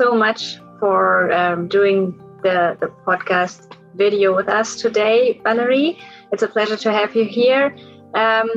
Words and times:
so 0.00 0.14
much 0.14 0.56
for 0.78 1.30
um, 1.30 1.68
doing 1.68 2.18
the, 2.42 2.74
the 2.80 2.86
podcast 3.06 3.76
video 3.96 4.34
with 4.34 4.48
us 4.48 4.76
today, 4.76 5.38
Valerie. 5.44 5.98
It's 6.32 6.42
a 6.42 6.48
pleasure 6.48 6.78
to 6.78 6.90
have 6.90 7.14
you 7.14 7.26
here. 7.26 7.76
Um, 8.14 8.48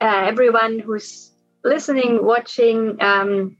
uh, 0.00 0.22
everyone 0.32 0.78
who's 0.78 1.32
listening, 1.64 2.24
watching, 2.24 2.96
um, 3.02 3.56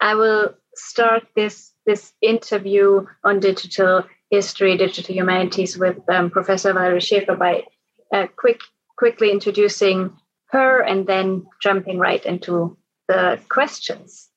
I 0.00 0.14
will 0.14 0.54
start 0.74 1.24
this 1.34 1.74
this 1.84 2.14
interview 2.22 3.04
on 3.22 3.38
digital 3.38 4.02
history, 4.30 4.74
digital 4.78 5.14
humanities 5.14 5.76
with 5.76 5.98
um, 6.08 6.30
Professor 6.30 6.72
Valerie 6.72 7.00
Schafer 7.08 7.38
by 7.38 7.64
uh, 8.14 8.26
quick 8.36 8.60
quickly 8.96 9.30
introducing 9.30 10.16
her 10.46 10.80
and 10.80 11.06
then 11.06 11.46
jumping 11.60 11.98
right 11.98 12.24
into 12.24 12.74
the 13.06 13.38
questions. 13.50 14.30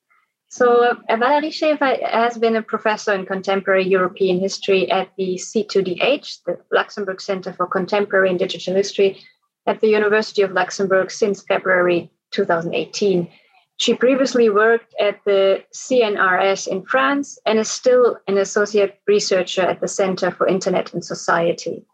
So, 0.52 0.82
uh, 0.82 1.16
Valerie 1.16 1.50
Schafer 1.50 2.02
has 2.10 2.36
been 2.36 2.56
a 2.56 2.62
professor 2.62 3.14
in 3.14 3.24
contemporary 3.24 3.86
European 3.86 4.40
history 4.40 4.90
at 4.90 5.08
the 5.16 5.36
C2DH, 5.36 6.42
the 6.44 6.58
Luxembourg 6.72 7.20
Center 7.20 7.52
for 7.52 7.68
Contemporary 7.68 8.30
and 8.30 8.38
Digital 8.38 8.74
History, 8.74 9.22
at 9.68 9.80
the 9.80 9.86
University 9.86 10.42
of 10.42 10.50
Luxembourg 10.50 11.12
since 11.12 11.42
February 11.42 12.10
2018. 12.32 13.30
She 13.76 13.94
previously 13.94 14.50
worked 14.50 14.92
at 14.98 15.20
the 15.24 15.62
CNRS 15.72 16.66
in 16.66 16.82
France 16.84 17.38
and 17.46 17.60
is 17.60 17.70
still 17.70 18.18
an 18.26 18.36
associate 18.36 18.98
researcher 19.06 19.62
at 19.62 19.80
the 19.80 19.86
Center 19.86 20.32
for 20.32 20.48
Internet 20.48 20.92
and 20.92 21.04
Society. 21.04 21.86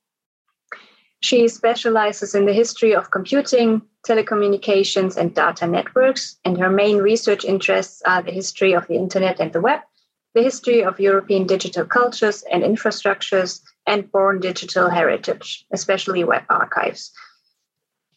She 1.20 1.48
specializes 1.48 2.34
in 2.34 2.46
the 2.46 2.52
history 2.52 2.94
of 2.94 3.10
computing, 3.10 3.82
telecommunications, 4.06 5.16
and 5.16 5.34
data 5.34 5.66
networks, 5.66 6.36
and 6.44 6.58
her 6.58 6.70
main 6.70 6.98
research 6.98 7.44
interests 7.44 8.02
are 8.06 8.22
the 8.22 8.30
history 8.30 8.74
of 8.74 8.86
the 8.86 8.96
Internet 8.96 9.40
and 9.40 9.52
the 9.52 9.60
web, 9.60 9.80
the 10.34 10.42
history 10.42 10.84
of 10.84 11.00
European 11.00 11.46
digital 11.46 11.84
cultures 11.84 12.44
and 12.52 12.62
infrastructures, 12.62 13.60
and 13.86 14.12
born 14.12 14.40
digital 14.40 14.90
heritage, 14.90 15.64
especially 15.72 16.22
web 16.24 16.44
archives. 16.50 17.12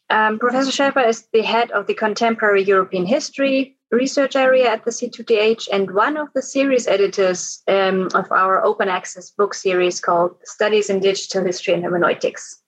Um, 0.09 0.39
Professor 0.39 0.71
Schafer 0.71 1.07
is 1.07 1.27
the 1.31 1.43
head 1.43 1.71
of 1.71 1.85
the 1.87 1.93
Contemporary 1.93 2.63
European 2.63 3.05
History 3.05 3.77
research 3.91 4.35
area 4.35 4.69
at 4.69 4.85
the 4.85 4.91
C2DH 4.91 5.67
and 5.71 5.91
one 5.91 6.17
of 6.17 6.27
the 6.33 6.41
series 6.41 6.87
editors 6.87 7.61
um, 7.67 8.09
of 8.13 8.31
our 8.31 8.63
open 8.63 8.87
access 8.87 9.31
book 9.31 9.53
series 9.53 9.99
called 9.99 10.35
Studies 10.43 10.89
in 10.89 10.99
Digital 10.99 11.43
History 11.43 11.73
and 11.73 11.83
Hermeneutics. 11.83 12.61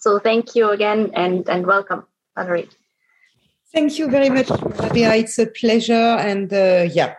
So 0.00 0.18
thank 0.18 0.54
you 0.54 0.70
again 0.70 1.10
and, 1.14 1.46
and 1.48 1.66
welcome, 1.66 2.06
Valerie. 2.34 2.70
Thank 3.72 3.98
you 3.98 4.08
very 4.08 4.30
much, 4.30 4.48
Rabia. 4.48 5.14
It's 5.14 5.38
a 5.38 5.46
pleasure 5.46 5.92
and 5.92 6.50
uh, 6.52 6.88
yeah, 6.90 7.14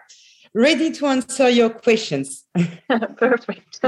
ready 0.55 0.91
to 0.93 1.05
answer 1.05 1.47
your 1.47 1.69
questions. 1.69 2.43
Perfect. 3.17 3.85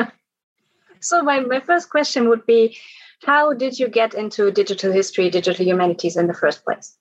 so 1.00 1.24
my, 1.24 1.40
my 1.40 1.60
first 1.60 1.90
question 1.90 2.30
would 2.30 2.46
be, 2.46 2.78
how 3.26 3.54
did 3.54 3.80
you 3.80 3.88
get 3.88 4.14
into 4.14 4.52
digital 4.52 4.92
history, 4.92 5.30
digital 5.32 5.66
humanities 5.66 6.16
in 6.16 6.28
the 6.28 6.34
first 6.34 6.64
place? 6.64 6.96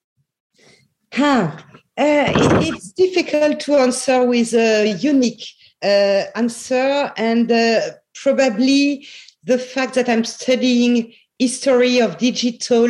Huh. 1.13 1.53
Uh, 1.99 2.33
it's 2.65 2.91
difficult 2.93 3.61
to 3.61 3.75
answer 3.75 4.25
with 4.25 4.55
a 4.55 4.97
unique 4.99 5.45
uh, 5.83 6.25
answer, 6.35 7.13
and 7.19 7.53
uh, 7.53 7.81
probably 8.15 9.07
the 9.45 9.59
fact 9.59 9.95
that 9.95 10.09
I'm 10.09 10.25
studying 10.25 11.13
history 11.43 12.01
of 12.01 12.19
digital 12.19 12.89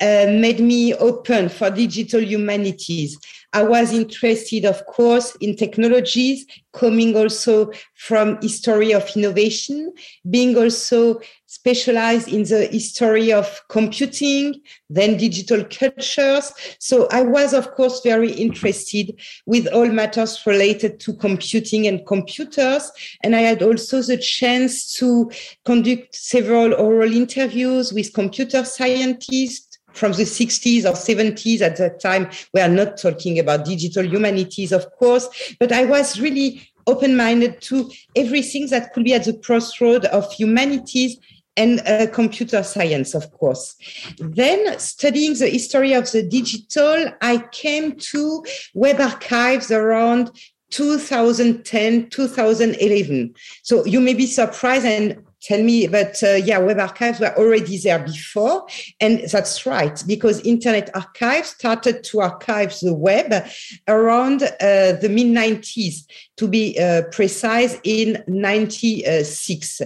uh, 0.00 0.26
made 0.28 0.60
me 0.60 0.94
open 0.94 1.48
for 1.48 1.70
digital 1.70 2.22
humanities. 2.22 3.18
I 3.52 3.62
was 3.62 3.92
interested, 3.92 4.66
of 4.66 4.84
course, 4.86 5.34
in 5.40 5.56
technologies, 5.56 6.44
coming 6.74 7.16
also 7.16 7.72
from 7.94 8.38
history 8.42 8.92
of 8.92 9.10
innovation, 9.16 9.92
being 10.28 10.56
also 10.56 11.20
specialized 11.46 12.28
in 12.28 12.44
the 12.44 12.66
history 12.66 13.32
of 13.32 13.60
computing, 13.70 14.60
then 14.90 15.16
digital 15.16 15.64
cultures. 15.64 16.52
So 16.78 17.08
I 17.10 17.22
was, 17.22 17.54
of 17.54 17.72
course, 17.72 18.02
very 18.04 18.30
interested 18.32 19.18
with 19.46 19.66
all 19.68 19.88
matters 19.88 20.46
related 20.46 21.00
to 21.00 21.14
computing 21.14 21.86
and 21.86 22.06
computers. 22.06 22.92
And 23.24 23.34
I 23.34 23.40
had 23.40 23.62
also 23.62 24.02
the 24.02 24.18
chance 24.18 24.92
to 24.98 25.30
conduct 25.64 26.14
several 26.14 26.74
oral 26.74 27.12
interviews 27.12 27.94
with 27.94 28.12
computer 28.12 28.62
scientists 28.62 29.67
from 29.98 30.12
the 30.12 30.22
60s 30.22 30.84
or 30.84 30.94
70s 30.94 31.60
at 31.60 31.76
that 31.76 32.00
time 32.00 32.30
we 32.54 32.60
are 32.60 32.68
not 32.68 32.96
talking 32.96 33.38
about 33.38 33.64
digital 33.64 34.04
humanities 34.04 34.72
of 34.72 34.90
course 34.92 35.28
but 35.58 35.72
i 35.72 35.84
was 35.84 36.20
really 36.20 36.62
open-minded 36.86 37.60
to 37.60 37.90
everything 38.16 38.66
that 38.68 38.92
could 38.92 39.04
be 39.04 39.12
at 39.12 39.24
the 39.24 39.34
crossroad 39.34 40.06
of 40.06 40.32
humanities 40.32 41.18
and 41.58 41.80
uh, 41.80 42.06
computer 42.06 42.62
science, 42.62 43.14
of 43.14 43.30
course. 43.32 43.74
Then, 44.18 44.78
studying 44.78 45.34
the 45.34 45.48
history 45.48 45.92
of 45.92 46.10
the 46.12 46.22
digital, 46.22 47.12
I 47.20 47.38
came 47.50 47.96
to 48.12 48.44
web 48.74 49.00
archives 49.00 49.70
around 49.72 50.30
2010, 50.70 52.10
2011. 52.10 53.34
So 53.62 53.84
you 53.84 54.00
may 54.00 54.14
be 54.14 54.26
surprised 54.26 54.86
and 54.86 55.22
tell 55.42 55.62
me 55.62 55.86
but 55.86 56.22
uh, 56.22 56.34
yeah 56.34 56.58
web 56.58 56.78
archives 56.78 57.20
were 57.20 57.36
already 57.36 57.78
there 57.78 57.98
before. 57.98 58.66
And 59.00 59.20
that's 59.30 59.66
right 59.66 60.02
because 60.06 60.40
internet 60.40 60.90
archive 60.94 61.46
started 61.46 62.04
to 62.04 62.20
archive 62.20 62.74
the 62.80 62.94
web 62.94 63.46
around 63.86 64.42
uh, 64.42 64.92
the 65.00 65.08
mid 65.10 65.26
90s 65.26 66.04
to 66.36 66.48
be 66.48 66.78
uh, 66.78 67.02
precise 67.10 67.78
in 67.84 68.22
96 68.26 69.80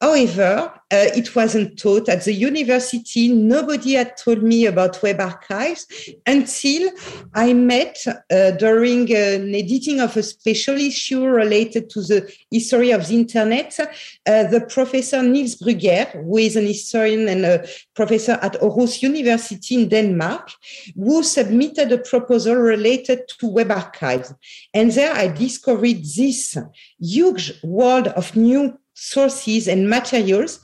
However, 0.00 0.72
uh, 0.92 1.06
it 1.14 1.36
wasn't 1.36 1.78
taught 1.78 2.08
at 2.08 2.24
the 2.24 2.32
university. 2.32 3.28
Nobody 3.28 3.92
had 3.94 4.16
told 4.16 4.42
me 4.42 4.64
about 4.64 5.02
web 5.02 5.20
archives 5.20 5.86
until 6.26 6.90
I 7.34 7.52
met 7.52 7.98
uh, 8.08 8.52
during 8.52 9.14
an 9.14 9.54
editing 9.54 10.00
of 10.00 10.16
a 10.16 10.22
special 10.22 10.76
issue 10.76 11.26
related 11.26 11.90
to 11.90 12.00
the 12.00 12.32
history 12.50 12.92
of 12.92 13.06
the 13.08 13.14
internet, 13.14 13.78
uh, 13.78 14.44
the 14.44 14.66
professor 14.68 15.22
Niels 15.22 15.56
Brügger, 15.56 16.24
who 16.24 16.38
is 16.38 16.56
an 16.56 16.66
historian 16.66 17.28
and 17.28 17.44
a 17.44 17.68
professor 17.94 18.38
at 18.40 18.54
Aarhus 18.62 19.02
University 19.02 19.82
in 19.82 19.88
Denmark, 19.90 20.50
who 20.96 21.22
submitted 21.22 21.92
a 21.92 21.98
proposal 21.98 22.54
related 22.54 23.28
to 23.38 23.46
web 23.46 23.70
archives. 23.70 24.32
And 24.72 24.90
there 24.92 25.12
I 25.12 25.28
discovered 25.28 26.02
this 26.16 26.56
huge 26.98 27.52
world 27.62 28.08
of 28.08 28.34
new 28.34 28.78
sources 29.00 29.66
and 29.66 29.88
materials 29.88 30.60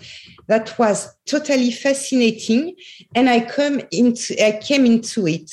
that 0.49 0.79
was 0.79 1.09
totally 1.25 1.71
fascinating 1.73 2.77
and 3.15 3.29
i 3.29 3.41
come 3.41 3.81
into 3.91 4.35
i 4.45 4.53
came 4.53 4.85
into 4.87 5.27
it. 5.27 5.51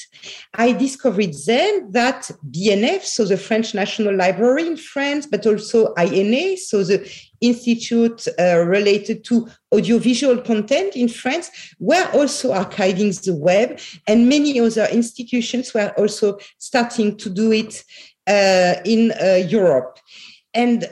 I 0.54 0.74
discovered 0.74 1.34
then 1.46 1.92
that 1.92 2.30
bnf 2.52 3.02
so 3.04 3.26
the 3.26 3.38
french 3.38 3.74
national 3.74 4.16
library 4.16 4.68
in 4.68 4.78
france 4.78 5.26
but 5.26 5.48
also 5.48 5.94
ina 5.98 6.58
so 6.58 6.84
the 6.84 7.10
institute 7.42 8.28
uh, 8.40 8.60
related 8.66 9.24
to 9.26 9.50
audiovisual 9.74 10.42
content 10.42 10.96
in 10.96 11.08
france 11.08 11.50
were 11.80 12.08
also 12.14 12.54
archiving 12.54 13.12
the 13.24 13.36
web 13.36 13.80
and 14.08 14.30
many 14.30 14.60
other 14.60 14.88
institutions 14.92 15.74
were 15.74 15.92
also 15.98 16.38
starting 16.58 17.18
to 17.18 17.30
do 17.30 17.52
it 17.52 17.84
uh, 18.28 18.76
in 18.86 19.12
uh, 19.22 19.36
europe. 19.48 20.00
And 20.54 20.88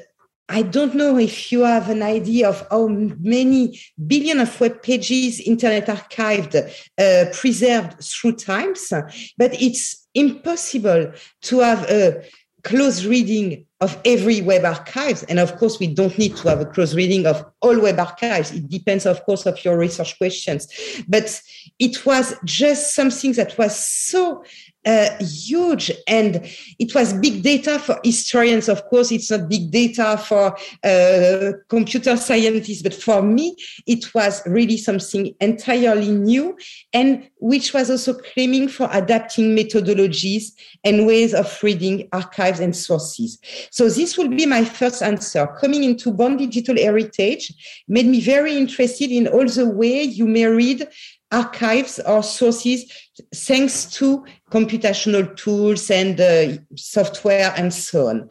I 0.52 0.64
don't 0.64 0.96
know 0.96 1.18
if 1.18 1.50
you 1.54 1.62
have 1.62 1.90
an 1.90 2.04
idea 2.04 2.50
of 2.50 2.68
how 2.70 2.88
many 2.90 3.80
billion 4.06 4.42
of 4.42 4.60
web 4.60 4.84
pages 4.84 5.40
internet 5.40 5.88
archived, 5.88 6.56
uh, 6.98 7.32
preserved 7.32 8.04
through 8.04 8.34
times, 8.34 8.90
but 9.38 9.62
it's 9.62 10.10
impossible 10.14 11.14
to 11.44 11.60
have 11.60 11.90
a 11.90 12.26
close 12.64 13.06
reading 13.06 13.66
of 13.82 14.00
every 14.06 14.42
web 14.42 14.64
archives. 14.64 15.24
And 15.24 15.40
of 15.40 15.58
course, 15.58 15.80
we 15.80 15.88
don't 15.88 16.18
need 16.18 16.38
to 16.38 16.50
have 16.50 16.62
a 16.62 16.66
close 16.66 16.94
reading 16.94 17.26
of 17.26 17.44
all 17.62 17.80
web 17.80 18.00
archives. 18.00 18.52
It 18.52 18.70
depends, 18.70 19.06
of 19.06 19.24
course, 19.26 19.46
of 19.46 19.64
your 19.66 19.78
research 19.78 20.18
questions. 20.18 20.68
But 21.08 21.42
it 21.80 22.06
was 22.06 22.36
just 22.46 22.94
something 22.96 23.34
that 23.34 23.58
was 23.58 23.76
so 23.76 24.44
uh, 24.86 25.10
huge 25.20 25.92
and 26.08 26.44
it 26.80 26.96
was 26.96 27.14
big 27.14 27.44
data 27.44 27.78
for 27.78 28.00
historians 28.04 28.68
of 28.68 28.84
course 28.86 29.12
it's 29.12 29.30
not 29.30 29.48
big 29.48 29.70
data 29.70 30.18
for 30.18 30.58
uh, 30.84 31.52
computer 31.70 32.18
scientists 32.18 32.82
but 32.82 32.94
for 32.94 33.22
me 33.22 33.56
it 33.86 34.12
was 34.16 34.42
really 34.48 34.78
something 34.78 35.36
entirely 35.40 36.10
new 36.10 36.58
and 36.94 37.30
which 37.40 37.74
was 37.76 37.92
also 37.92 38.14
claiming 38.14 38.68
for 38.68 38.90
adapting 38.92 39.56
methodologies 39.56 40.52
and 40.84 41.06
ways 41.06 41.36
of 41.36 41.60
reading 41.62 42.10
archives 42.12 42.60
and 42.60 42.76
sources 42.76 43.38
so 43.72 43.90
this 43.90 44.18
will 44.18 44.28
be 44.28 44.46
my 44.46 44.64
first 44.64 45.02
answer 45.02 45.48
coming 45.60 45.84
into 45.84 46.12
born 46.12 46.38
digital 46.38 46.76
heritage 46.76 47.52
made 47.88 48.06
me 48.06 48.20
very 48.22 48.56
interested 48.56 49.10
in 49.12 49.28
all 49.28 49.48
the 49.48 49.68
way 49.68 50.04
you 50.04 50.28
may 50.28 50.46
read 50.46 50.88
archives 51.32 51.98
or 52.00 52.22
sources 52.22 52.92
thanks 53.34 53.86
to 53.86 54.26
computational 54.52 55.36
tools 55.38 55.90
and 55.90 56.20
uh, 56.20 56.58
software 56.76 57.54
and 57.56 57.74
so 57.74 58.08
on. 58.08 58.30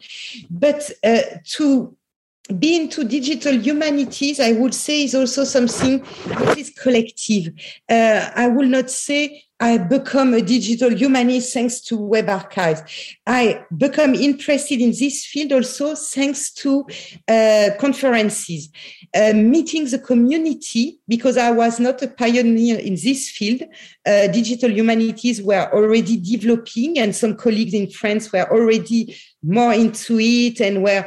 But 0.51 0.91
uh, 1.03 1.21
to 1.55 1.97
be 2.59 2.75
into 2.75 3.03
digital 3.03 3.53
humanities, 3.53 4.39
I 4.39 4.51
would 4.51 4.75
say, 4.75 5.03
is 5.03 5.15
also 5.15 5.43
something 5.43 5.99
which 5.99 6.57
is 6.57 6.69
collective. 6.69 7.53
Uh, 7.89 8.29
I 8.35 8.47
will 8.47 8.67
not 8.67 8.89
say 8.89 9.43
I 9.61 9.77
become 9.77 10.33
a 10.33 10.41
digital 10.41 10.89
humanist 10.89 11.53
thanks 11.53 11.81
to 11.81 11.95
web 11.95 12.29
archives. 12.29 12.81
I 13.27 13.63
become 13.77 14.15
interested 14.15 14.81
in 14.81 14.89
this 14.89 15.23
field 15.27 15.51
also 15.51 15.93
thanks 15.93 16.51
to 16.53 16.87
uh, 17.27 17.69
conferences, 17.79 18.69
uh, 19.15 19.33
meeting 19.33 19.85
the 19.85 19.99
community 19.99 20.99
because 21.07 21.37
I 21.37 21.51
was 21.51 21.79
not 21.79 22.01
a 22.01 22.07
pioneer 22.07 22.79
in 22.79 22.95
this 22.95 23.29
field. 23.29 23.61
Uh, 24.03 24.27
digital 24.27 24.71
humanities 24.71 25.43
were 25.43 25.71
already 25.71 26.17
developing 26.17 26.97
and 26.97 27.15
some 27.15 27.35
colleagues 27.35 27.75
in 27.75 27.87
France 27.87 28.33
were 28.33 28.51
already 28.51 29.15
more 29.43 29.73
into 29.73 30.19
it 30.19 30.59
and 30.59 30.83
were 30.83 31.05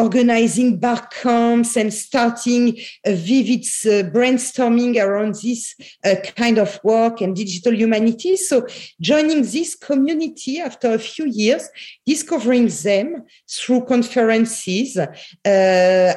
organizing 0.00 0.78
bar 0.78 1.06
camps 1.08 1.76
and 1.76 1.92
starting 1.92 2.78
a 3.04 3.14
vivid 3.14 3.60
uh, 3.60 4.08
brainstorming 4.10 4.96
around 4.96 5.34
this 5.42 5.74
uh, 6.04 6.14
kind 6.36 6.58
of 6.58 6.80
work 6.82 7.20
and 7.20 7.36
digital 7.36 7.74
humanities. 7.74 8.48
So 8.48 8.66
joining 9.00 9.42
this 9.42 9.74
community 9.74 10.60
after 10.60 10.92
a 10.94 10.98
few 10.98 11.26
years, 11.26 11.68
discovering 12.06 12.68
them 12.68 13.24
through 13.48 13.84
conferences. 13.84 14.96
Uh, 14.96 16.14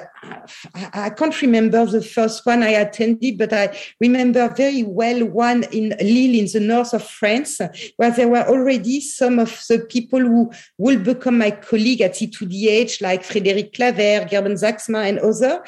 I 0.94 1.10
can't 1.10 1.42
remember 1.42 1.86
the 1.86 2.02
first 2.02 2.46
one 2.46 2.64
I 2.64 2.70
attended, 2.70 3.38
but 3.38 3.54
I 3.54 3.78
remember 4.00 4.54
very 4.56 4.84
well 4.84 5.26
one 5.26 5.64
in 5.72 5.90
Lille 6.02 6.40
in 6.40 6.48
the 6.52 6.60
north 6.60 6.94
of 6.94 7.04
France, 7.04 7.60
where 7.98 8.12
there 8.12 8.28
were 8.28 8.48
already 8.48 9.02
some 9.02 9.40
of 9.40 9.62
the 9.70 9.80
people 9.80 10.20
who 10.20 10.52
will 10.78 11.00
become 11.00 11.38
my 11.38 11.52
colleague 11.52 12.02
at 12.02 12.14
C2DH, 12.14 13.02
like 13.02 13.24
Frédéric 13.24 13.74
Clavert, 13.74 14.30
Gerben 14.30 14.58
Zaagsma, 14.58 15.10
and 15.10 15.20
others. 15.20 15.60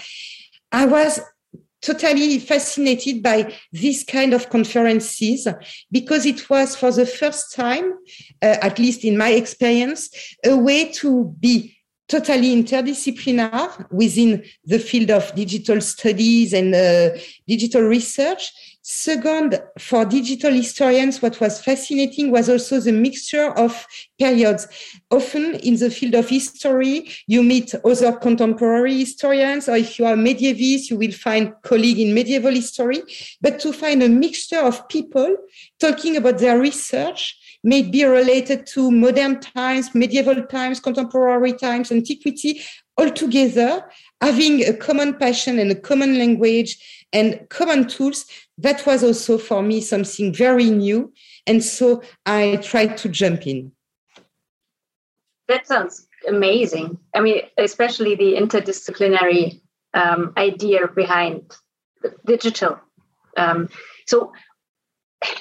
I 0.72 0.86
was 0.86 1.20
totally 1.82 2.40
fascinated 2.40 3.22
by 3.22 3.54
this 3.72 4.04
kind 4.04 4.34
of 4.34 4.50
conferences 4.50 5.48
because 5.92 6.26
it 6.26 6.50
was 6.50 6.76
for 6.76 6.92
the 6.92 7.06
first 7.06 7.54
time, 7.54 7.94
uh, 8.42 8.58
at 8.62 8.80
least 8.80 9.04
in 9.04 9.18
my 9.18 9.30
experience, 9.30 10.10
a 10.44 10.56
way 10.56 10.92
to 10.92 11.36
be 11.40 11.75
totally 12.08 12.56
interdisciplinary 12.56 13.92
within 13.92 14.44
the 14.66 14.80
field 14.80 15.12
of 15.12 15.34
digital 15.36 15.82
studies 15.82 16.54
and 16.54 16.76
uh, 16.76 17.10
digital 17.48 17.82
research. 17.82 18.52
Second, 18.88 19.60
for 19.80 20.06
digital 20.06 20.54
historians, 20.54 21.20
what 21.20 21.42
was 21.42 21.60
fascinating 21.60 22.30
was 22.30 22.48
also 22.48 22.80
the 22.80 22.92
mixture 22.92 23.50
of 23.58 23.88
periods. 24.20 24.68
Often 25.10 25.56
in 25.56 25.78
the 25.78 25.90
field 25.90 26.14
of 26.14 26.30
history, 26.30 27.10
you 27.26 27.42
meet 27.42 27.74
other 27.84 28.14
contemporary 28.14 29.00
historians, 29.00 29.68
or 29.68 29.76
if 29.76 29.98
you 29.98 30.06
are 30.06 30.16
medievist, 30.16 30.92
you 30.92 30.98
will 30.98 31.12
find 31.12 31.56
colleagues 31.64 32.00
in 32.00 32.14
medieval 32.14 32.52
history. 32.52 33.02
But 33.42 33.60
to 33.62 33.74
find 33.74 34.04
a 34.04 34.10
mixture 34.10 34.60
of 34.60 34.88
people 34.88 35.36
talking 35.80 36.18
about 36.18 36.38
their 36.38 36.60
research 36.60 37.40
may 37.66 37.82
be 37.82 38.06
related 38.06 38.68
to 38.68 38.92
modern 38.92 39.40
times, 39.40 39.94
medieval 39.96 40.42
times, 40.46 40.80
contemporary 40.80 41.52
times, 41.52 41.92
antiquity, 41.92 42.62
all 42.96 43.10
together, 43.10 43.84
having 44.22 44.64
a 44.64 44.72
common 44.72 45.16
passion 45.16 45.58
and 45.58 45.72
a 45.72 45.76
common 45.76 46.20
language 46.20 46.78
and 47.12 47.40
common 47.50 47.88
tools. 47.88 48.28
That 48.60 48.86
was 48.86 49.04
also 49.04 49.40
for 49.40 49.64
me 49.64 49.82
something 49.82 50.32
very 50.32 50.70
new. 50.70 51.12
And 51.48 51.64
so 51.64 52.04
I 52.28 52.58
tried 52.58 52.98
to 52.98 53.10
jump 53.10 53.48
in. 53.48 53.72
That 55.48 55.66
sounds 55.66 56.08
amazing. 56.28 57.00
I 57.16 57.22
mean, 57.22 57.42
especially 57.58 58.16
the 58.16 58.34
interdisciplinary 58.34 59.60
um, 59.96 60.34
idea 60.38 60.88
behind 60.88 61.52
digital. 62.26 62.80
Um, 63.38 63.70
so, 64.06 64.34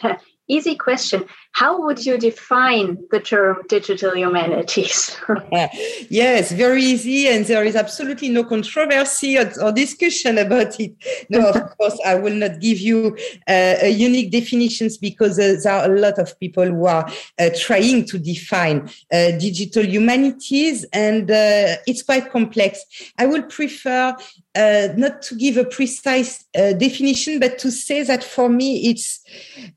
easy 0.49 0.75
question 0.75 1.27
how 1.55 1.81
would 1.83 2.05
you 2.05 2.19
define 2.19 2.99
the 3.13 3.21
term 3.21 3.63
digital 3.69 4.17
humanities? 4.17 5.17
yes, 6.11 6.51
very 6.51 6.83
easy, 6.83 7.29
and 7.29 7.47
there 7.47 7.65
is 7.65 7.77
absolutely 7.77 8.29
no 8.29 8.43
controversy 8.43 9.39
or, 9.39 9.51
or 9.63 9.71
discussion 9.71 10.39
about 10.39 10.79
it. 10.81 10.93
No, 11.29 11.51
of 11.51 11.77
course, 11.79 11.97
I 12.05 12.17
will 12.17 12.35
not 12.35 12.59
give 12.59 12.79
you 12.79 13.17
uh, 13.49 13.77
unique 13.87 14.33
definitions 14.33 14.99
because 14.99 15.39
uh, 15.39 15.55
there 15.63 15.73
are 15.73 15.95
a 15.95 16.01
lot 16.01 16.19
of 16.19 16.39
people 16.41 16.65
who 16.65 16.87
are 16.87 17.09
uh, 17.39 17.51
trying 17.57 18.05
to 18.07 18.19
define 18.19 18.91
uh, 19.13 19.31
digital 19.39 19.85
humanities, 19.85 20.85
and 20.93 21.31
uh, 21.31 21.77
it's 21.87 22.03
quite 22.03 22.33
complex. 22.33 22.85
I 23.17 23.27
would 23.27 23.49
prefer 23.49 24.17
uh, 24.57 24.89
not 24.97 25.23
to 25.23 25.35
give 25.35 25.57
a 25.57 25.65
precise 25.65 26.45
uh, 26.57 26.73
definition, 26.73 27.41
but 27.41 27.59
to 27.59 27.71
say 27.71 28.03
that 28.03 28.23
for 28.23 28.49
me, 28.49 28.89
it's 28.89 29.21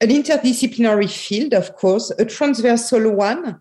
an 0.02 0.10
interdisciplinary 0.10 1.10
field 1.10 1.54
of 1.54 1.67
of 1.68 1.76
course, 1.76 2.12
a 2.18 2.26
transversal 2.26 3.12
one. 3.12 3.60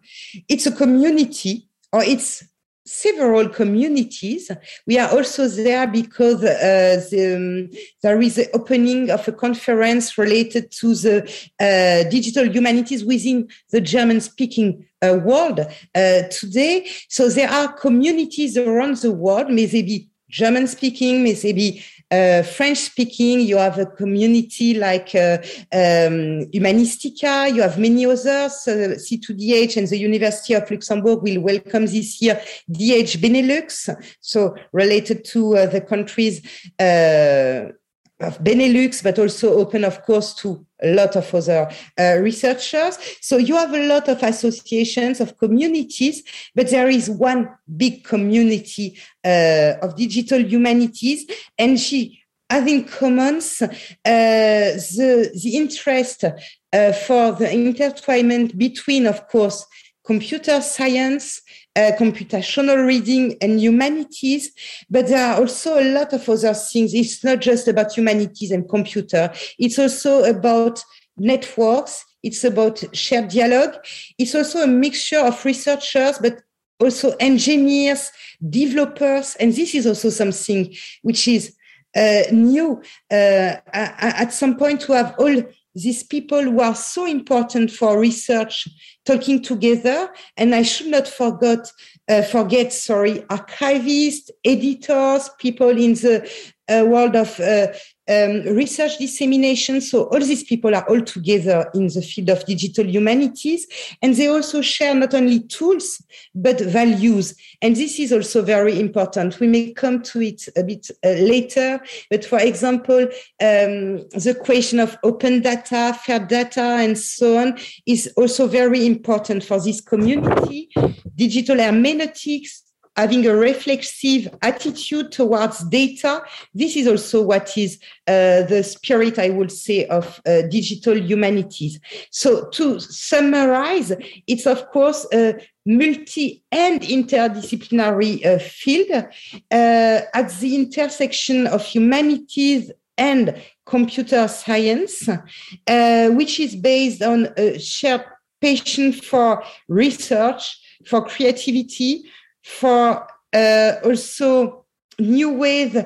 It's 0.48 0.66
a 0.66 0.72
community, 0.72 1.68
or 1.92 2.02
it's 2.02 2.44
several 2.86 3.48
communities. 3.48 4.50
We 4.86 4.98
are 4.98 5.10
also 5.10 5.48
there 5.48 5.86
because 5.88 6.42
uh, 6.44 7.04
the, 7.10 7.36
um, 7.36 7.78
there 8.02 8.20
is 8.22 8.36
the 8.36 8.48
opening 8.54 9.10
of 9.10 9.26
a 9.26 9.32
conference 9.32 10.16
related 10.16 10.70
to 10.80 10.94
the 10.94 11.22
uh, 11.58 12.08
digital 12.08 12.48
humanities 12.48 13.04
within 13.04 13.48
the 13.72 13.80
German 13.80 14.20
speaking 14.20 14.86
uh, 15.02 15.18
world 15.22 15.60
uh, 15.60 16.22
today. 16.30 16.86
So 17.08 17.28
there 17.28 17.50
are 17.50 17.72
communities 17.72 18.56
around 18.56 18.98
the 18.98 19.12
world, 19.12 19.50
may 19.50 19.66
they 19.66 19.82
be 19.82 20.08
German 20.30 20.66
speaking, 20.66 21.22
may 21.22 21.32
they 21.34 21.52
be 21.52 21.84
uh, 22.10 22.42
French 22.42 22.78
speaking, 22.78 23.40
you 23.40 23.56
have 23.56 23.78
a 23.78 23.86
community 23.86 24.74
like 24.74 25.14
uh, 25.14 25.38
um, 25.72 26.46
Humanistica, 26.54 27.52
you 27.52 27.62
have 27.62 27.78
many 27.78 28.06
others. 28.06 28.68
Uh, 28.68 28.94
C2DH 28.96 29.76
and 29.76 29.88
the 29.88 29.98
University 29.98 30.54
of 30.54 30.70
Luxembourg 30.70 31.22
will 31.22 31.40
welcome 31.40 31.86
this 31.86 32.22
year 32.22 32.40
DH 32.70 33.18
Benelux, 33.20 33.88
so 34.20 34.54
related 34.72 35.24
to 35.24 35.56
uh, 35.56 35.66
the 35.66 35.80
countries 35.80 36.40
uh, 36.78 37.72
of 38.20 38.38
Benelux, 38.42 39.02
but 39.02 39.18
also 39.18 39.54
open, 39.54 39.84
of 39.84 40.02
course, 40.02 40.34
to 40.34 40.64
a 40.82 40.94
lot 40.94 41.16
of 41.16 41.34
other 41.34 41.70
uh, 41.98 42.16
researchers. 42.20 42.98
So 43.20 43.36
you 43.36 43.56
have 43.56 43.74
a 43.74 43.86
lot 43.86 44.08
of 44.08 44.22
associations 44.22 45.20
of 45.20 45.36
communities, 45.38 46.22
but 46.54 46.70
there 46.70 46.88
is 46.88 47.10
one 47.10 47.50
big 47.76 48.04
community 48.04 48.98
uh, 49.24 49.74
of 49.82 49.96
digital 49.96 50.40
humanities, 50.40 51.26
and 51.58 51.78
she 51.78 52.22
has 52.48 52.66
in 52.66 52.84
common 52.84 53.36
uh, 53.36 53.70
the, 54.04 55.30
the 55.42 55.56
interest 55.56 56.24
uh, 56.24 56.92
for 56.92 57.32
the 57.32 57.46
intertwinement 57.46 58.56
between, 58.56 59.06
of 59.06 59.28
course, 59.28 59.66
computer 60.04 60.60
science, 60.60 61.42
uh, 61.76 61.92
computational 61.98 62.86
reading 62.86 63.36
and 63.42 63.60
humanities, 63.60 64.50
but 64.88 65.08
there 65.08 65.24
are 65.24 65.40
also 65.40 65.78
a 65.78 65.92
lot 65.92 66.12
of 66.12 66.28
other 66.28 66.54
things. 66.54 66.94
It's 66.94 67.22
not 67.22 67.40
just 67.40 67.68
about 67.68 67.92
humanities 67.96 68.50
and 68.50 68.68
computer. 68.68 69.32
It's 69.58 69.78
also 69.78 70.24
about 70.24 70.82
networks. 71.18 72.04
It's 72.22 72.44
about 72.44 72.82
shared 72.92 73.28
dialogue. 73.28 73.76
It's 74.18 74.34
also 74.34 74.62
a 74.62 74.66
mixture 74.66 75.20
of 75.20 75.44
researchers, 75.44 76.18
but 76.18 76.42
also 76.80 77.14
engineers, 77.20 78.10
developers. 78.48 79.36
And 79.36 79.52
this 79.52 79.74
is 79.74 79.86
also 79.86 80.10
something 80.10 80.74
which 81.02 81.28
is 81.28 81.54
uh, 81.94 82.22
new 82.32 82.82
uh, 83.10 83.56
at 83.72 84.32
some 84.32 84.56
point 84.56 84.80
to 84.82 84.92
have 84.92 85.14
all 85.18 85.42
these 85.76 86.02
people 86.02 86.42
who 86.42 86.60
are 86.60 86.74
so 86.74 87.04
important 87.04 87.70
for 87.70 88.00
research 88.00 88.66
talking 89.04 89.42
together. 89.42 90.10
And 90.36 90.54
I 90.54 90.62
should 90.62 90.86
not 90.88 91.06
forget, 91.06 91.70
uh, 92.08 92.22
forget, 92.22 92.72
sorry, 92.72 93.20
archivists, 93.28 94.30
editors, 94.44 95.30
people 95.38 95.70
in 95.70 95.92
the 95.94 96.28
uh, 96.68 96.84
world 96.86 97.14
of 97.14 97.38
uh, 97.38 97.68
um, 98.08 98.42
research 98.54 98.98
dissemination. 98.98 99.80
So 99.80 100.04
all 100.04 100.20
these 100.20 100.44
people 100.44 100.74
are 100.74 100.88
all 100.88 101.00
together 101.00 101.70
in 101.74 101.88
the 101.88 102.02
field 102.02 102.30
of 102.30 102.44
digital 102.46 102.86
humanities, 102.86 103.66
and 104.02 104.14
they 104.14 104.28
also 104.28 104.60
share 104.60 104.94
not 104.94 105.14
only 105.14 105.40
tools 105.40 106.02
but 106.34 106.60
values. 106.60 107.34
And 107.62 107.74
this 107.76 107.98
is 107.98 108.12
also 108.12 108.42
very 108.42 108.78
important. 108.78 109.40
We 109.40 109.46
may 109.46 109.72
come 109.72 110.02
to 110.02 110.22
it 110.22 110.48
a 110.56 110.62
bit 110.62 110.90
uh, 111.04 111.10
later, 111.10 111.80
but 112.10 112.24
for 112.24 112.38
example, 112.38 113.02
um, 113.40 114.06
the 114.10 114.36
question 114.44 114.80
of 114.80 114.96
open 115.02 115.42
data, 115.42 115.98
fair 116.04 116.20
data, 116.20 116.60
and 116.60 116.98
so 116.98 117.38
on 117.38 117.58
is 117.86 118.12
also 118.16 118.46
very 118.46 118.86
important 118.86 119.44
for 119.44 119.60
this 119.60 119.80
community. 119.80 120.68
Digital 121.14 121.58
hermeneutics 121.58 122.62
having 122.96 123.26
a 123.26 123.34
reflexive 123.34 124.28
attitude 124.42 125.12
towards 125.12 125.62
data. 125.64 126.22
This 126.54 126.76
is 126.76 126.86
also 126.86 127.22
what 127.22 127.56
is 127.56 127.78
uh, 128.06 128.42
the 128.42 128.62
spirit, 128.62 129.18
I 129.18 129.30
would 129.30 129.52
say, 129.52 129.86
of 129.86 130.20
uh, 130.26 130.42
digital 130.42 130.96
humanities. 130.96 131.78
So 132.10 132.48
to 132.50 132.80
summarize, 132.80 133.92
it's 134.26 134.46
of 134.46 134.68
course 134.70 135.06
a 135.12 135.34
multi 135.66 136.42
and 136.52 136.80
interdisciplinary 136.80 138.24
uh, 138.24 138.38
field 138.38 138.90
uh, 138.92 139.04
at 139.50 140.30
the 140.40 140.54
intersection 140.54 141.46
of 141.48 141.64
humanities 141.64 142.70
and 142.96 143.36
computer 143.66 144.26
science, 144.28 145.08
uh, 145.08 146.08
which 146.10 146.40
is 146.40 146.56
based 146.56 147.02
on 147.02 147.28
a 147.36 147.58
shared 147.58 148.04
passion 148.40 148.92
for 148.92 149.42
research, 149.68 150.60
for 150.86 151.04
creativity, 151.04 152.04
for 152.46 153.06
uh, 153.32 153.72
also 153.84 154.64
new 155.00 155.32
ways 155.32 155.76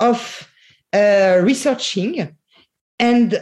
of 0.00 0.48
uh, 0.92 1.40
researching. 1.42 2.34
And 2.98 3.38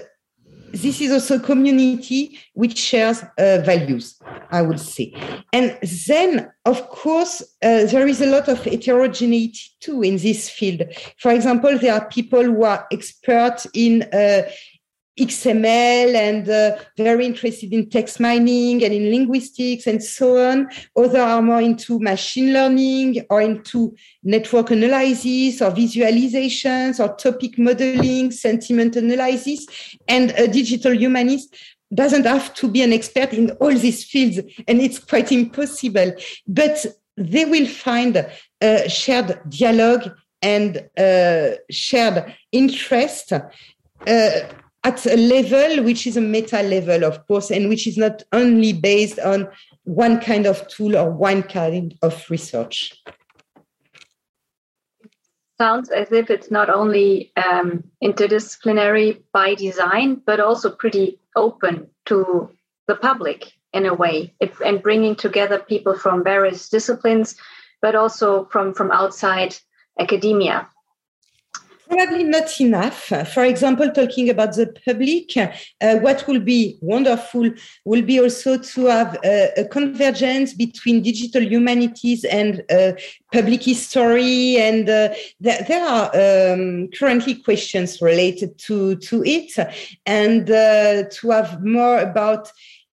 this 0.73 1.00
is 1.00 1.12
also 1.12 1.37
a 1.37 1.40
community 1.40 2.37
which 2.54 2.76
shares 2.76 3.23
uh, 3.23 3.59
values, 3.64 4.19
I 4.50 4.62
would 4.62 4.81
say. 4.81 5.14
And 5.52 5.78
then, 6.09 6.50
of 6.64 6.88
course, 6.88 7.43
uh, 7.62 7.85
there 7.87 8.09
is 8.09 8.21
a 8.21 8.26
lot 8.26 8.49
of 8.49 8.64
heterogeneity 8.64 9.61
too 9.78 10.02
in 10.02 10.16
this 10.16 10.50
field. 10.50 10.83
For 11.19 11.31
example, 11.31 11.78
there 11.78 11.95
are 11.95 12.09
people 12.09 12.43
who 12.43 12.64
are 12.64 12.88
experts 12.90 13.69
in 13.73 14.02
uh, 14.12 14.43
XML 15.18 16.14
and 16.14 16.49
uh, 16.49 16.76
very 16.97 17.25
interested 17.25 17.73
in 17.73 17.88
text 17.88 18.18
mining 18.18 18.83
and 18.83 18.92
in 18.92 19.11
linguistics 19.11 19.87
and 19.87 20.02
so 20.02 20.38
on. 20.38 20.68
Others 20.97 21.14
are 21.14 21.42
more 21.42 21.61
into 21.61 22.00
machine 22.00 22.52
learning 22.52 23.25
or 23.30 23.40
into 23.40 23.94
network 24.25 24.73
analysis 24.73 25.62
or 25.62 25.71
visualizations 25.71 26.99
or 26.99 27.14
topic 27.16 27.59
modeling, 27.59 28.33
sentiment 28.33 28.97
analysis. 28.97 29.66
And 30.09 30.30
a 30.33 30.49
digital 30.49 30.92
humanist 30.92 31.54
doesn't 31.94 32.26
have 32.26 32.52
to 32.54 32.68
be 32.68 32.83
an 32.83 32.92
expert 32.92 33.33
in 33.33 33.50
all 33.52 33.73
these 33.73 34.04
fields, 34.04 34.38
and 34.66 34.80
it's 34.80 34.99
quite 34.99 35.30
impossible. 35.30 36.12
But 36.47 36.85
they 37.16 37.44
will 37.44 37.66
find 37.66 38.26
a 38.61 38.88
shared 38.88 39.38
dialogue 39.49 40.11
and 40.42 40.88
uh, 40.99 41.50
shared 41.71 42.35
interest. 42.50 43.33
Uh, 43.33 44.30
at 44.85 45.07
a 45.07 45.17
level 45.17 45.83
which 45.83 46.07
is 46.07 46.17
a 46.17 46.21
meta 46.21 46.62
level, 46.62 47.05
of 47.05 47.26
course, 47.26 47.50
and 47.50 47.69
which 47.69 47.87
is 47.87 47.97
not 47.97 48.23
only 48.33 48.73
based 48.73 49.19
on 49.19 49.49
one 49.85 50.21
kind 50.21 50.47
of 50.47 50.69
tool 50.69 50.97
or 50.97 51.11
one 51.11 51.43
kind 51.43 51.97
of 52.03 52.25
research. 52.31 53.03
Sounds 55.57 55.88
as 55.88 56.12
if 56.12 56.31
it's 56.31 56.50
not 56.50 56.69
only 56.69 57.33
um, 57.37 57.85
interdisciplinary 58.03 59.23
by 59.33 59.55
design, 59.55 60.21
but 60.26 60.41
also 60.41 60.71
pretty 60.71 61.19
open 61.35 61.88
to 62.07 62.50
the 62.87 62.97
public 62.97 63.53
in 63.73 63.87
a 63.87 63.95
way, 63.95 64.35
it, 64.41 64.53
and 64.64 64.83
bringing 64.83 65.17
together 65.17 65.59
people 65.59 65.97
from 65.97 66.23
various 66.23 66.69
disciplines, 66.69 67.37
but 67.81 67.95
also 67.95 68.45
from 68.47 68.75
from 68.75 68.91
outside 68.91 69.57
academia 69.99 70.69
probably 71.88 72.25
not 72.25 72.61
enough. 72.61 73.12
For 73.33 73.45
example, 73.45 73.91
talking 73.91 74.31
about 74.31 74.55
the 74.55 74.75
public, 74.85 75.37
uh, 75.37 75.97
what 75.99 76.26
will 76.26 76.41
be 76.41 76.79
wonderful 76.81 77.50
will 77.85 78.03
be 78.03 78.21
also 78.21 78.59
to 78.59 78.87
have 78.87 79.19
a, 79.25 79.50
a 79.57 79.64
convergence 79.67 80.55
between 80.55 81.03
digital 81.03 81.43
humanities 81.43 82.25
and 82.25 82.62
uh, 82.71 82.93
public 83.33 83.62
history. 83.62 84.57
And 84.57 84.88
uh, 84.88 85.14
there, 85.41 85.64
there, 85.69 85.85
are 85.85 86.53
um, 86.55 86.88
currently 86.88 87.37
questions 87.37 88.00
related 88.00 88.59
to, 88.67 88.97
to 88.97 89.23
it, 89.25 89.53
and 90.07 90.50
uh, 90.50 91.05
to 91.11 91.31
have 91.31 91.64
more 91.64 91.99
about 91.99 92.50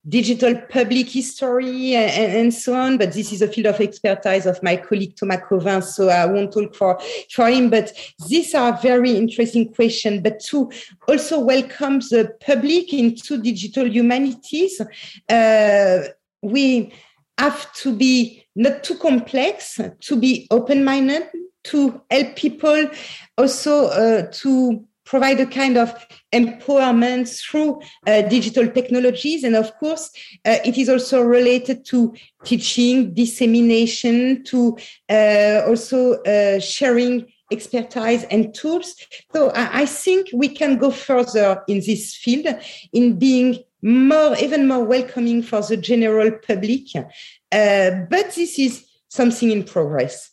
digital 0.07 0.55
public 0.69 1.09
history 1.09 1.95
and, 1.95 2.33
and, 2.33 2.53
so 2.53 2.73
on. 2.73 2.97
But 2.97 3.13
this 3.13 3.31
is 3.31 3.41
a 3.41 3.47
field 3.47 3.67
of 3.67 3.79
expertise 3.79 4.45
of 4.45 4.61
my 4.63 4.77
colleague 4.77 5.15
Thomas 5.15 5.41
Cauvin, 5.47 5.81
so 5.83 6.09
I 6.09 6.25
won't 6.25 6.51
talk 6.51 6.75
for, 6.75 6.99
for 7.31 7.49
him. 7.49 7.69
But 7.69 7.93
these 8.27 8.55
are 8.55 8.77
very 8.81 9.11
interesting 9.11 9.73
questions. 9.73 10.21
But 10.21 10.39
to 10.45 10.71
also 11.07 11.39
welcome 11.39 11.99
the 11.99 12.31
public 12.45 12.93
into 12.93 13.41
digital 13.41 13.87
humanities, 13.87 14.81
uh, 15.29 15.99
we 16.41 16.91
have 17.37 17.71
to 17.73 17.95
be 17.95 18.45
not 18.55 18.83
too 18.83 18.97
complex, 18.97 19.79
to 19.99 20.15
be 20.15 20.47
open-minded, 20.51 21.27
to 21.63 22.01
help 22.09 22.35
people 22.35 22.89
also 23.37 23.85
uh, 23.87 24.27
to 24.31 24.85
provide 25.11 25.41
a 25.41 25.45
kind 25.45 25.77
of 25.77 25.89
empowerment 26.31 27.27
through 27.43 27.81
uh, 28.07 28.21
digital 28.29 28.65
technologies. 28.69 29.43
And 29.43 29.57
of 29.57 29.75
course, 29.77 30.09
uh, 30.45 30.59
it 30.63 30.77
is 30.77 30.87
also 30.87 31.21
related 31.21 31.83
to 31.87 32.15
teaching, 32.45 33.13
dissemination, 33.13 34.45
to 34.45 34.77
uh, 35.09 35.63
also 35.67 36.21
uh, 36.23 36.61
sharing 36.61 37.29
expertise 37.51 38.23
and 38.31 38.55
tools. 38.55 38.95
So 39.33 39.49
I, 39.49 39.81
I, 39.81 39.85
think 39.85 40.29
we 40.33 40.47
can 40.47 40.77
go 40.77 40.89
further 40.89 41.61
in 41.67 41.81
this 41.85 42.15
field 42.15 42.47
in 42.93 43.19
being 43.19 43.57
more, 43.81 44.37
even 44.37 44.65
more 44.65 44.85
welcoming 44.85 45.43
for 45.43 45.61
the 45.61 45.75
general 45.75 46.31
public. 46.47 46.85
Uh, 46.95 47.91
but 48.09 48.33
this 48.35 48.57
is 48.57 48.85
something 49.09 49.51
in 49.51 49.65
progress. 49.65 50.31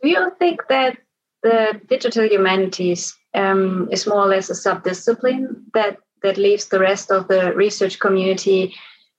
Do 0.00 0.08
you 0.08 0.30
think 0.38 0.60
that 0.68 0.98
the 1.46 1.80
digital 1.88 2.24
humanities 2.24 3.16
um, 3.34 3.88
is 3.92 4.06
more 4.06 4.22
or 4.22 4.26
less 4.26 4.50
a 4.50 4.54
subdiscipline 4.54 5.62
that 5.74 5.98
that 6.22 6.36
leaves 6.36 6.66
the 6.66 6.80
rest 6.80 7.10
of 7.10 7.28
the 7.28 7.52
research 7.54 8.00
community, 8.00 8.74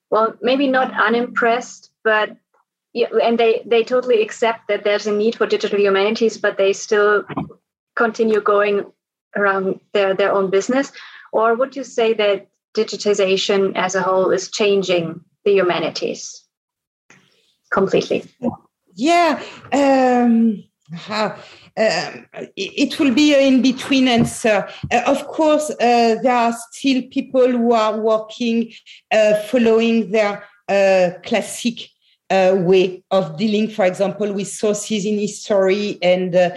well, 0.10 0.36
maybe 0.42 0.68
not 0.68 0.92
unimpressed, 1.00 1.92
but 2.04 2.36
and 2.94 3.38
they 3.38 3.64
they 3.66 3.84
totally 3.84 4.22
accept 4.22 4.68
that 4.68 4.84
there's 4.84 5.08
a 5.08 5.12
need 5.12 5.36
for 5.36 5.46
digital 5.46 5.80
humanities, 5.80 6.38
but 6.38 6.58
they 6.58 6.74
still 6.74 7.24
continue 7.96 8.42
going 8.42 8.86
around 9.36 9.80
their 9.94 10.14
their 10.14 10.34
own 10.34 10.50
business. 10.50 10.92
Or 11.32 11.56
would 11.56 11.76
you 11.76 11.84
say 11.84 12.14
that 12.14 12.48
digitization 12.76 13.76
as 13.76 13.96
a 13.96 14.02
whole 14.02 14.32
is 14.32 14.52
changing 14.52 15.22
the 15.46 15.52
humanities 15.54 16.44
completely? 17.72 18.26
Yeah. 18.96 19.42
Um, 19.72 20.64
um, 21.10 22.25
it 22.56 22.98
will 23.00 23.13
be 23.13 23.34
an 23.34 23.56
in 23.56 23.62
between 23.62 24.08
answer. 24.08 24.67
Uh, 24.91 25.01
of 25.06 25.27
course, 25.27 25.70
uh, 25.70 26.15
there 26.24 26.36
are 26.36 26.56
still 26.72 27.03
people 27.12 27.48
who 27.48 27.74
are 27.74 28.00
working 28.00 28.72
uh, 29.12 29.36
following 29.44 30.12
their 30.12 30.44
uh, 30.70 31.10
classic 31.24 31.89
uh, 32.29 32.56
way 32.58 33.03
of 33.12 33.38
dealing, 33.38 33.70
for 33.70 33.86
example, 33.86 34.32
with 34.34 34.48
sources 34.48 35.06
in 35.06 35.17
history 35.17 35.98
and 36.01 36.36
uh, 36.36 36.51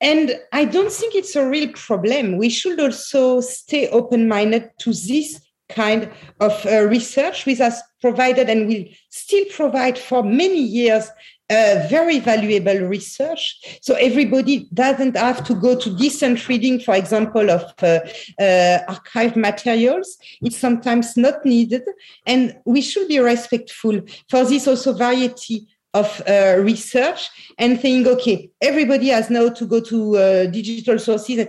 and 0.00 0.38
I 0.52 0.64
don't 0.64 0.92
think 0.92 1.16
it's 1.16 1.34
a 1.34 1.48
real 1.48 1.72
problem. 1.72 2.36
We 2.36 2.50
should 2.50 2.78
also 2.78 3.40
stay 3.40 3.88
open-minded 3.88 4.70
to 4.78 4.90
this 4.90 5.40
kind 5.68 6.10
of 6.40 6.64
research, 6.64 7.46
which 7.46 7.58
has 7.58 7.82
provided 8.00 8.48
and 8.48 8.68
will 8.68 8.84
still 9.10 9.44
provide 9.50 9.98
for 9.98 10.22
many 10.22 10.60
years 10.60 11.10
uh, 11.50 11.86
very 11.88 12.18
valuable 12.18 12.78
research. 12.86 13.78
So 13.80 13.94
everybody 13.94 14.68
doesn't 14.74 15.16
have 15.16 15.42
to 15.44 15.54
go 15.54 15.78
to 15.78 15.96
distant 15.96 16.46
reading, 16.46 16.78
for 16.80 16.94
example, 16.94 17.50
of 17.50 17.62
uh, 17.82 18.00
uh, 18.38 18.80
archived 18.86 19.36
materials. 19.36 20.18
It's 20.42 20.58
sometimes 20.58 21.16
not 21.16 21.44
needed. 21.44 21.82
And 22.26 22.56
we 22.66 22.82
should 22.82 23.08
be 23.08 23.18
respectful 23.18 24.02
for 24.28 24.44
this 24.44 24.68
also 24.68 24.92
variety 24.92 25.66
of 25.94 26.22
uh, 26.28 26.56
research 26.60 27.30
and 27.56 27.80
think, 27.80 28.06
okay, 28.06 28.50
everybody 28.60 29.08
has 29.08 29.30
now 29.30 29.48
to 29.48 29.66
go 29.66 29.80
to 29.80 30.16
uh, 30.16 30.46
digital 30.46 30.98
sources. 30.98 31.46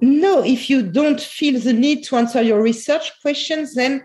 No, 0.00 0.42
if 0.42 0.70
you 0.70 0.82
don't 0.82 1.20
feel 1.20 1.60
the 1.60 1.72
need 1.72 2.04
to 2.04 2.16
answer 2.16 2.40
your 2.40 2.62
research 2.62 3.12
questions, 3.20 3.74
then 3.74 4.02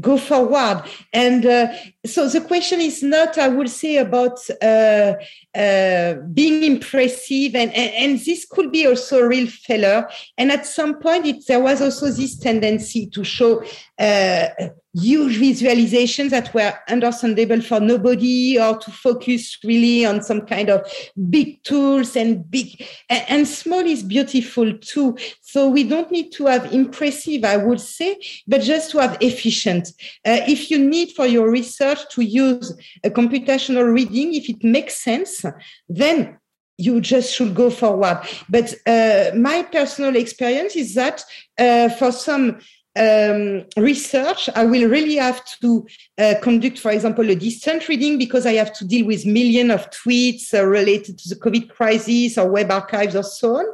go 0.00 0.16
forward. 0.16 0.82
And 1.12 1.44
uh, 1.44 1.72
so 2.06 2.28
the 2.28 2.40
question 2.40 2.80
is 2.80 3.02
not, 3.02 3.36
I 3.38 3.48
would 3.48 3.68
say, 3.68 3.96
about 3.98 4.38
uh, 4.62 5.14
uh, 5.54 6.14
being 6.32 6.62
impressive, 6.64 7.54
and, 7.54 7.72
and, 7.74 7.94
and, 7.94 8.20
this 8.20 8.46
could 8.46 8.72
be 8.72 8.86
also 8.86 9.20
a 9.20 9.28
real 9.28 9.46
failure. 9.46 10.08
And 10.38 10.50
at 10.50 10.66
some 10.66 10.98
point, 10.98 11.26
it, 11.26 11.46
there 11.46 11.60
was 11.60 11.82
also 11.82 12.06
this 12.06 12.38
tendency 12.38 13.06
to 13.08 13.24
show 13.24 13.62
uh, 13.98 14.48
huge 14.94 15.38
visualizations 15.38 16.30
that 16.30 16.52
were 16.52 16.74
understandable 16.88 17.60
for 17.62 17.80
nobody 17.80 18.60
or 18.60 18.76
to 18.76 18.90
focus 18.90 19.58
really 19.64 20.04
on 20.04 20.22
some 20.22 20.42
kind 20.42 20.68
of 20.68 20.86
big 21.30 21.62
tools 21.62 22.14
and 22.14 22.50
big 22.50 22.86
and, 23.08 23.48
small 23.48 23.80
is 23.80 24.02
beautiful 24.02 24.76
too 24.78 25.16
so 25.40 25.68
we 25.68 25.82
don't 25.82 26.10
need 26.10 26.30
to 26.30 26.46
have 26.46 26.72
impressive 26.72 27.44
i 27.44 27.56
would 27.56 27.80
say 27.80 28.18
but 28.46 28.60
just 28.60 28.90
to 28.90 28.98
have 28.98 29.16
efficient 29.20 29.88
uh, 30.26 30.40
if 30.46 30.70
you 30.70 30.78
need 30.78 31.10
for 31.12 31.26
your 31.26 31.50
research 31.50 31.98
to 32.10 32.22
use 32.22 32.72
a 33.02 33.10
computational 33.10 33.92
reading 33.92 34.34
if 34.34 34.48
it 34.48 34.62
makes 34.62 35.02
sense 35.02 35.44
then 35.88 36.38
you 36.78 37.00
just 37.00 37.32
should 37.34 37.54
go 37.54 37.70
forward. 37.70 38.20
But 38.48 38.74
uh, 38.86 39.30
my 39.36 39.62
personal 39.62 40.16
experience 40.16 40.74
is 40.74 40.94
that 40.94 41.22
uh, 41.58 41.90
for 41.90 42.10
some 42.10 42.58
um, 42.94 43.64
research, 43.76 44.48
I 44.54 44.64
will 44.64 44.88
really 44.88 45.16
have 45.16 45.42
to 45.60 45.86
uh, 46.18 46.34
conduct, 46.42 46.78
for 46.78 46.90
example, 46.90 47.28
a 47.30 47.34
distant 47.34 47.88
reading 47.88 48.18
because 48.18 48.44
I 48.44 48.52
have 48.54 48.72
to 48.74 48.86
deal 48.86 49.06
with 49.06 49.24
millions 49.24 49.70
of 49.70 49.90
tweets 49.90 50.52
uh, 50.52 50.64
related 50.66 51.18
to 51.18 51.28
the 51.30 51.36
COVID 51.36 51.70
crisis 51.70 52.36
or 52.36 52.50
web 52.50 52.70
archives 52.70 53.16
or 53.16 53.22
so 53.22 53.56
on. 53.56 53.66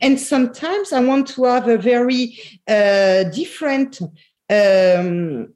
And 0.00 0.20
sometimes 0.20 0.92
I 0.92 1.00
want 1.00 1.28
to 1.28 1.44
have 1.44 1.68
a 1.68 1.78
very 1.78 2.38
uh, 2.66 3.24
different 3.24 4.00
um, 4.50 5.54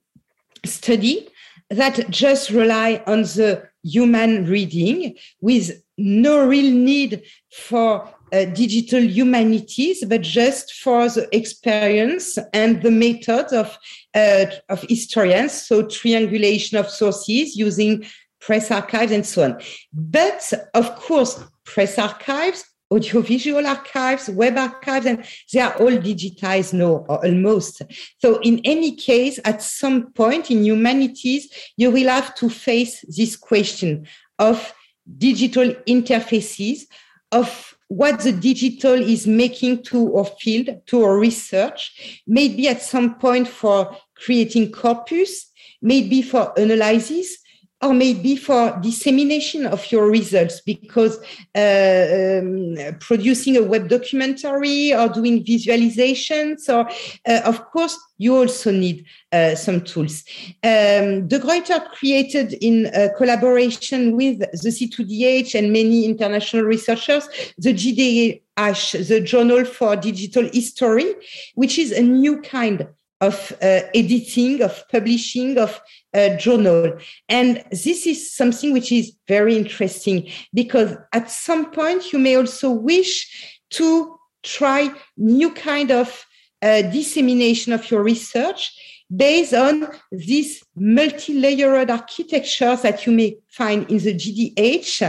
study 0.64 1.28
that 1.68 2.08
just 2.10 2.50
rely 2.50 3.02
on 3.06 3.22
the 3.22 3.68
human 3.82 4.46
reading 4.46 5.16
with 5.40 5.82
no 5.98 6.46
real 6.46 6.72
need 6.72 7.22
for 7.50 8.08
uh, 8.32 8.46
digital 8.46 9.00
humanities, 9.00 10.04
but 10.06 10.22
just 10.22 10.72
for 10.72 11.08
the 11.08 11.28
experience 11.36 12.38
and 12.52 12.82
the 12.82 12.90
method 12.90 13.52
of, 13.52 13.78
uh, 14.14 14.46
of 14.68 14.82
historians. 14.88 15.52
So 15.52 15.86
triangulation 15.86 16.78
of 16.78 16.88
sources 16.88 17.56
using 17.56 18.04
press 18.40 18.70
archives 18.70 19.12
and 19.12 19.26
so 19.26 19.44
on. 19.44 19.60
But 19.92 20.52
of 20.74 20.96
course, 20.96 21.42
press 21.64 21.98
archives, 21.98 22.64
audiovisual 22.90 23.66
archives, 23.66 24.28
web 24.28 24.58
archives, 24.58 25.06
and 25.06 25.24
they 25.52 25.60
are 25.60 25.74
all 25.74 25.90
digitized 25.90 26.72
now, 26.72 27.04
or 27.08 27.24
almost. 27.24 27.82
So 28.18 28.40
in 28.40 28.60
any 28.64 28.96
case, 28.96 29.40
at 29.44 29.62
some 29.62 30.12
point 30.12 30.50
in 30.50 30.64
humanities, 30.64 31.48
you 31.76 31.90
will 31.90 32.08
have 32.08 32.34
to 32.36 32.50
face 32.50 33.04
this 33.16 33.36
question 33.36 34.06
of 34.38 34.74
digital 35.18 35.68
interfaces, 35.86 36.82
of 37.30 37.71
what 37.92 38.20
the 38.20 38.32
digital 38.32 38.94
is 38.94 39.26
making 39.26 39.82
to 39.82 40.16
our 40.16 40.24
field, 40.24 40.80
to 40.86 41.02
our 41.02 41.18
research, 41.18 42.22
maybe 42.26 42.66
at 42.66 42.80
some 42.80 43.16
point 43.16 43.46
for 43.46 43.94
creating 44.16 44.72
corpus, 44.72 45.50
maybe 45.82 46.22
for 46.22 46.54
analysis, 46.56 47.36
or 47.82 47.92
maybe 47.92 48.36
for 48.36 48.78
dissemination 48.80 49.66
of 49.66 49.90
your 49.90 50.08
results 50.08 50.60
because 50.60 51.18
uh, 51.54 52.38
um, 52.40 52.76
producing 53.00 53.56
a 53.56 53.62
web 53.62 53.88
documentary 53.88 54.94
or 54.94 55.08
doing 55.08 55.44
visualizations 55.44 56.68
or 56.68 56.88
uh, 57.26 57.40
of 57.44 57.70
course 57.72 57.98
you 58.18 58.36
also 58.36 58.70
need 58.70 59.04
uh, 59.32 59.54
some 59.56 59.80
tools. 59.80 60.22
Um, 60.62 61.26
de 61.26 61.38
Gruyter 61.40 61.80
created 61.92 62.52
in 62.60 62.90
collaboration 63.16 64.16
with 64.16 64.38
the 64.38 64.68
c2dh 64.68 65.54
and 65.58 65.72
many 65.72 66.04
international 66.04 66.62
researchers 66.62 67.28
the 67.58 67.74
GDH, 67.74 69.08
the 69.08 69.20
journal 69.20 69.64
for 69.64 69.96
digital 69.96 70.48
history 70.52 71.14
which 71.54 71.78
is 71.78 71.90
a 71.90 72.02
new 72.02 72.40
kind 72.42 72.86
of 73.22 73.52
uh, 73.62 73.82
editing, 73.94 74.60
of 74.62 74.84
publishing, 74.90 75.56
of 75.56 75.80
uh, 76.12 76.36
journal. 76.36 76.98
And 77.28 77.64
this 77.70 78.04
is 78.04 78.34
something 78.34 78.72
which 78.72 78.90
is 78.90 79.12
very 79.28 79.56
interesting 79.56 80.28
because 80.52 80.96
at 81.12 81.30
some 81.30 81.70
point 81.70 82.12
you 82.12 82.18
may 82.18 82.34
also 82.34 82.70
wish 82.70 83.60
to 83.70 84.18
try 84.42 84.90
new 85.16 85.52
kind 85.52 85.92
of 85.92 86.26
uh, 86.62 86.82
dissemination 86.82 87.72
of 87.72 87.88
your 87.90 88.02
research 88.02 88.72
based 89.14 89.54
on 89.54 89.86
these 90.10 90.64
multi-layered 90.74 91.90
architectures 91.90 92.82
that 92.82 93.06
you 93.06 93.12
may 93.12 93.36
find 93.48 93.88
in 93.88 93.98
the 93.98 94.14
GDH, 94.14 95.02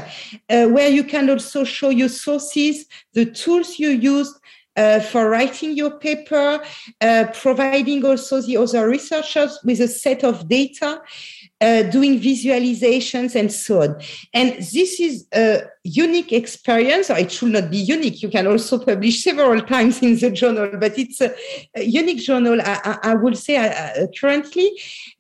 uh, 0.50 0.67
where 0.67 0.89
you 0.89 1.03
can 1.03 1.29
also 1.29 1.63
show 1.63 1.89
your 1.89 2.10
sources, 2.10 2.86
the 3.13 3.25
tools 3.25 3.79
you 3.79 3.89
use, 3.89 4.39
uh, 4.75 4.99
for 4.99 5.29
writing 5.29 5.75
your 5.75 5.91
paper, 5.91 6.61
uh, 7.01 7.25
providing 7.33 8.05
also 8.05 8.41
the 8.41 8.57
other 8.57 8.88
researchers 8.88 9.59
with 9.63 9.79
a 9.79 9.88
set 9.88 10.23
of 10.23 10.47
data, 10.47 11.01
uh, 11.62 11.83
doing 11.83 12.19
visualizations 12.19 13.36
and 13.36 13.51
so 13.51 13.83
on. 13.83 14.01
And 14.33 14.53
this 14.57 14.99
is 14.99 15.27
a 15.33 15.62
unique 15.83 16.33
experience, 16.33 17.09
or 17.09 17.17
it 17.17 17.31
should 17.31 17.51
not 17.51 17.69
be 17.69 17.77
unique. 17.77 18.21
You 18.21 18.29
can 18.29 18.47
also 18.47 18.79
publish 18.79 19.23
several 19.23 19.62
times 19.75 20.01
in 20.01 20.17
the 20.17 20.31
journal, 20.31 20.71
but 20.79 20.97
it's 20.97 21.21
a, 21.21 21.33
unique 21.75 22.19
journal, 22.19 22.59
I, 22.62 22.97
I, 23.03 23.13
would 23.15 23.38
say 23.38 23.57
uh, 23.57 24.07
currently. 24.19 24.71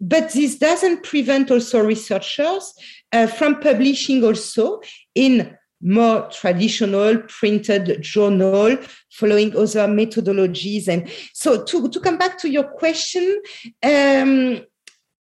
But 0.01 0.31
this 0.31 0.55
doesn't 0.55 1.03
prevent 1.03 1.51
also 1.51 1.83
researchers 1.83 2.73
uh, 3.11 3.27
from 3.27 3.59
publishing 3.59 4.23
also 4.23 4.81
in 5.15 5.57
more 5.83 6.27
traditional 6.29 7.17
printed 7.27 8.01
journal 8.01 8.77
following 9.11 9.55
other 9.55 9.87
methodologies. 9.87 10.87
And 10.87 11.09
so 11.33 11.63
to, 11.63 11.89
to 11.89 11.99
come 11.99 12.17
back 12.17 12.37
to 12.39 12.49
your 12.49 12.63
question, 12.63 13.41
um, 13.83 14.61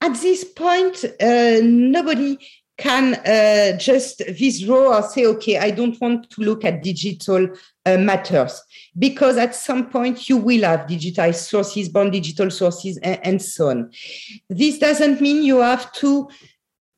at 0.01 0.15
this 0.21 0.43
point, 0.43 1.03
uh, 1.21 1.59
nobody 1.61 2.37
can 2.77 3.13
uh, 3.13 3.77
just 3.77 4.23
withdraw 4.39 4.97
or 4.97 5.03
say, 5.03 5.25
okay, 5.27 5.59
I 5.59 5.69
don't 5.69 5.99
want 6.01 6.31
to 6.31 6.41
look 6.41 6.65
at 6.65 6.81
digital 6.81 7.47
uh, 7.85 7.97
matters. 7.97 8.59
Because 8.97 9.37
at 9.37 9.53
some 9.53 9.89
point 9.89 10.27
you 10.27 10.37
will 10.37 10.63
have 10.63 10.87
digitized 10.87 11.47
sources, 11.47 11.89
born 11.89 12.09
digital 12.09 12.49
sources, 12.49 12.97
and, 12.97 13.19
and 13.23 13.41
so 13.41 13.69
on. 13.69 13.91
This 14.49 14.79
doesn't 14.79 15.21
mean 15.21 15.43
you 15.43 15.59
have 15.59 15.93
to 15.93 16.29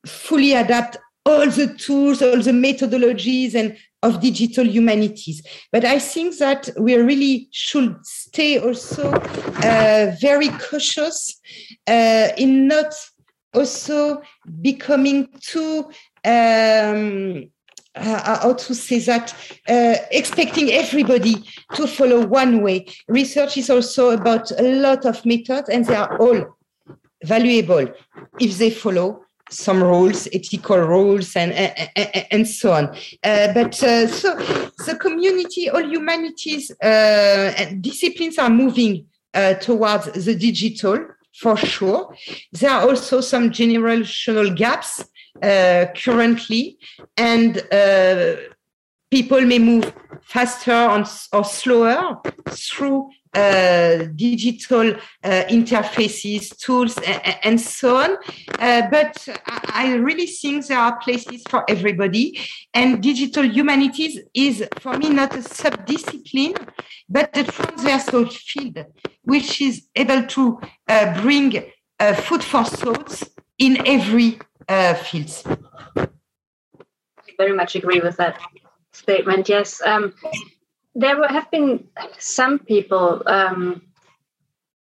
fully 0.06 0.54
adapt 0.54 0.98
all 1.26 1.50
the 1.50 1.74
tools, 1.78 2.22
all 2.22 2.42
the 2.42 2.52
methodologies 2.52 3.56
and 3.56 3.78
of 4.04 4.20
digital 4.20 4.66
humanities. 4.66 5.42
But 5.72 5.86
I 5.86 5.98
think 5.98 6.38
that 6.38 6.70
we 6.78 6.96
really 6.96 7.48
should 7.52 8.06
stay 8.06 8.60
also 8.60 9.12
uh, 9.12 10.16
very 10.20 10.50
cautious 10.50 11.40
uh, 11.88 12.30
in 12.38 12.68
not 12.68 12.94
also 13.54 14.22
becoming 14.62 15.30
too 15.40 15.90
um, 16.26 17.50
uh, 17.96 18.40
how 18.40 18.54
to 18.54 18.74
say 18.74 19.00
that 19.00 19.34
uh, 19.70 19.96
expecting 20.12 20.72
everybody 20.72 21.36
to 21.76 21.86
follow 21.86 22.26
one 22.26 22.64
way 22.64 22.88
research 23.08 23.56
is 23.58 23.70
also 23.70 24.10
about 24.10 24.50
a 24.60 24.64
lot 24.64 25.06
of 25.06 25.24
methods 25.26 25.70
and 25.70 25.86
they 25.86 25.96
are 25.96 26.18
all 26.20 26.58
valuable 27.24 27.88
if 28.40 28.58
they 28.58 28.72
follow 28.72 29.23
some 29.54 29.84
rules, 29.84 30.28
ethical 30.34 30.78
rules, 30.80 31.36
and 31.36 31.54
and, 31.54 32.26
and 32.32 32.48
so 32.48 32.74
on. 32.74 32.86
Uh, 33.24 33.54
but 33.54 33.82
uh, 33.84 34.08
so 34.08 34.36
the 34.86 34.98
community, 35.00 35.70
all 35.70 35.84
humanities 35.84 36.72
uh, 36.84 37.54
and 37.58 37.82
disciplines 37.82 38.38
are 38.38 38.50
moving 38.50 39.06
uh, 39.34 39.54
towards 39.56 40.06
the 40.26 40.36
digital 40.36 41.06
for 41.34 41.58
sure. 41.58 42.16
There 42.52 42.70
are 42.70 42.88
also 42.88 43.22
some 43.22 43.50
generational 43.50 44.56
gaps 44.56 45.04
uh, 45.42 45.86
currently, 45.96 46.78
and 47.18 47.56
people 49.10 49.42
may 49.42 49.60
move 49.60 49.94
faster 50.24 51.06
or 51.34 51.44
slower 51.44 52.22
through 52.50 53.10
uh, 53.34 54.06
digital 54.16 54.94
uh, 55.24 55.44
interfaces, 55.50 56.56
tools, 56.58 56.98
and, 57.44 57.60
so 57.60 57.98
on. 57.98 58.18
Uh, 58.60 58.84
but 58.92 59.28
I 59.46 59.96
really 59.96 60.28
think 60.28 60.68
there 60.68 60.78
are 60.78 60.98
places 61.00 61.42
for 61.50 61.64
everybody. 61.68 62.40
And 62.74 63.02
digital 63.02 63.44
humanities 63.44 64.20
is, 64.34 64.64
for 64.80 64.98
me, 64.98 65.10
not 65.10 65.36
a 65.36 65.42
sub-discipline, 65.42 66.54
but 67.10 67.36
a 67.36 67.44
transversal 67.44 68.28
field, 68.28 68.86
which 69.24 69.62
is 69.62 69.88
able 69.96 70.24
to 70.28 70.60
uh, 70.88 71.22
bring 71.22 71.64
food 72.16 72.44
for 72.44 72.64
thoughts 72.66 73.24
in 73.58 73.86
every 73.88 74.40
field. 75.04 75.44
I 75.96 76.08
very 77.38 77.54
much 77.54 77.76
agree 77.76 78.00
with 78.00 78.18
that 78.18 78.40
statement. 78.92 79.50
Yes. 79.50 79.82
Um, 79.84 80.14
there 80.96 81.28
have 81.28 81.50
been 81.50 81.88
some 82.20 82.60
people 82.60 83.24
um, 83.26 83.82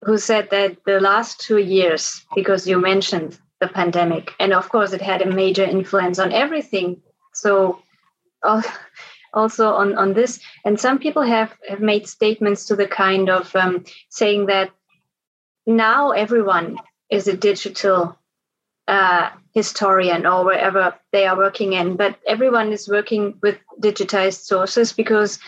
who 0.04 0.18
said 0.18 0.50
that 0.52 0.84
the 0.86 1.00
last 1.00 1.39
two 1.39 1.58
years, 1.58 2.26
because 2.36 2.68
you 2.68 2.80
mentioned 2.80 3.39
the 3.60 3.68
pandemic, 3.68 4.32
and 4.39 4.54
of 4.54 4.70
course 4.70 4.92
it 4.92 5.02
had 5.02 5.22
a 5.22 5.32
major 5.34 5.63
influence 5.63 6.20
on 6.20 6.34
everything. 6.34 7.02
So, 7.34 7.82
uh, 8.42 8.62
also 9.34 9.74
on, 9.74 9.98
on 9.98 10.13
this, 10.13 10.39
and 10.66 10.80
some 10.80 11.00
people 11.00 11.24
have, 11.24 11.54
have 11.68 11.80
made 11.80 12.08
statements 12.08 12.66
to 12.66 12.76
the 12.76 12.88
kind 12.88 13.30
of 13.30 13.56
um, 13.56 13.86
saying 14.10 14.48
that 14.48 14.72
now 15.66 16.12
everyone 16.12 16.78
is 17.10 17.28
a 17.28 17.38
digital 17.38 18.18
uh, 18.88 19.30
historian 19.54 20.26
or 20.26 20.44
wherever 20.44 20.94
they 21.12 21.26
are 21.26 21.38
working 21.38 21.74
in, 21.74 21.96
but 21.96 22.18
everyone 22.28 22.74
is 22.74 22.89
working 22.89 23.39
with 23.42 23.58
digitized 23.80 24.42
sources 24.42 24.92
because 24.92 25.39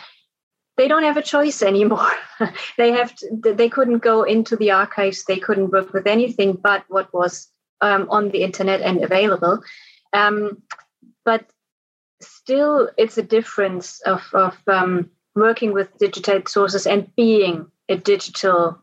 they 0.77 0.87
don't 0.87 1.03
have 1.03 1.17
a 1.17 1.21
choice 1.21 1.61
anymore. 1.61 2.11
they 2.77 2.91
have 2.91 3.15
to, 3.15 3.53
they 3.53 3.69
couldn't 3.69 3.99
go 3.99 4.23
into 4.23 4.55
the 4.55 4.71
archives. 4.71 5.25
They 5.25 5.37
couldn't 5.37 5.71
work 5.71 5.93
with 5.93 6.07
anything 6.07 6.53
but 6.53 6.83
what 6.87 7.13
was 7.13 7.49
um, 7.81 8.07
on 8.09 8.29
the 8.29 8.43
internet 8.43 8.81
and 8.81 9.03
available. 9.03 9.63
Um, 10.13 10.61
but 11.23 11.45
still, 12.21 12.89
it's 12.97 13.17
a 13.17 13.23
difference 13.23 14.01
of, 14.01 14.21
of 14.33 14.57
um, 14.67 15.09
working 15.35 15.73
with 15.73 15.97
digitized 15.97 16.49
sources 16.49 16.87
and 16.87 17.13
being 17.15 17.67
a 17.89 17.97
digital 17.97 18.81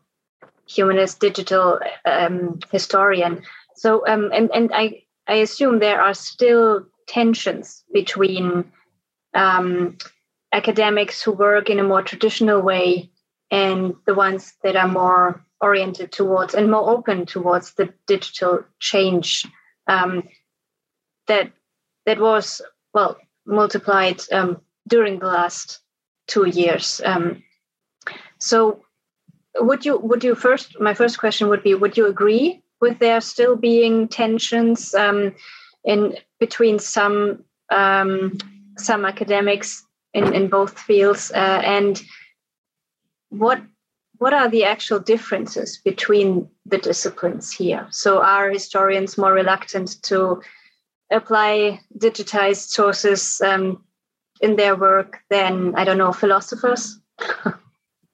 humanist, 0.67 1.19
digital 1.19 1.79
um, 2.05 2.59
historian. 2.71 3.43
So, 3.75 4.07
um, 4.07 4.31
and 4.33 4.49
and 4.53 4.71
I 4.73 5.03
I 5.27 5.35
assume 5.35 5.79
there 5.79 6.01
are 6.01 6.13
still 6.13 6.85
tensions 7.07 7.83
between 7.91 8.71
um, 9.33 9.97
academics 10.53 11.21
who 11.21 11.31
work 11.31 11.69
in 11.69 11.79
a 11.79 11.83
more 11.83 12.03
traditional 12.03 12.61
way 12.61 13.09
and 13.51 13.95
the 14.05 14.13
ones 14.13 14.53
that 14.63 14.75
are 14.75 14.87
more 14.87 15.43
oriented 15.59 16.11
towards 16.11 16.53
and 16.53 16.69
more 16.69 16.89
open 16.89 17.25
towards 17.25 17.73
the 17.73 17.91
digital 18.07 18.63
change 18.79 19.45
um, 19.87 20.23
that 21.27 21.51
that 22.05 22.19
was 22.19 22.61
well 22.93 23.17
multiplied 23.45 24.21
um, 24.31 24.61
during 24.87 25.19
the 25.19 25.27
last 25.27 25.79
two 26.27 26.47
years. 26.47 27.01
Um, 27.03 27.43
so, 28.39 28.83
would 29.57 29.85
you 29.85 29.97
would 29.97 30.23
you 30.23 30.35
first? 30.35 30.79
My 30.79 30.93
first 30.93 31.17
question 31.17 31.49
would 31.49 31.63
be: 31.63 31.75
Would 31.75 31.97
you 31.97 32.07
agree 32.07 32.61
with 32.81 32.99
there 32.99 33.21
still 33.21 33.55
being 33.55 34.07
tensions 34.07 34.93
um, 34.93 35.33
in 35.85 36.17
between 36.39 36.79
some 36.79 37.43
um, 37.71 38.37
some 38.77 39.05
academics 39.05 39.82
in, 40.13 40.33
in 40.33 40.47
both 40.47 40.79
fields 40.79 41.31
uh, 41.31 41.61
and 41.63 42.01
what 43.29 43.61
what 44.19 44.33
are 44.33 44.47
the 44.47 44.63
actual 44.63 44.99
differences 44.99 45.79
between 45.83 46.47
the 46.65 46.77
disciplines 46.77 47.51
here? 47.51 47.87
So 47.89 48.21
are 48.21 48.49
historians 48.49 49.17
more 49.17 49.33
reluctant 49.33 50.01
to 50.03 50.41
apply 51.11 51.81
digitized 51.97 52.69
sources 52.69 53.41
um, 53.41 53.83
in 54.41 54.55
their 54.57 54.75
work 54.75 55.19
than 55.29 55.73
i 55.75 55.83
don't 55.83 55.97
know 55.97 56.11
philosophers 56.11 56.99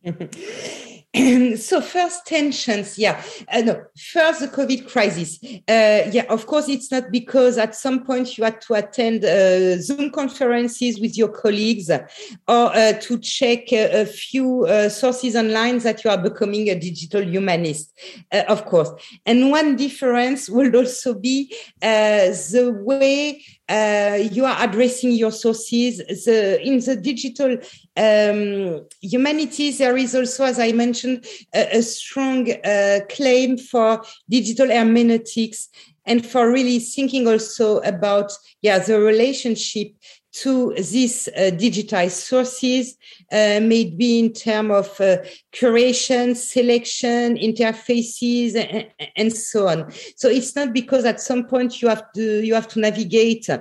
so 1.57 1.81
first 1.81 2.27
tensions 2.27 2.97
yeah 2.97 3.21
uh, 3.51 3.61
no 3.61 3.83
first 3.97 4.41
the 4.41 4.47
covid 4.47 4.87
crisis. 4.87 5.39
Uh, 5.43 6.09
yeah 6.11 6.25
of 6.29 6.45
course 6.45 6.69
it's 6.69 6.91
not 6.91 7.11
because 7.11 7.57
at 7.57 7.73
some 7.73 8.03
point 8.03 8.37
you 8.37 8.43
had 8.43 8.61
to 8.61 8.75
attend 8.75 9.25
uh, 9.25 9.77
zoom 9.81 10.11
conferences 10.11 10.99
with 10.99 11.17
your 11.17 11.29
colleagues 11.29 11.89
or 11.89 12.05
uh, 12.47 12.93
to 12.93 13.17
check 13.19 13.73
a, 13.73 14.01
a 14.01 14.05
few 14.05 14.65
uh, 14.65 14.87
sources 14.87 15.35
online 15.35 15.79
that 15.79 16.03
you 16.03 16.11
are 16.11 16.21
becoming 16.21 16.69
a 16.69 16.79
digital 16.79 17.23
humanist 17.23 17.91
uh, 18.31 18.43
of 18.47 18.65
course. 18.65 18.89
And 19.25 19.51
one 19.51 19.75
difference 19.75 20.49
would 20.49 20.75
also 20.75 21.13
be 21.13 21.53
the 21.81 22.75
way 22.83 23.43
uh, 23.69 24.17
you 24.31 24.45
are 24.45 24.57
addressing 24.59 25.11
your 25.11 25.31
sources. 25.31 25.97
The, 25.97 26.59
in 26.61 26.79
the 26.79 26.95
digital 26.95 27.57
um, 27.95 28.85
humanities, 29.01 29.77
there 29.77 29.95
is 29.95 30.15
also, 30.15 30.45
as 30.45 30.59
I 30.59 30.71
mentioned, 30.71 31.25
a, 31.53 31.77
a 31.77 31.81
strong 31.83 32.51
uh, 32.51 33.01
claim 33.09 33.57
for 33.57 34.01
digital 34.29 34.67
hermeneutics 34.67 35.69
and 36.05 36.25
for 36.25 36.51
really 36.51 36.79
thinking 36.79 37.27
also 37.27 37.79
about 37.81 38.31
yeah 38.61 38.79
the 38.79 38.99
relationship 38.99 39.93
to 40.31 40.73
these 40.75 41.27
uh, 41.29 41.51
digitized 41.51 42.11
sources, 42.11 42.95
uh, 43.31 43.59
maybe 43.61 44.19
in 44.19 44.33
terms 44.33 44.71
of 44.71 45.01
uh, 45.01 45.17
curation, 45.51 46.35
selection, 46.35 47.35
interfaces, 47.37 48.55
and, 48.55 48.87
and, 49.15 49.33
so 49.33 49.67
on. 49.67 49.91
So 50.15 50.29
it's 50.29 50.55
not 50.55 50.73
because 50.73 51.05
at 51.05 51.19
some 51.19 51.45
point 51.45 51.81
you 51.81 51.87
have 51.87 52.11
to 52.13 52.45
you 52.45 52.53
have 52.53 52.67
to 52.69 52.79
navigate 52.79 53.49
uh, 53.49 53.57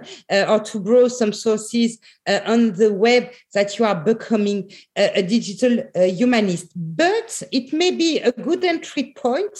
or 0.48 0.60
to 0.60 0.80
browse 0.80 1.18
some 1.18 1.32
sources 1.32 1.98
uh, 2.26 2.40
on 2.44 2.72
the 2.74 2.92
web 2.92 3.30
that 3.54 3.78
you 3.78 3.84
are 3.84 3.94
becoming 3.94 4.70
a, 4.96 5.20
a 5.20 5.22
digital 5.22 5.80
uh, 5.94 6.02
humanist. 6.02 6.72
But 6.76 7.42
it 7.50 7.72
may 7.72 7.92
be 7.92 8.18
a 8.18 8.32
good 8.32 8.64
entry 8.64 9.14
point 9.16 9.58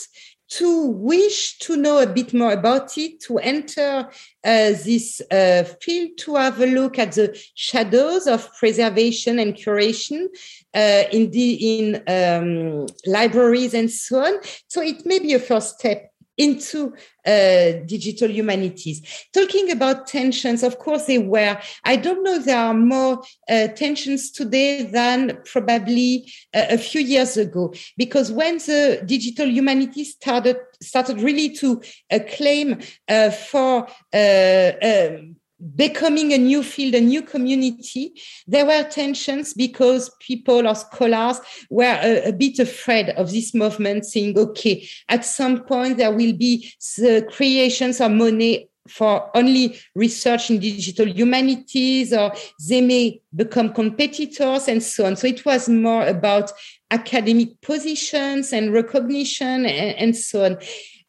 to 0.49 0.87
wish 0.87 1.59
to 1.59 1.77
know 1.77 1.99
a 1.99 2.07
bit 2.07 2.33
more 2.33 2.51
about 2.51 2.97
it, 2.97 3.19
to 3.21 3.37
enter 3.37 4.09
uh, 4.43 4.71
this 4.83 5.21
uh, 5.31 5.63
field, 5.81 6.17
to 6.17 6.35
have 6.35 6.59
a 6.59 6.65
look 6.65 6.97
at 6.97 7.11
the 7.13 7.39
shadows 7.53 8.27
of 8.27 8.51
preservation 8.57 9.39
and 9.39 9.55
curation 9.55 10.25
uh, 10.73 11.03
in 11.11 11.29
the 11.31 11.77
in 11.77 12.03
um, 12.07 12.87
libraries 13.05 13.73
and 13.73 13.91
so 13.91 14.19
on. 14.19 14.33
So 14.67 14.81
it 14.81 15.05
may 15.05 15.19
be 15.19 15.33
a 15.33 15.39
first 15.39 15.79
step 15.79 16.11
into 16.39 16.93
uh, 17.25 17.83
digital 17.85 18.31
humanities. 18.31 19.27
Talking 19.33 19.69
about 19.69 20.07
tensions, 20.07 20.63
of 20.63 20.79
course, 20.79 21.05
they 21.05 21.19
were. 21.19 21.59
I 21.83 21.97
don't 21.97 22.23
know 22.23 22.39
there 22.39 22.57
are 22.57 22.73
more 22.73 23.21
uh, 23.47 23.67
tensions 23.67 24.31
today 24.31 24.83
than 24.83 25.37
probably 25.45 26.31
uh, 26.55 26.65
a 26.69 26.77
few 26.77 27.01
years 27.01 27.37
ago, 27.37 27.73
because 27.97 28.31
when 28.31 28.57
the 28.57 29.03
digital 29.05 29.47
humanities 29.47 30.13
started 30.13 30.57
started 30.81 31.21
really 31.21 31.49
to 31.55 31.81
uh, 32.09 32.19
claim 32.35 32.79
uh, 33.09 33.29
for 33.29 33.85
um, 34.13 35.35
becoming 35.75 36.33
a 36.33 36.37
new 36.37 36.63
field, 36.63 36.95
a 36.95 37.01
new 37.01 37.21
community, 37.21 38.13
there 38.47 38.65
were 38.65 38.83
tensions 38.83 39.53
because 39.53 40.09
people 40.19 40.67
or 40.67 40.75
scholars 40.75 41.41
were 41.69 41.99
a, 42.01 42.29
a, 42.29 42.31
bit 42.31 42.59
afraid 42.59 43.09
of 43.09 43.31
this 43.31 43.53
movement, 43.53 44.05
saying, 44.05 44.37
okay, 44.37 44.87
at 45.09 45.25
some 45.25 45.63
point 45.63 45.97
there 45.97 46.11
will 46.11 46.33
be 46.33 46.73
the 46.97 47.17
uh, 47.17 47.31
creations 47.31 47.99
of 47.99 48.11
money 48.11 48.69
for 48.87 49.29
only 49.35 49.79
research 49.95 50.49
in 50.49 50.59
digital 50.59 51.07
humanities, 51.07 52.13
or 52.13 52.33
they 52.67 52.81
may 52.81 53.21
become 53.35 53.73
competitors 53.73 54.67
and 54.67 54.81
so 54.81 55.05
on. 55.05 55.15
So 55.15 55.27
it 55.27 55.45
was 55.45 55.69
more 55.69 56.07
about 56.07 56.51
academic 56.91 57.61
positions 57.61 58.51
and 58.51 58.73
recognition 58.73 59.65
and, 59.65 59.97
and 59.97 60.15
so 60.15 60.45
on. 60.45 60.57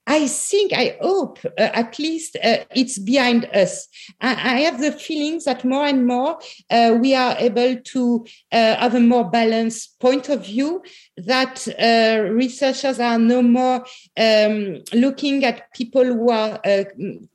I 0.06 0.26
think, 0.26 0.72
I 0.72 0.96
hope 1.00 1.38
uh, 1.44 1.50
at 1.56 1.98
least 1.98 2.36
uh, 2.42 2.64
it's 2.74 2.98
behind 2.98 3.44
us. 3.46 3.86
I, 4.20 4.30
I, 4.30 4.60
have 4.60 4.80
the 4.80 4.92
feelings 4.92 5.44
that 5.44 5.64
more 5.64 5.86
and 5.86 6.06
more 6.06 6.38
uh, 6.70 6.96
we 7.00 7.14
are 7.14 7.36
able 7.38 7.76
to 7.76 8.26
uh, 8.50 8.76
have 8.76 8.94
a 8.94 9.00
more 9.00 9.30
balanced 9.30 10.00
point 10.00 10.28
of 10.28 10.46
view, 10.46 10.82
that 11.16 11.68
uh, 11.78 12.22
researchers 12.32 12.98
are 12.98 13.18
no 13.18 13.42
more 13.42 13.84
um, 14.16 14.82
looking 14.92 15.44
at 15.44 15.72
people 15.74 16.04
who 16.04 16.30
are 16.30 16.58
uh, 16.64 16.84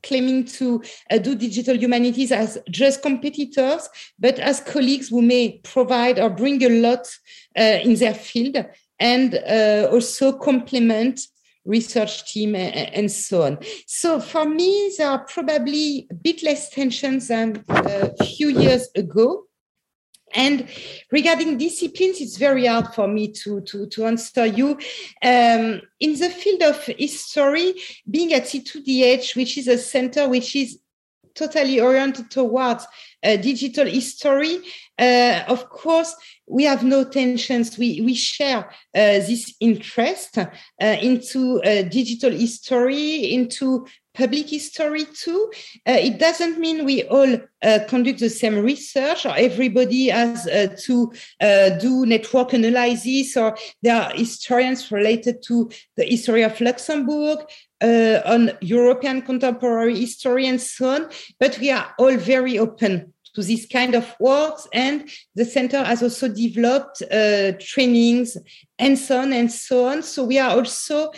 claiming 0.01 0.43
to 0.45 0.83
do 1.21 1.35
digital 1.35 1.77
humanities 1.77 2.31
as 2.31 2.57
just 2.69 3.01
competitors, 3.01 3.87
but 4.19 4.39
as 4.39 4.59
colleagues 4.59 5.09
who 5.09 5.21
may 5.21 5.59
provide 5.63 6.19
or 6.19 6.29
bring 6.29 6.61
a 6.63 6.69
lot 6.69 7.07
in 7.55 7.95
their 7.95 8.13
field 8.13 8.57
and 8.99 9.35
also 9.91 10.33
complement 10.33 11.21
research 11.65 12.31
team 12.31 12.55
and, 12.55 13.11
so 13.11 13.43
on. 13.43 13.59
So 13.87 14.19
for 14.19 14.45
me, 14.45 14.93
there 14.97 15.09
are 15.09 15.25
probably 15.25 16.07
a 16.11 16.13
bit 16.13 16.43
less 16.43 16.69
tensions 16.69 17.27
than 17.27 17.63
a 17.67 18.15
few 18.23 18.49
years 18.49 18.87
ago. 18.95 19.45
And 20.33 20.67
regarding 21.11 21.57
disciplines, 21.57 22.19
it's 22.19 22.37
very 22.37 22.65
hard 22.65 22.87
for 22.93 23.07
me 23.07 23.31
to, 23.43 23.61
to, 23.61 23.87
to 23.87 24.05
answer 24.05 24.45
you. 24.45 24.71
Um, 25.23 25.81
in 25.99 26.19
the 26.19 26.29
field 26.29 26.61
of 26.63 26.83
history, 26.85 27.75
being 28.09 28.33
at 28.33 28.43
C2DH, 28.43 29.35
which 29.35 29.57
is 29.57 29.67
a 29.67 29.77
center 29.77 30.27
which 30.27 30.55
is 30.55 30.79
totally 31.35 31.79
oriented 31.79 32.31
towards 32.31 32.87
uh, 33.23 33.35
digital 33.37 33.85
history. 33.85 34.59
Uh, 34.97 35.43
of 35.47 35.69
course, 35.69 36.15
we 36.47 36.63
have 36.63 36.83
no 36.83 37.03
tensions. 37.03 37.77
We, 37.77 38.01
we 38.01 38.13
share 38.13 38.69
uh, 38.69 38.71
this 38.93 39.53
interest 39.59 40.37
uh, 40.37 40.45
into 40.79 41.61
uh, 41.63 41.83
digital 41.83 42.31
history, 42.31 43.33
into 43.33 43.87
public 44.13 44.47
history 44.49 45.05
too. 45.05 45.51
Uh, 45.87 45.97
it 45.99 46.19
doesn't 46.19 46.57
mean 46.57 46.85
we 46.85 47.03
all 47.03 47.37
conduct 47.89 48.19
the 48.19 48.29
same 48.29 48.59
research 48.59 49.25
or 49.25 49.35
everybody 49.35 50.07
has 50.07 50.45
to 50.85 51.11
do 51.81 52.05
network 52.05 52.53
analysis 52.53 53.35
or 53.35 53.57
there 53.81 54.01
are 54.01 54.11
historians 54.11 54.89
related 54.89 55.43
to 55.43 55.69
the 55.97 56.05
history 56.05 56.43
of 56.43 56.61
Luxembourg, 56.61 57.39
uh, 57.81 58.21
on 58.25 58.51
European 58.61 59.21
contemporary 59.21 59.99
history 59.99 60.47
and 60.47 60.61
so 60.61 60.89
on. 60.89 61.09
But 61.39 61.57
we 61.59 61.71
are 61.71 61.93
all 61.97 62.15
very 62.17 62.57
open 62.59 63.13
to 63.33 63.41
this 63.41 63.65
kind 63.65 63.95
of 63.95 64.15
works, 64.19 64.67
and 64.73 65.09
the 65.35 65.45
center 65.45 65.83
has 65.83 66.01
also 66.01 66.29
developed 66.29 67.01
uh, 67.11 67.51
trainings 67.59 68.37
and 68.79 68.97
so 68.97 69.19
on 69.19 69.33
and 69.33 69.51
so 69.51 69.87
on. 69.87 70.03
So 70.03 70.23
we 70.23 70.39
are 70.39 70.51
also 70.51 71.11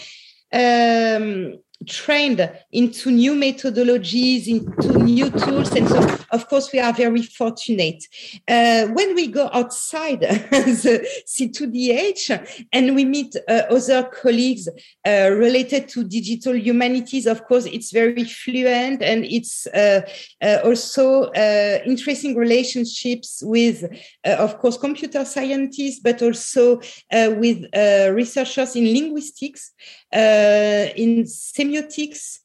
um, 0.52 1.60
trained 1.88 2.50
into 2.72 3.12
new 3.12 3.34
methodologies, 3.34 4.48
into 4.48 5.00
new 5.00 5.30
tools. 5.30 5.72
And 5.72 5.88
so, 5.88 6.18
of 6.32 6.48
course, 6.48 6.72
we 6.72 6.80
are 6.80 6.94
very 6.94 7.24
fortunate. 7.24 8.04
Uh, 8.48 8.88
when 8.88 9.16
we 9.16 9.28
go 9.28 9.50
outside 9.54 10.20
the 10.22 11.08
C2DH 11.28 12.66
and 12.74 12.96
we 12.96 13.06
meet 13.06 13.36
uh, 13.48 13.64
other 13.70 14.04
colleagues 14.04 14.68
uh, 15.08 15.30
related 15.32 15.88
to 15.90 16.04
digital 16.04 16.56
humanities, 16.56 17.26
of 17.26 17.46
course, 17.46 17.66
it's 17.66 17.92
very 17.92 18.24
fluent 18.24 19.02
and 19.02 19.26
it's 19.26 19.68
uh, 19.68 20.02
uh, 20.44 20.58
also 20.64 21.24
uh, 21.32 21.80
interesting 21.86 22.36
relationships 22.36 23.42
with, 23.46 23.86
of 24.26 24.60
course, 24.60 24.78
computer 24.78 25.24
scientists, 25.26 26.00
but 26.00 26.22
also 26.22 26.82
with 27.12 27.66
researchers 28.14 28.76
in 28.76 28.86
linguistics, 28.86 29.74
in 30.14 31.24
semiotics, 31.24 32.40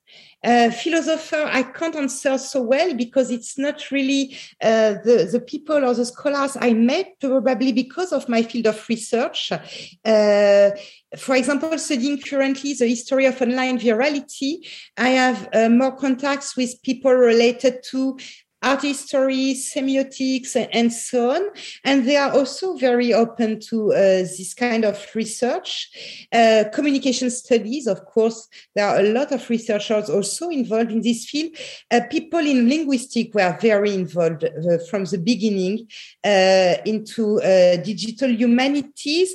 uh, 0.44 0.70
philosopher, 0.70 1.48
I 1.48 1.62
can't 1.62 1.94
answer 1.94 2.36
so 2.36 2.62
well 2.62 2.94
because 2.94 3.30
it's 3.30 3.56
not 3.56 3.92
really 3.92 4.36
uh, 4.60 4.94
the, 5.04 5.28
the 5.30 5.40
people 5.40 5.84
or 5.84 5.94
the 5.94 6.04
scholars 6.04 6.56
I 6.60 6.72
met, 6.72 7.20
probably 7.20 7.72
because 7.72 8.12
of 8.12 8.28
my 8.28 8.42
field 8.42 8.66
of 8.66 8.88
research. 8.88 9.52
Uh, 9.52 10.70
for 11.16 11.36
example, 11.36 11.78
studying 11.78 12.20
currently 12.20 12.74
the 12.74 12.88
history 12.88 13.26
of 13.26 13.40
online 13.40 13.78
virality, 13.78 14.66
I 14.96 15.10
have 15.10 15.48
uh, 15.52 15.68
more 15.68 15.94
contacts 15.94 16.56
with 16.56 16.82
people 16.82 17.12
related 17.12 17.84
to 17.90 18.18
art 18.62 18.82
history, 18.82 19.54
semiotics, 19.54 20.54
and 20.72 20.92
so 20.92 21.30
on. 21.30 21.42
And 21.84 22.06
they 22.06 22.16
are 22.16 22.32
also 22.32 22.76
very 22.76 23.12
open 23.12 23.60
to 23.68 23.92
uh, 23.92 23.96
this 23.96 24.54
kind 24.54 24.84
of 24.84 25.04
research. 25.14 26.26
Uh, 26.32 26.64
communication 26.72 27.30
studies, 27.30 27.86
of 27.86 28.04
course, 28.04 28.48
there 28.74 28.86
are 28.86 29.00
a 29.00 29.12
lot 29.12 29.32
of 29.32 29.48
researchers 29.50 30.08
also 30.08 30.48
involved 30.48 30.92
in 30.92 31.02
this 31.02 31.26
field. 31.26 31.56
Uh, 31.90 32.00
people 32.10 32.40
in 32.40 32.68
linguistics 32.68 33.34
were 33.34 33.56
very 33.60 33.94
involved 33.94 34.44
uh, 34.44 34.78
from 34.90 35.04
the 35.04 35.18
beginning 35.18 35.86
uh, 36.24 36.74
into 36.86 37.40
uh, 37.40 37.76
digital 37.76 38.30
humanities. 38.30 39.34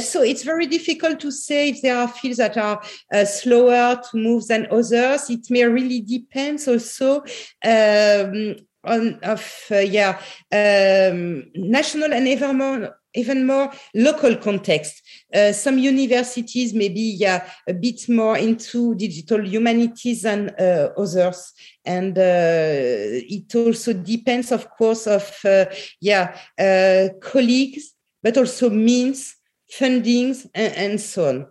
so 0.00 0.22
it's 0.22 0.42
very 0.42 0.66
difficult 0.66 1.20
to 1.20 1.30
say 1.30 1.70
if 1.70 1.82
there 1.82 1.96
are 1.96 2.08
fields 2.08 2.38
that 2.38 2.56
are 2.56 2.80
slower 3.24 4.00
to 4.10 4.16
move 4.16 4.46
than 4.46 4.66
others. 4.70 5.28
It 5.30 5.50
may 5.50 5.64
really 5.64 6.00
depend 6.00 6.60
also. 6.66 7.22
Um, 7.64 8.45
on 8.86 9.18
of 9.22 9.44
uh, 9.70 9.76
yeah 9.78 10.18
um, 10.52 11.44
national 11.54 12.12
and 12.12 12.28
even 12.28 12.58
more 12.58 12.96
even 13.16 13.46
more 13.46 13.72
local 13.94 14.36
context. 14.36 15.02
Uh, 15.34 15.52
some 15.52 15.78
universities 15.78 16.72
maybe 16.74 17.00
yeah 17.00 17.48
a 17.68 17.72
bit 17.72 18.08
more 18.08 18.36
into 18.36 18.94
digital 18.94 19.44
humanities 19.44 20.22
than 20.22 20.50
uh, 20.60 20.90
others, 20.96 21.52
and 21.84 22.16
uh, 22.18 22.22
it 22.22 23.54
also 23.54 23.92
depends, 23.92 24.52
of 24.52 24.70
course, 24.70 25.06
of 25.06 25.34
uh, 25.44 25.64
yeah 26.00 26.36
uh, 26.58 27.08
colleagues, 27.20 27.94
but 28.22 28.36
also 28.36 28.70
means, 28.70 29.36
fundings, 29.72 30.46
and, 30.54 30.74
and 30.74 31.00
so 31.00 31.28
on. 31.28 31.46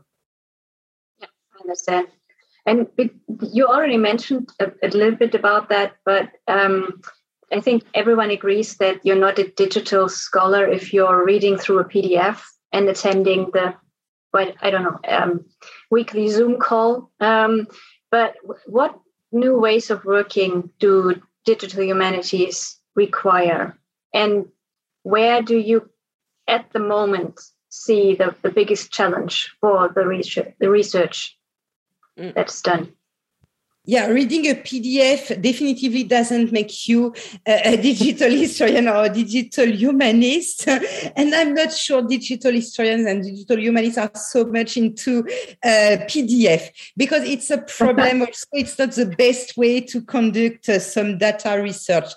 Yeah, 1.19 1.27
I 1.55 1.61
understand. 1.61 2.07
And 2.67 2.87
you 3.53 3.67
already 3.67 3.97
mentioned 3.97 4.49
a, 4.59 4.71
a, 4.81 4.89
little 4.89 5.15
bit 5.15 5.35
about 5.35 5.69
that, 5.69 5.93
but 6.03 6.29
um, 6.47 7.01
I 7.51 7.59
think 7.61 7.83
everyone 7.93 8.31
agrees 8.31 8.77
that 8.77 9.05
you're 9.05 9.15
not 9.15 9.39
a 9.39 9.47
digital 9.47 10.09
scholar 10.09 10.67
if 10.67 10.93
you're 10.93 11.23
reading 11.23 11.57
through 11.57 11.79
a 11.79 11.85
PDF 11.85 12.41
and 12.71 12.89
attending 12.89 13.51
the, 13.51 13.75
well, 14.33 14.51
I 14.61 14.69
don't 14.69 14.83
know, 14.83 14.99
um, 15.07 15.45
weekly 15.91 16.27
Zoom 16.29 16.57
call. 16.57 17.11
Um, 17.19 17.67
but 18.11 18.35
what 18.65 18.99
new 19.31 19.59
ways 19.59 19.89
of 19.91 20.05
working 20.05 20.71
do 20.79 21.21
digital 21.45 21.83
humanities 21.83 22.79
require? 22.95 23.77
And 24.13 24.47
where 25.03 25.41
do 25.41 25.57
you, 25.57 25.89
at 26.47 26.71
the 26.71 26.79
moment, 26.79 27.39
see 27.69 28.15
the, 28.15 28.35
the 28.41 28.49
biggest 28.49 28.91
challenge 28.91 29.55
for 29.61 29.89
the 29.89 30.07
research, 30.07 30.53
the 30.59 30.69
research 30.69 31.37
mm. 32.17 32.33
that's 32.33 32.61
done? 32.61 32.93
Yeah, 33.85 34.07
reading 34.07 34.47
a 34.47 34.55
PDF 34.55 35.41
definitely 35.41 36.03
doesn't 36.03 36.51
make 36.51 36.87
you 36.87 37.13
a, 37.45 37.73
a 37.73 37.77
digital 37.77 38.29
historian 38.45 38.87
or 38.87 39.05
a 39.05 39.09
digital 39.09 39.67
humanist. 39.67 40.67
and 41.15 41.33
I'm 41.33 41.53
not 41.53 41.71
sure 41.71 42.01
digital 42.01 42.51
historians 42.51 43.05
and 43.05 43.23
digital 43.23 43.59
humanists 43.59 43.97
are 43.97 44.11
so 44.15 44.45
much 44.45 44.77
into 44.77 45.19
uh, 45.63 45.97
PDF 46.07 46.69
because 46.97 47.23
it's 47.23 47.51
a 47.51 47.59
problem. 47.59 48.21
also, 48.21 48.45
it's 48.53 48.77
not 48.79 48.91
the 48.91 49.05
best 49.05 49.55
way 49.55 49.81
to 49.81 50.01
conduct 50.01 50.69
uh, 50.69 50.79
some 50.79 51.17
data 51.17 51.59
research. 51.61 52.11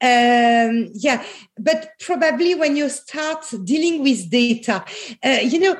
Um, 0.00 0.90
yeah, 0.94 1.22
but 1.58 1.90
probably 2.00 2.54
when 2.54 2.76
you 2.76 2.88
start 2.88 3.44
dealing 3.64 4.02
with 4.02 4.30
data, 4.30 4.84
uh, 5.22 5.38
you 5.42 5.60
know, 5.60 5.76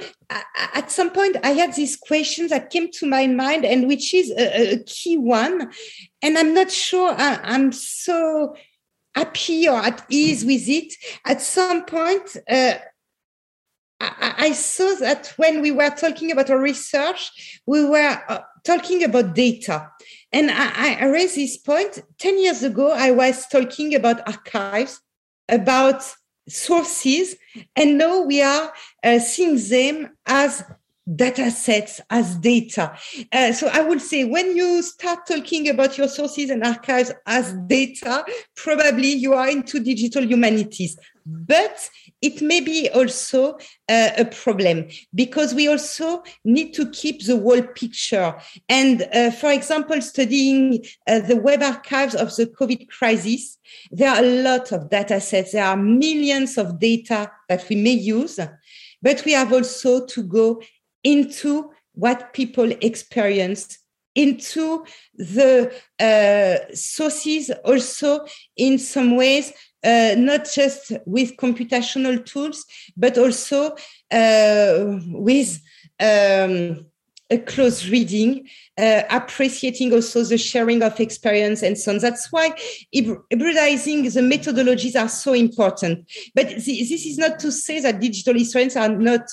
at 0.74 0.90
some 0.90 1.10
point 1.10 1.36
i 1.42 1.50
had 1.50 1.74
this 1.74 1.96
question 1.96 2.48
that 2.48 2.70
came 2.70 2.90
to 2.90 3.06
my 3.06 3.26
mind 3.26 3.64
and 3.64 3.88
which 3.88 4.14
is 4.14 4.30
a, 4.30 4.74
a 4.74 4.78
key 4.84 5.16
one. 5.16 5.70
And 6.22 6.38
i'm 6.38 6.54
not 6.54 6.70
sure 6.70 7.14
I, 7.16 7.54
am 7.54 7.72
so 7.72 8.54
happy 9.14 9.68
or 9.68 9.78
at 9.78 10.04
ease 10.08 10.44
with 10.44 10.68
it. 10.68 10.94
At 11.24 11.40
some 11.40 11.84
point 11.84 12.36
uh, 12.48 12.74
I, 14.00 14.34
I, 14.38 14.52
saw 14.52 14.94
that 15.00 15.34
when 15.36 15.60
we 15.60 15.72
were 15.72 15.90
talking 15.90 16.30
about 16.30 16.48
our 16.50 16.60
research 16.60 17.60
we 17.66 17.84
were 17.84 18.22
uh, 18.28 18.40
talking 18.64 19.02
about 19.04 19.34
data. 19.34 19.90
And 20.32 20.50
I, 20.50 20.94
I 21.00 21.06
raised 21.06 21.36
this 21.36 21.56
point. 21.56 22.02
10 22.18 22.42
years 22.42 22.62
ago 22.62 22.92
i 22.92 23.10
was 23.10 23.46
talking 23.48 23.94
about 23.94 24.26
archives 24.26 25.00
about 25.48 26.02
sources 26.50 27.36
and 27.76 27.98
now 27.98 28.20
we 28.20 28.42
are 28.42 28.72
uh, 29.04 29.18
seeing 29.18 29.56
them 29.68 30.16
as 30.26 30.64
data 31.16 31.50
sets 31.50 32.00
as 32.10 32.36
data. 32.36 32.96
Uh, 33.32 33.52
so 33.52 33.68
I 33.68 33.80
would 33.80 34.00
say 34.00 34.24
when 34.24 34.56
you 34.56 34.82
start 34.82 35.26
talking 35.26 35.68
about 35.68 35.98
your 35.98 36.08
sources 36.08 36.50
and 36.50 36.62
archives 36.62 37.12
as 37.26 37.52
data, 37.66 38.24
probably 38.56 39.12
you 39.12 39.34
are 39.34 39.48
into 39.48 39.80
digital 39.80 40.24
humanities. 40.24 40.96
But 41.26 41.90
it 42.22 42.42
may 42.42 42.60
be 42.60 42.88
also 42.90 43.58
uh, 43.88 44.10
a 44.16 44.24
problem 44.24 44.88
because 45.14 45.54
we 45.54 45.68
also 45.68 46.22
need 46.44 46.72
to 46.74 46.90
keep 46.90 47.24
the 47.24 47.38
whole 47.38 47.62
picture. 47.62 48.34
And 48.68 49.08
uh, 49.14 49.30
for 49.30 49.50
example, 49.50 50.00
studying 50.02 50.84
uh, 51.06 51.20
the 51.20 51.36
web 51.36 51.62
archives 51.62 52.14
of 52.14 52.34
the 52.36 52.46
COVID 52.46 52.88
crisis, 52.88 53.58
there 53.90 54.10
are 54.10 54.22
a 54.22 54.42
lot 54.42 54.72
of 54.72 54.90
data 54.90 55.20
sets. 55.20 55.52
There 55.52 55.64
are 55.64 55.76
millions 55.76 56.58
of 56.58 56.78
data 56.78 57.30
that 57.48 57.68
we 57.68 57.76
may 57.76 57.92
use, 57.92 58.38
but 59.02 59.24
we 59.24 59.32
have 59.32 59.52
also 59.52 60.06
to 60.06 60.22
go 60.22 60.62
into 61.04 61.70
what 61.92 62.32
people 62.32 62.70
experience 62.80 63.78
into 64.14 64.84
the 65.14 65.72
uh, 65.98 66.74
sources 66.74 67.50
also 67.64 68.26
in 68.56 68.78
some 68.78 69.16
ways 69.16 69.52
uh, 69.84 70.14
not 70.16 70.48
just 70.52 70.92
with 71.06 71.36
computational 71.36 72.24
tools, 72.24 72.64
but 72.96 73.16
also 73.18 73.74
uh, 74.10 74.98
with 75.08 75.60
um, 76.00 76.86
a 77.30 77.38
close 77.38 77.88
reading, 77.88 78.48
uh, 78.76 79.02
appreciating 79.08 79.92
also 79.92 80.24
the 80.24 80.36
sharing 80.36 80.82
of 80.82 80.98
experience 80.98 81.62
and 81.62 81.78
so 81.78 81.92
on. 81.92 81.98
That's 81.98 82.30
why 82.32 82.50
hybridizing 82.94 84.12
the 84.12 84.20
methodologies 84.20 85.00
are 85.00 85.08
so 85.08 85.32
important. 85.32 86.10
But 86.34 86.48
this 86.48 86.68
is 86.68 87.18
not 87.18 87.38
to 87.40 87.52
say 87.52 87.80
that 87.80 88.00
digital 88.00 88.34
historians 88.34 88.76
are 88.76 88.88
not 88.88 89.28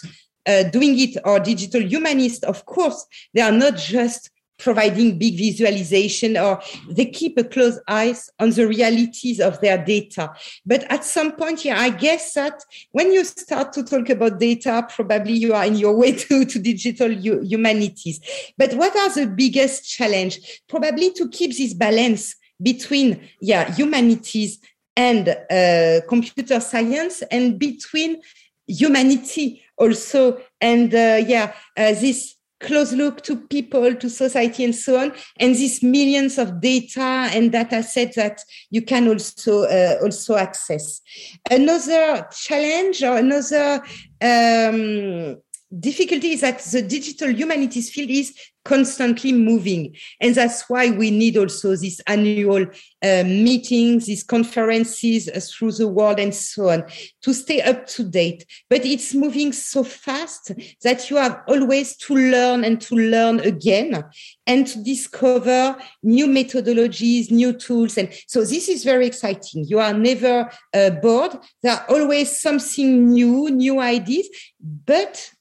uh, 0.46 0.64
doing 0.64 1.00
it 1.00 1.18
or 1.26 1.40
digital 1.40 1.82
humanists. 1.82 2.44
Of 2.44 2.66
course, 2.66 3.06
they 3.34 3.42
are 3.42 3.52
not 3.52 3.78
just 3.78 4.30
providing 4.58 5.18
big 5.18 5.38
visualization 5.38 6.36
or 6.38 6.62
they 6.90 7.06
keep 7.06 7.38
a 7.38 7.44
close 7.44 7.80
eyes 7.88 8.30
on 8.40 8.50
the 8.52 8.68
realities 8.68 9.40
of 9.40 9.60
their 9.62 9.84
data. 9.84 10.32
But 10.66 10.84
at 10.92 11.04
some 11.04 11.34
point, 11.34 11.64
yeah, 11.64 11.80
I 11.80 11.90
guess 11.90 12.34
that 12.34 12.64
when 12.92 13.12
you 13.12 13.24
start 13.24 13.74
to 13.74 13.84
talk 13.84 14.10
about 14.10 14.40
data, 14.40 14.88
probably 14.90 15.34
you 15.34 15.54
are 15.54 15.66
in 15.66 15.76
your 15.76 15.96
way 15.96 16.12
to, 16.28 16.46
to 16.46 16.60
digital 16.60 17.12
humanities. 17.12 18.20
But 18.58 18.74
what 18.74 18.96
are 18.96 19.14
the 19.14 19.28
biggest 19.28 19.90
challenge? 19.90 20.62
Probably 20.68 21.12
to 21.14 21.30
keep 21.30 21.56
this 21.56 21.74
balance 21.74 22.36
between, 22.62 23.22
yeah, 23.40 23.72
humanities 23.74 24.60
and 24.96 25.30
uh, 25.52 26.02
computer 26.10 26.60
science 26.60 27.22
and 27.30 27.60
between 27.60 28.20
humanity 28.66 29.62
also. 29.78 30.42
And 30.60 30.94
uh, 30.94 31.22
yeah, 31.26 31.54
uh, 31.78 31.94
this 31.94 32.37
close 32.60 32.92
look 32.94 33.22
to 33.24 33.36
people, 33.36 33.96
to 33.96 34.10
society, 34.10 34.64
and 34.64 34.76
so 34.76 35.00
on, 35.00 35.14
and 35.40 35.56
these 35.56 35.84
millions 35.84 36.38
of 36.38 36.60
data 36.62 37.30
and 37.34 37.52
data 37.52 37.84
sets 37.84 38.16
that 38.16 38.42
you 38.70 38.82
can 38.82 39.08
also 39.08 39.64
uh, 39.64 39.98
also 40.02 40.36
access. 40.36 41.02
Another 41.50 42.28
challenge 42.32 43.04
or 43.04 43.18
another 43.18 43.82
um, 44.22 45.38
difficulty 45.80 46.32
is 46.32 46.42
that 46.42 46.60
the 46.60 46.82
digital 46.82 47.30
humanities 47.30 47.90
field 47.90 48.10
is 48.10 48.34
constantly 48.68 49.32
moving. 49.32 49.96
And 50.20 50.36
that's 50.36 50.70
why 50.70 50.90
we 50.90 51.10
need 51.10 51.38
also 51.38 51.76
these 51.78 52.02
annual 52.02 52.66
uh, 53.02 53.24
meetings, 53.24 54.08
these 54.08 54.24
conferences 54.24 55.30
uh, 55.30 55.40
through 55.40 55.72
the 55.72 55.88
world 55.88 56.20
and 56.20 56.36
so 56.36 56.70
on 56.70 56.84
to 57.22 57.34
stay 57.34 57.62
up 57.62 57.88
to 57.88 58.04
date. 58.04 58.46
But 58.70 58.86
it's 58.86 59.14
moving 59.14 59.54
so 59.54 59.86
fast 59.86 60.52
that 60.84 61.10
you 61.10 61.16
have 61.16 61.42
always 61.48 61.96
to 61.98 62.16
learn 62.16 62.66
and 62.66 62.82
to 62.82 62.96
learn 62.96 63.40
again 63.40 64.04
and 64.46 64.68
to 64.68 64.84
discover 64.84 65.78
new 66.04 66.28
methodologies, 66.28 67.32
new 67.32 67.54
tools. 67.54 67.98
And 67.98 68.10
so 68.28 68.42
this 68.42 68.68
is 68.68 68.84
very 68.84 69.08
exciting. 69.08 69.64
You 69.66 69.80
are 69.80 69.94
never 69.94 70.52
uh, 70.74 70.90
bored. 70.90 71.38
There 71.64 71.72
are 71.72 71.86
always 71.90 72.42
something 72.42 73.14
new, 73.14 73.50
new 73.50 73.80
ideas, 73.80 74.28
but 74.60 75.32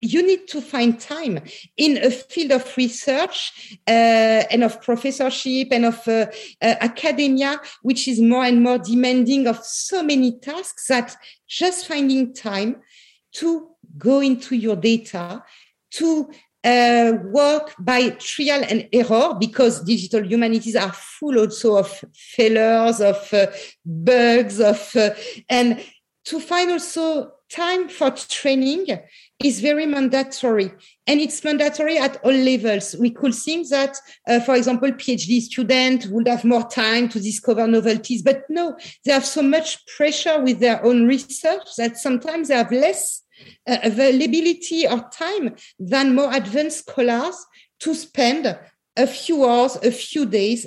you 0.00 0.26
need 0.26 0.48
to 0.48 0.60
find 0.60 0.98
time 0.98 1.40
in 1.76 1.98
a 1.98 2.10
field 2.10 2.52
of 2.52 2.76
research 2.76 3.78
uh, 3.86 3.90
and 4.50 4.64
of 4.64 4.80
professorship 4.80 5.68
and 5.72 5.84
of 5.84 6.08
uh, 6.08 6.26
uh, 6.62 6.74
academia, 6.80 7.60
which 7.82 8.08
is 8.08 8.20
more 8.20 8.44
and 8.44 8.62
more 8.62 8.78
demanding 8.78 9.46
of 9.46 9.62
so 9.64 10.02
many 10.02 10.38
tasks 10.38 10.86
that 10.88 11.14
just 11.46 11.86
finding 11.86 12.32
time 12.32 12.76
to 13.32 13.68
go 13.98 14.20
into 14.20 14.56
your 14.56 14.76
data, 14.76 15.42
to 15.90 16.30
uh, 16.64 17.12
work 17.24 17.74
by 17.78 18.10
trial 18.10 18.62
and 18.68 18.88
error 18.92 19.34
because 19.38 19.82
digital 19.84 20.24
humanities 20.24 20.76
are 20.76 20.92
full 20.92 21.38
also 21.38 21.76
of 21.76 22.04
failures, 22.14 23.00
of 23.00 23.34
uh, 23.34 23.46
bugs, 23.84 24.60
of 24.60 24.96
uh, 24.96 25.10
and 25.48 25.82
to 26.24 26.40
find 26.40 26.70
also 26.70 27.32
time 27.50 27.88
for 27.88 28.10
training 28.10 28.86
is 29.42 29.60
very 29.60 29.86
mandatory 29.86 30.72
and 31.06 31.20
it's 31.20 31.42
mandatory 31.42 31.98
at 31.98 32.16
all 32.24 32.32
levels. 32.32 32.94
We 32.98 33.10
could 33.10 33.34
think 33.34 33.68
that 33.68 33.96
uh, 34.28 34.40
for 34.40 34.54
example 34.54 34.92
phd 34.92 35.40
students 35.40 36.06
would 36.06 36.28
have 36.28 36.44
more 36.44 36.68
time 36.68 37.08
to 37.08 37.20
discover 37.20 37.66
novelties 37.66 38.22
but 38.22 38.44
no 38.48 38.76
they 39.04 39.12
have 39.12 39.26
so 39.26 39.42
much 39.42 39.84
pressure 39.96 40.40
with 40.42 40.60
their 40.60 40.84
own 40.84 41.06
research 41.06 41.68
that 41.76 41.98
sometimes 41.98 42.48
they 42.48 42.54
have 42.54 42.70
less 42.70 43.22
uh, 43.66 43.78
availability 43.82 44.86
or 44.86 45.08
time 45.12 45.54
than 45.78 46.14
more 46.14 46.32
advanced 46.32 46.88
scholars 46.88 47.36
to 47.80 47.94
spend 47.94 48.58
a 48.96 49.06
few 49.06 49.44
hours 49.48 49.76
a 49.82 49.90
few 49.90 50.26
days 50.26 50.66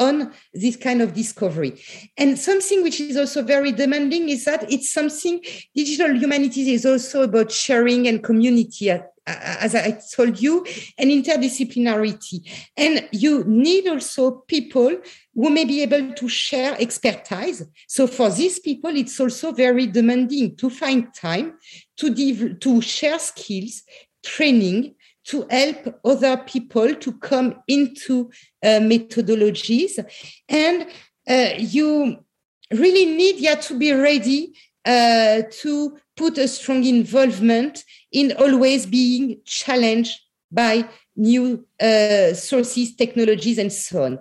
on 0.00 0.32
this 0.52 0.76
kind 0.76 1.00
of 1.02 1.14
discovery. 1.14 1.80
And 2.16 2.36
something 2.36 2.82
which 2.82 3.00
is 3.00 3.16
also 3.16 3.42
very 3.42 3.70
demanding 3.70 4.28
is 4.30 4.44
that 4.46 4.70
it's 4.72 4.92
something 4.92 5.40
digital 5.76 6.16
humanities 6.16 6.66
is 6.66 6.84
also 6.84 7.22
about 7.22 7.52
sharing 7.52 8.08
and 8.08 8.24
community 8.24 8.90
as 9.26 9.74
I 9.74 10.00
told 10.14 10.40
you, 10.40 10.66
and 10.98 11.10
interdisciplinarity. 11.10 12.48
And 12.76 13.08
you 13.12 13.44
need 13.44 13.86
also 13.86 14.42
people 14.48 14.96
who 15.34 15.50
may 15.50 15.64
be 15.64 15.82
able 15.82 16.12
to 16.14 16.28
share 16.28 16.76
expertise. 16.80 17.62
So 17.86 18.06
for 18.06 18.30
these 18.30 18.58
people, 18.58 18.96
it's 18.96 19.20
also 19.20 19.52
very 19.52 19.86
demanding 19.86 20.56
to 20.56 20.70
find 20.70 21.14
time 21.14 21.58
to, 21.98 22.54
to 22.54 22.80
share 22.80 23.18
skills, 23.18 23.82
training, 24.24 24.94
to 25.26 25.46
help 25.50 26.00
other 26.04 26.36
people 26.38 26.94
to 26.94 27.12
come 27.18 27.62
into 27.68 28.30
uh, 28.62 28.80
methodologies. 28.80 30.04
And 30.48 30.86
uh, 31.28 31.54
you 31.58 32.24
really 32.72 33.06
need 33.06 33.36
yeah, 33.36 33.56
to 33.56 33.78
be 33.78 33.92
ready 33.92 34.54
uh, 34.84 35.42
to 35.50 35.98
put 36.16 36.38
a 36.38 36.48
strong 36.48 36.84
involvement 36.84 37.84
in 38.12 38.32
always 38.38 38.86
being 38.86 39.40
challenged 39.44 40.18
by 40.50 40.88
new 41.16 41.66
uh, 41.80 42.32
sources, 42.34 42.96
technologies, 42.96 43.58
and 43.58 43.72
so 43.72 44.04
on. 44.04 44.18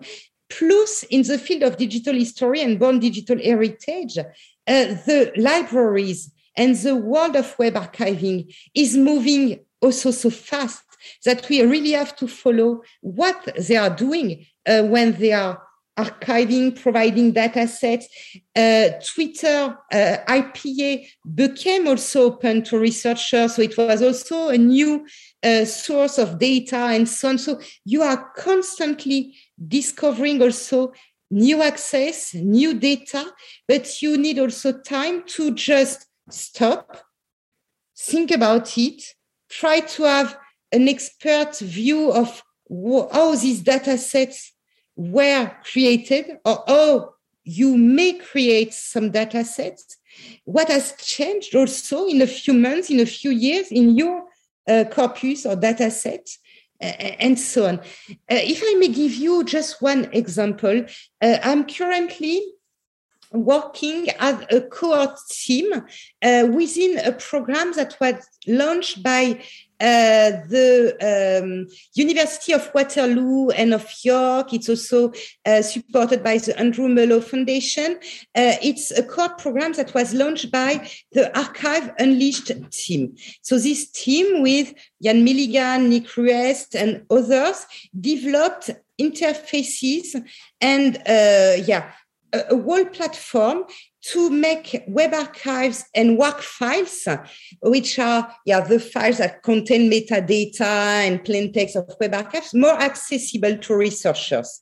Plus, 0.49 1.03
in 1.03 1.21
the 1.23 1.37
field 1.37 1.63
of 1.63 1.77
digital 1.77 2.13
history 2.13 2.61
and 2.61 2.79
born 2.79 2.99
digital 2.99 3.37
heritage, 3.37 4.17
uh, 4.17 4.23
the 4.65 5.31
libraries 5.37 6.31
and 6.55 6.75
the 6.75 6.95
world 6.95 7.35
of 7.35 7.57
web 7.57 7.75
archiving 7.75 8.53
is 8.73 8.97
moving 8.97 9.59
also 9.81 10.11
so 10.11 10.29
fast 10.29 10.83
that 11.25 11.47
we 11.49 11.61
really 11.61 11.91
have 11.91 12.15
to 12.17 12.27
follow 12.27 12.81
what 13.01 13.47
they 13.67 13.77
are 13.77 13.89
doing 13.89 14.45
uh, 14.67 14.83
when 14.83 15.13
they 15.13 15.33
are 15.33 15.61
archiving, 15.99 16.81
providing 16.81 17.31
data 17.31 17.67
sets. 17.67 18.07
Uh, 18.55 18.89
Twitter, 19.05 19.77
uh, 19.91 20.17
IPA 20.27 21.07
became 21.35 21.87
also 21.87 22.23
open 22.23 22.63
to 22.63 22.79
researchers. 22.79 23.55
So 23.55 23.61
it 23.61 23.77
was 23.77 24.01
also 24.01 24.49
a 24.49 24.57
new 24.57 25.05
uh, 25.43 25.65
source 25.65 26.17
of 26.17 26.39
data 26.39 26.77
and 26.77 27.07
so 27.07 27.29
on. 27.29 27.37
So 27.37 27.59
you 27.85 28.01
are 28.01 28.31
constantly 28.37 29.35
discovering 29.67 30.41
also 30.41 30.93
new 31.31 31.61
access, 31.61 32.33
new 32.33 32.73
data, 32.73 33.25
but 33.67 34.01
you 34.01 34.17
need 34.17 34.39
also 34.39 34.79
time 34.79 35.23
to 35.27 35.53
just 35.53 36.07
stop, 36.29 36.97
think 37.97 38.31
about 38.31 38.77
it, 38.77 39.03
try 39.49 39.81
to 39.81 40.03
have 40.03 40.37
an 40.71 40.87
expert 40.87 41.57
view 41.59 42.11
of 42.11 42.43
how 43.11 43.35
these 43.35 43.61
data 43.61 43.97
sets 43.97 44.53
were 44.95 45.51
created 45.63 46.37
or 46.45 46.63
how 46.67 47.13
you 47.43 47.77
may 47.77 48.13
create 48.13 48.73
some 48.73 49.11
data 49.11 49.43
sets. 49.43 49.97
What 50.45 50.67
has 50.69 50.93
changed 50.97 51.55
also 51.55 52.07
in 52.07 52.21
a 52.21 52.27
few 52.27 52.53
months 52.53 52.89
in 52.89 52.99
a 52.99 53.05
few 53.05 53.31
years 53.31 53.71
in 53.71 53.97
your 53.97 54.25
uh, 54.67 54.83
corpus 54.91 55.45
or 55.45 55.55
data 55.55 55.89
set 55.89 56.27
uh, 56.81 56.85
and 56.85 57.39
so 57.39 57.65
on. 57.65 57.79
Uh, 57.79 58.43
if 58.53 58.61
i 58.63 58.75
may 58.77 58.87
give 58.87 59.13
you 59.13 59.43
just 59.43 59.81
one 59.81 60.07
example 60.13 60.85
uh, 61.21 61.37
i'm 61.43 61.65
currently 61.65 62.41
working 63.31 64.09
as 64.19 64.43
a 64.51 64.61
cohort 64.61 65.17
team 65.29 65.71
uh, 65.73 66.47
within 66.51 66.97
a 66.99 67.11
program 67.11 67.73
that 67.73 67.95
was 68.01 68.15
launched 68.47 69.03
by 69.03 69.39
uh, 69.81 70.31
the 70.49 70.93
um, 71.41 71.67
University 71.93 72.51
of 72.53 72.69
Waterloo 72.73 73.49
and 73.49 73.73
of 73.73 73.87
York. 74.03 74.53
It's 74.53 74.67
also 74.67 75.13
uh, 75.45 75.61
supported 75.61 76.21
by 76.23 76.37
the 76.37 76.59
Andrew 76.59 76.89
Mellon 76.89 77.21
Foundation. 77.21 77.97
Uh, 78.35 78.55
it's 78.61 78.91
a 78.91 79.03
core 79.03 79.29
program 79.29 79.73
that 79.73 79.93
was 79.93 80.13
launched 80.13 80.51
by 80.51 80.89
the 81.13 81.37
Archive 81.37 81.93
Unleashed 81.97 82.51
team. 82.71 83.15
So 83.41 83.57
this 83.57 83.89
team 83.91 84.41
with 84.41 84.73
Ian 85.03 85.23
Milligan, 85.23 85.89
Nick 85.89 86.17
Ruest, 86.17 86.75
and 86.75 87.05
others 87.09 87.65
developed 87.97 88.71
interfaces 88.99 90.21
and 90.59 90.97
uh, 90.97 91.63
yeah, 91.65 91.91
a, 92.33 92.57
whole 92.57 92.85
platform 92.85 93.63
to 94.01 94.29
make 94.29 94.83
web 94.87 95.13
archives 95.13 95.85
and 95.93 96.17
WARC 96.17 96.39
files, 96.39 97.07
which 97.61 97.99
are 97.99 98.33
yeah, 98.45 98.61
the 98.61 98.79
files 98.79 99.17
that 99.17 99.43
contain 99.43 99.91
metadata 99.91 100.61
and 100.61 101.23
plain 101.23 101.51
text 101.51 101.75
of 101.75 101.93
web 101.99 102.13
archives, 102.13 102.53
more 102.53 102.79
accessible 102.81 103.57
to 103.57 103.75
researchers. 103.75 104.61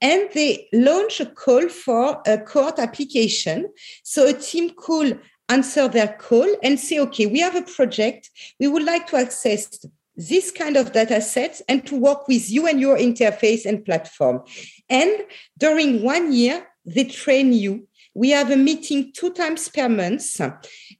And 0.00 0.28
they 0.34 0.68
launch 0.72 1.20
a 1.20 1.26
call 1.26 1.68
for 1.68 2.20
a 2.26 2.38
cohort 2.38 2.78
application. 2.78 3.68
So 4.02 4.26
a 4.26 4.32
team 4.32 4.72
could 4.76 5.20
answer 5.48 5.88
their 5.88 6.16
call 6.18 6.48
and 6.62 6.78
say, 6.78 6.98
okay, 6.98 7.26
we 7.26 7.40
have 7.40 7.56
a 7.56 7.62
project. 7.62 8.30
We 8.58 8.68
would 8.68 8.84
like 8.84 9.06
to 9.08 9.16
access 9.16 9.84
this 10.16 10.50
kind 10.50 10.76
of 10.76 10.92
data 10.92 11.20
sets 11.20 11.62
and 11.68 11.86
to 11.86 11.98
work 11.98 12.28
with 12.28 12.50
you 12.50 12.66
and 12.66 12.80
your 12.80 12.96
interface 12.98 13.64
and 13.64 13.84
platform. 13.84 14.42
And 14.90 15.12
during 15.58 16.02
one 16.02 16.32
year, 16.32 16.66
they 16.84 17.04
train 17.04 17.52
you 17.52 17.86
we 18.14 18.30
have 18.30 18.50
a 18.50 18.56
meeting 18.56 19.12
two 19.12 19.32
times 19.32 19.68
per 19.68 19.88
month 19.88 20.40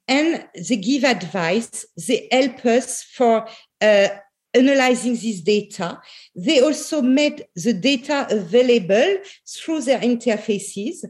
and 0.07 0.47
they 0.67 0.75
give 0.77 1.03
advice. 1.03 1.85
They 2.07 2.27
help 2.31 2.65
us 2.65 3.03
for 3.03 3.47
uh, 3.81 4.07
analyzing 4.53 5.13
this 5.13 5.41
data. 5.41 5.99
They 6.35 6.61
also 6.61 7.01
made 7.01 7.45
the 7.55 7.73
data 7.73 8.27
available 8.29 9.17
through 9.47 9.81
their 9.81 9.99
interfaces. 9.99 11.03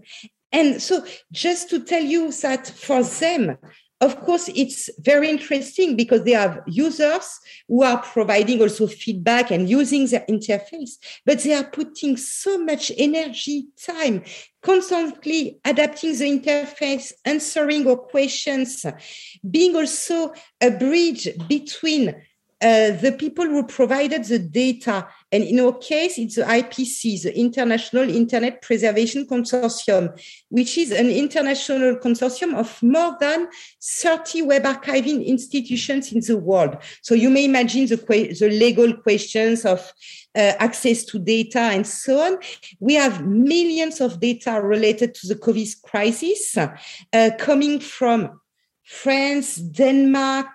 And 0.52 0.82
so 0.82 1.06
just 1.32 1.70
to 1.70 1.84
tell 1.84 2.04
you 2.04 2.32
that 2.32 2.68
for 2.68 3.04
them, 3.04 3.58
of 4.04 4.20
course, 4.22 4.50
it's 4.54 4.90
very 5.00 5.30
interesting 5.30 5.96
because 5.96 6.24
they 6.24 6.32
have 6.32 6.62
users 6.68 7.40
who 7.70 7.84
are 7.84 8.02
providing 8.02 8.62
also 8.62 8.86
feedback 8.86 9.50
and 9.50 9.70
using 9.70 10.06
their 10.08 10.26
interface, 10.30 10.98
but 11.26 11.40
they 11.40 11.54
are 11.54 11.64
putting 11.64 12.18
so 12.18 12.58
much 12.58 12.92
energy, 12.98 13.68
time, 13.82 14.24
constantly 14.62 15.60
adapting 15.64 16.18
the 16.18 16.26
interface, 16.26 17.14
answering 17.24 17.88
our 17.88 17.96
questions, 17.96 18.86
being 19.50 19.76
also 19.76 20.34
a 20.62 20.70
bridge 20.70 21.30
between 21.48 22.10
uh, 22.10 22.92
the 22.92 23.16
people 23.18 23.46
who 23.46 23.66
provided 23.66 24.24
the 24.24 24.40
data, 24.40 25.08
and 25.34 25.44
in 25.44 25.60
our 25.60 25.74
case, 25.74 26.20
it's 26.20 26.36
the 26.36 26.44
IPC, 26.44 27.24
the 27.24 27.36
International 27.36 28.08
Internet 28.08 28.62
Preservation 28.62 29.26
Consortium, 29.26 30.16
which 30.50 30.78
is 30.78 30.92
an 30.92 31.10
international 31.10 31.96
consortium 31.96 32.54
of 32.54 32.82
more 32.84 33.18
than 33.20 33.48
30 33.82 34.44
web 34.44 34.62
archiving 34.62 35.26
institutions 35.26 36.12
in 36.12 36.20
the 36.20 36.38
world. 36.38 36.78
So 37.02 37.16
you 37.16 37.32
may 37.32 37.46
imagine 37.46 37.88
the, 37.88 37.96
the 37.96 38.48
legal 38.48 38.96
questions 38.96 39.66
of 39.66 39.92
uh, 40.36 40.54
access 40.60 41.04
to 41.06 41.18
data 41.18 41.62
and 41.62 41.88
so 41.88 42.20
on. 42.20 42.38
We 42.80 42.94
have 42.94 43.26
millions 43.26 44.02
of 44.02 44.20
data 44.20 44.62
related 44.62 45.16
to 45.16 45.28
the 45.28 45.36
COVID 45.36 45.82
crisis 45.82 46.56
uh, 46.56 47.32
coming 47.40 47.80
from 47.80 48.40
France, 48.84 49.56
Denmark, 49.56 50.50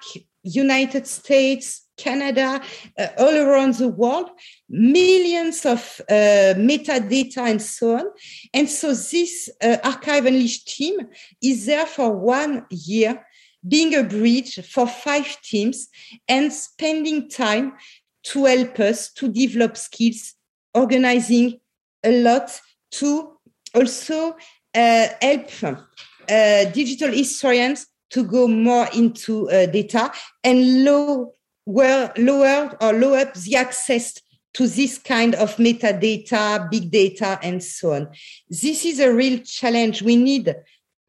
United 0.45 1.09
States, 1.09 1.88
Canada, 1.99 2.62
uh, 2.99 3.07
all 3.18 3.36
around 3.36 3.74
the 3.74 3.88
world, 3.88 4.30
millions 4.68 5.66
of 5.66 6.01
uh, 6.09 6.55
metadata 6.57 7.38
and 7.38 7.61
so 7.61 7.99
on. 7.99 8.07
And 8.55 8.68
so 8.68 8.94
this 8.94 9.51
uh, 9.62 9.76
Archive 9.84 10.26
Unleashed 10.26 10.68
team 10.68 10.96
is 11.42 11.66
there 11.66 11.86
for 11.86 12.16
one 12.16 12.64
year, 12.70 13.26
being 13.66 13.94
a 13.94 14.05
bridge 14.05 14.64
for 14.66 14.86
five 14.86 15.40
teams 15.42 15.88
and 16.28 16.53
spending 16.53 17.28
time 17.28 17.74
to 18.22 18.44
help 18.44 18.78
us 18.80 19.12
to 19.14 19.28
develop 19.28 19.76
skills, 19.76 20.34
organizing 20.74 21.61
a 22.05 22.22
lot 22.22 22.61
to 22.90 23.32
also 23.74 24.36
uh, 24.74 25.09
help 25.20 25.51
uh, 25.62 26.64
digital 26.72 27.11
historians 27.11 27.86
to 28.11 28.24
go 28.24 28.49
more 28.49 28.88
into 28.94 29.51
uh, 29.51 29.66
data 29.66 30.11
and 30.44 30.84
low 30.84 31.34
were 31.69 32.11
lower 32.16 32.75
or 32.81 32.95
low 32.95 33.12
up 33.12 33.35
the 33.35 33.55
access 33.55 34.14
to 34.55 34.66
this 34.66 34.97
kind 34.97 35.35
of 35.35 35.55
metadata, 35.57 36.71
big 36.71 36.91
data, 36.91 37.39
and 37.43 37.62
so 37.62 37.93
on. 37.93 38.09
This 38.49 38.87
is 38.87 39.01
a 39.01 39.12
real 39.12 39.41
challenge. 39.41 40.01
We 40.01 40.16
need 40.16 40.55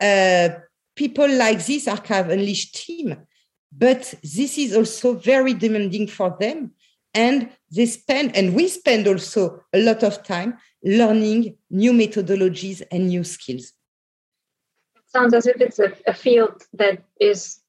uh, 0.01 0.49
people 0.97 1.29
like 1.29 1.65
this 1.65 1.87
Archive 1.87 2.29
Unleashed 2.29 2.75
team, 2.75 3.15
but 3.71 4.13
this 4.21 4.57
is 4.57 4.75
also 4.75 5.13
very 5.13 5.53
demanding 5.53 6.07
for 6.07 6.35
them. 6.37 6.71
And 7.13 7.49
they 7.71 7.85
spend, 7.85 8.35
and 8.35 8.53
we 8.53 8.67
spend 8.67 9.07
also 9.07 9.63
a 9.71 9.81
lot 9.81 10.03
of 10.03 10.23
time 10.23 10.57
learning 10.83 11.55
new 11.69 11.93
methodologies 11.93 12.81
and 12.91 13.07
new 13.07 13.23
skills. 13.23 13.71
It 14.97 15.07
sounds 15.07 15.33
as 15.33 15.47
if 15.47 15.61
it's 15.61 15.79
a, 15.79 15.93
a 16.05 16.13
field 16.13 16.63
that 16.73 17.01
is 17.17 17.61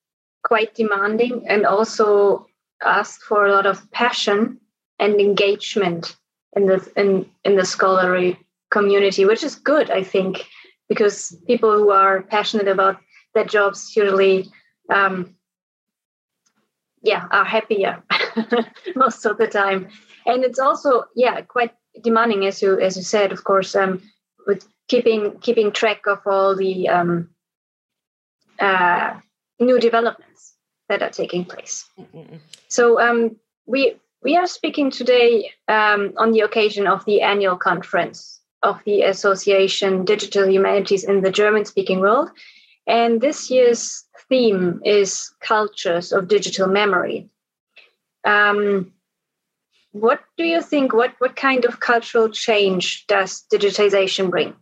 quite 0.42 0.74
demanding 0.74 1.46
and 1.46 1.64
also 1.64 2.46
ask 2.82 3.22
for 3.22 3.46
a 3.46 3.52
lot 3.52 3.66
of 3.66 3.90
passion 3.90 4.58
and 4.98 5.20
engagement 5.20 6.16
in 6.56 6.66
the 6.66 6.92
in 6.96 7.26
in 7.44 7.56
the 7.56 7.64
scholarly 7.64 8.38
community, 8.70 9.24
which 9.24 9.42
is 9.42 9.54
good, 9.54 9.90
I 9.90 10.02
think, 10.02 10.46
because 10.88 11.36
people 11.46 11.76
who 11.76 11.90
are 11.90 12.22
passionate 12.22 12.68
about 12.68 12.98
their 13.34 13.44
jobs 13.44 13.94
usually, 13.96 14.48
um, 14.92 15.34
yeah, 17.02 17.26
are 17.30 17.44
happier 17.44 18.02
most 18.96 19.24
of 19.26 19.38
the 19.38 19.46
time, 19.46 19.88
and 20.26 20.44
it's 20.44 20.58
also 20.58 21.04
yeah 21.14 21.40
quite 21.42 21.72
demanding, 22.02 22.46
as 22.46 22.62
you 22.62 22.78
as 22.80 22.96
you 22.96 23.02
said, 23.02 23.32
of 23.32 23.44
course, 23.44 23.74
um, 23.74 24.02
with 24.46 24.66
keeping 24.88 25.38
keeping 25.40 25.72
track 25.72 26.06
of 26.06 26.20
all 26.26 26.56
the 26.56 26.88
um, 26.88 27.30
uh, 28.58 29.14
new 29.58 29.78
developments 29.78 30.30
that 30.90 31.02
are 31.02 31.10
taking 31.10 31.44
place. 31.44 31.88
Mm-mm. 31.98 32.40
So 32.68 33.00
um, 33.00 33.36
we 33.64 33.94
we 34.22 34.36
are 34.36 34.46
speaking 34.46 34.90
today 34.90 35.52
um, 35.68 36.12
on 36.18 36.32
the 36.32 36.40
occasion 36.40 36.86
of 36.86 37.04
the 37.06 37.22
annual 37.22 37.56
conference 37.56 38.40
of 38.62 38.78
the 38.84 39.02
Association 39.02 40.04
Digital 40.04 40.46
Humanities 40.46 41.04
in 41.04 41.22
the 41.22 41.30
German-speaking 41.30 42.00
world, 42.00 42.28
and 42.86 43.20
this 43.20 43.50
year's 43.50 44.04
theme 44.28 44.82
is 44.84 45.32
cultures 45.40 46.12
of 46.12 46.28
digital 46.28 46.66
memory. 46.66 47.30
Um, 48.24 48.92
what 49.92 50.20
do 50.36 50.44
you 50.44 50.60
think? 50.60 50.92
What 50.92 51.14
what 51.18 51.36
kind 51.36 51.64
of 51.64 51.80
cultural 51.80 52.28
change 52.28 53.06
does 53.06 53.44
digitization 53.52 54.28
bring? 54.30 54.54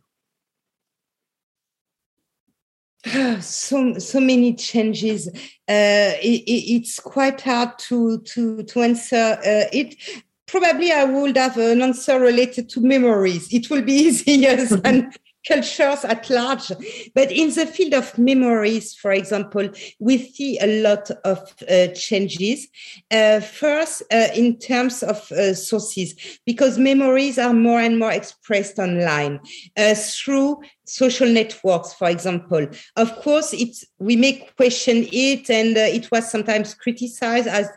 so 3.40 3.98
so 3.98 4.20
many 4.20 4.54
changes. 4.54 5.28
Uh, 5.68 6.16
it, 6.20 6.42
it's 6.46 6.98
quite 6.98 7.40
hard 7.40 7.78
to 7.78 8.18
to 8.20 8.62
to 8.64 8.82
answer 8.82 9.38
uh, 9.38 9.68
it. 9.72 9.96
Probably 10.46 10.90
I 10.90 11.04
would 11.04 11.36
have 11.36 11.58
an 11.58 11.82
answer 11.82 12.18
related 12.18 12.70
to 12.70 12.80
memories. 12.80 13.52
It 13.52 13.68
will 13.70 13.82
be 13.82 13.92
easier 14.08 14.56
than 14.56 15.12
cultures 15.48 16.04
at 16.04 16.28
large. 16.30 16.70
But 17.14 17.32
in 17.32 17.52
the 17.54 17.66
field 17.66 17.94
of 17.94 18.16
memories, 18.18 18.94
for 18.94 19.12
example, 19.12 19.70
we 19.98 20.18
see 20.18 20.58
a 20.60 20.82
lot 20.82 21.10
of 21.24 21.38
uh, 21.68 21.88
changes. 21.88 22.68
Uh, 23.10 23.40
first, 23.40 24.02
uh, 24.12 24.28
in 24.34 24.58
terms 24.58 25.02
of 25.02 25.30
uh, 25.32 25.54
sources, 25.54 26.14
because 26.44 26.78
memories 26.78 27.38
are 27.38 27.54
more 27.54 27.80
and 27.80 27.98
more 27.98 28.12
expressed 28.12 28.78
online 28.78 29.40
uh, 29.76 29.94
through 29.94 30.60
social 30.84 31.28
networks, 31.28 31.92
for 31.94 32.08
example. 32.08 32.66
Of 32.96 33.14
course, 33.16 33.52
it's 33.52 33.84
we 33.98 34.16
may 34.16 34.46
question 34.56 35.06
it, 35.12 35.50
and 35.50 35.76
uh, 35.76 35.80
it 35.80 36.10
was 36.10 36.30
sometimes 36.30 36.74
criticized 36.74 37.48
as 37.48 37.68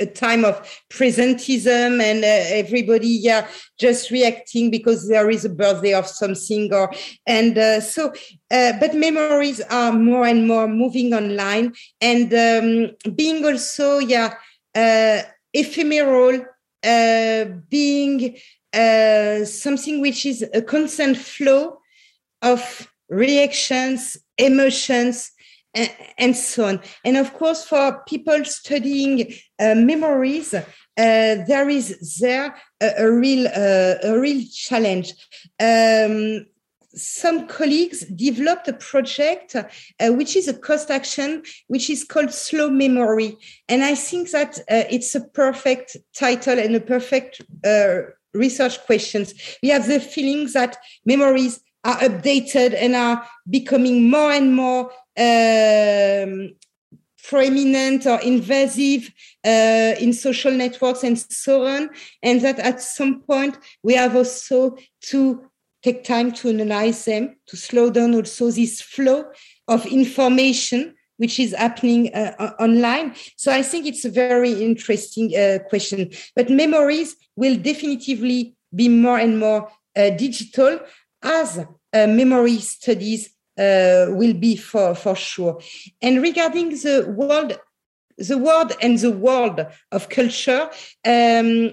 a 0.00 0.06
time 0.06 0.44
of 0.44 0.60
presentism 0.88 2.02
and 2.02 2.24
uh, 2.24 2.58
everybody 2.60 3.08
yeah 3.08 3.46
just 3.78 4.10
reacting 4.10 4.70
because 4.70 5.08
there 5.08 5.30
is 5.30 5.44
a 5.44 5.48
birthday 5.48 5.94
of 5.94 6.06
something 6.06 6.72
or 6.72 6.90
and 7.26 7.58
uh, 7.58 7.80
so 7.80 8.12
uh, 8.50 8.72
but 8.80 8.94
memories 8.94 9.60
are 9.70 9.92
more 9.92 10.26
and 10.26 10.46
more 10.46 10.66
moving 10.66 11.12
online 11.14 11.72
and 12.00 12.32
um, 12.34 13.14
being 13.14 13.44
also 13.44 13.98
yeah 13.98 14.34
uh, 14.74 15.22
ephemeral 15.52 16.44
uh, 16.84 17.44
being 17.68 18.36
uh, 18.72 19.44
something 19.44 20.00
which 20.00 20.24
is 20.24 20.44
a 20.54 20.62
constant 20.62 21.16
flow 21.16 21.78
of 22.42 22.90
reactions 23.08 24.16
emotions 24.38 25.32
and 25.74 26.36
so 26.36 26.66
on. 26.66 26.80
And 27.04 27.16
of 27.16 27.34
course, 27.34 27.64
for 27.64 28.02
people 28.06 28.44
studying 28.44 29.32
uh, 29.58 29.74
memories, 29.74 30.52
uh, 30.54 30.64
there 30.96 31.68
is 31.68 32.18
there 32.20 32.56
a, 32.80 32.92
a 32.98 33.10
real 33.10 33.46
uh, 33.46 33.94
a 34.02 34.18
real 34.18 34.44
challenge. 34.52 35.12
Um, 35.60 36.46
some 36.92 37.46
colleagues 37.46 38.04
developed 38.06 38.66
a 38.66 38.72
project 38.72 39.54
uh, 39.54 39.64
which 40.08 40.34
is 40.34 40.48
a 40.48 40.54
cost 40.54 40.90
action 40.90 41.42
which 41.68 41.88
is 41.88 42.02
called 42.02 42.32
slow 42.32 42.68
memory 42.68 43.36
and 43.68 43.84
i 43.84 43.94
think 43.94 44.28
that 44.32 44.58
uh, 44.58 44.82
it's 44.90 45.14
a 45.14 45.20
perfect 45.20 45.96
title 46.16 46.58
and 46.58 46.74
a 46.74 46.80
perfect 46.80 47.42
uh, 47.64 47.98
research 48.34 48.84
questions 48.86 49.34
we 49.62 49.68
have 49.68 49.86
the 49.86 50.00
feeling 50.00 50.48
that 50.52 50.78
memories 51.04 51.60
are 51.84 51.96
updated 51.98 52.74
and 52.74 52.94
are 52.94 53.24
becoming 53.48 54.10
more 54.10 54.32
and 54.32 54.54
more 54.54 54.90
um, 55.18 56.54
prominent 57.28 58.06
or 58.06 58.20
invasive 58.20 59.10
uh, 59.46 59.94
in 60.00 60.12
social 60.12 60.52
networks 60.52 61.04
and 61.04 61.18
so 61.18 61.66
on. 61.66 61.90
And 62.22 62.40
that 62.42 62.58
at 62.58 62.80
some 62.80 63.20
point 63.22 63.58
we 63.82 63.94
have 63.94 64.16
also 64.16 64.76
to 65.10 65.44
take 65.82 66.04
time 66.04 66.32
to 66.32 66.48
analyze 66.50 67.04
them, 67.04 67.36
to 67.46 67.56
slow 67.56 67.90
down 67.90 68.14
also 68.14 68.50
this 68.50 68.80
flow 68.80 69.24
of 69.68 69.86
information 69.86 70.94
which 71.16 71.38
is 71.38 71.54
happening 71.54 72.12
uh, 72.14 72.54
online. 72.58 73.14
So 73.36 73.52
I 73.52 73.62
think 73.62 73.84
it's 73.84 74.06
a 74.06 74.10
very 74.10 74.52
interesting 74.52 75.36
uh, 75.36 75.58
question. 75.68 76.10
But 76.34 76.48
memories 76.48 77.14
will 77.36 77.56
definitively 77.56 78.56
be 78.74 78.88
more 78.88 79.18
and 79.18 79.38
more 79.38 79.70
uh, 79.94 80.10
digital 80.10 80.80
as 81.22 81.58
uh, 81.58 82.06
memory 82.06 82.56
studies 82.56 83.34
will 84.20 84.34
be 84.34 84.56
for, 84.56 84.94
for 84.94 85.14
sure. 85.14 85.60
And 86.00 86.22
regarding 86.22 86.70
the 86.70 87.12
world, 87.16 87.58
the 88.16 88.38
world 88.38 88.72
and 88.80 88.98
the 88.98 89.12
world 89.12 89.66
of 89.92 90.08
culture, 90.08 90.70
um, 91.04 91.72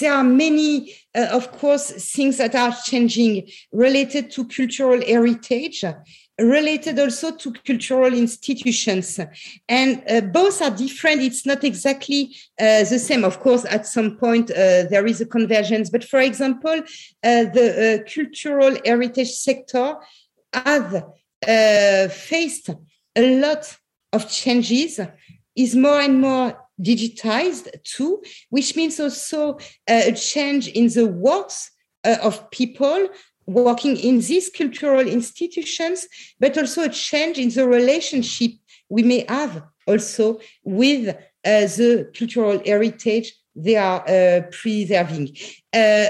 there 0.00 0.14
are 0.14 0.24
many, 0.24 0.94
uh, 1.14 1.28
of 1.32 1.52
course, 1.52 1.90
things 2.14 2.38
that 2.38 2.54
are 2.54 2.74
changing 2.84 3.48
related 3.72 4.30
to 4.30 4.46
cultural 4.46 5.00
heritage, 5.02 5.84
related 6.38 6.98
also 6.98 7.36
to 7.36 7.52
cultural 7.52 8.14
institutions. 8.14 9.20
And 9.68 10.02
uh, 10.08 10.22
both 10.22 10.62
are 10.62 10.70
different. 10.70 11.22
It's 11.22 11.44
not 11.44 11.62
exactly 11.62 12.34
uh, 12.58 12.84
the 12.84 12.98
same. 12.98 13.24
Of 13.24 13.40
course, 13.40 13.66
at 13.66 13.86
some 13.86 14.16
point, 14.16 14.50
uh, 14.50 14.84
there 14.90 15.06
is 15.06 15.20
a 15.20 15.26
convergence. 15.26 15.90
But 15.90 16.04
for 16.04 16.20
example, 16.20 16.78
uh, 16.80 16.82
the 17.22 18.00
uh, 18.06 18.10
cultural 18.10 18.78
heritage 18.84 19.32
sector 19.32 19.96
have 20.64 20.94
uh, 21.46 22.08
faced 22.08 22.70
a 23.14 23.40
lot 23.40 23.76
of 24.12 24.28
changes, 24.30 25.00
is 25.54 25.74
more 25.74 26.00
and 26.00 26.20
more 26.20 26.56
digitized 26.80 27.68
too, 27.84 28.22
which 28.50 28.76
means 28.76 29.00
also 29.00 29.54
uh, 29.54 30.02
a 30.06 30.12
change 30.12 30.68
in 30.68 30.88
the 30.88 31.06
works 31.06 31.70
uh, 32.04 32.16
of 32.22 32.50
people 32.50 33.08
working 33.46 33.96
in 33.96 34.20
these 34.20 34.50
cultural 34.50 35.06
institutions, 35.06 36.08
but 36.40 36.58
also 36.58 36.82
a 36.82 36.88
change 36.88 37.38
in 37.38 37.48
the 37.48 37.66
relationship 37.66 38.52
we 38.88 39.02
may 39.02 39.24
have 39.28 39.62
also 39.86 40.40
with 40.64 41.08
uh, 41.08 41.14
the 41.44 42.10
cultural 42.16 42.60
heritage 42.64 43.32
they 43.54 43.76
are 43.76 44.04
uh, 44.08 44.42
preserving. 44.50 45.34
Uh, 45.72 46.08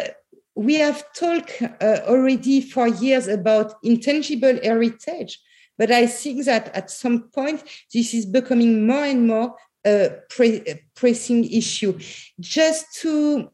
we 0.57 0.75
have 0.75 1.05
talked 1.13 1.63
uh, 1.63 2.01
already 2.09 2.63
for 2.63 2.89
years 2.89 3.29
about 3.29 3.75
intangible 3.83 4.59
heritage, 4.63 5.39
but 5.77 5.91
I 5.91 6.07
think 6.07 6.47
that 6.47 6.75
at 6.75 6.91
some 6.91 7.29
point 7.29 7.63
this 7.93 8.15
is 8.15 8.25
becoming 8.25 8.87
more 8.87 9.05
and 9.05 9.27
more 9.27 9.55
a 9.87 10.17
pre- 10.31 10.65
pressing 10.95 11.45
issue. 11.45 11.99
Just 12.41 13.01
to 13.03 13.51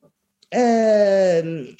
um, 0.55 1.77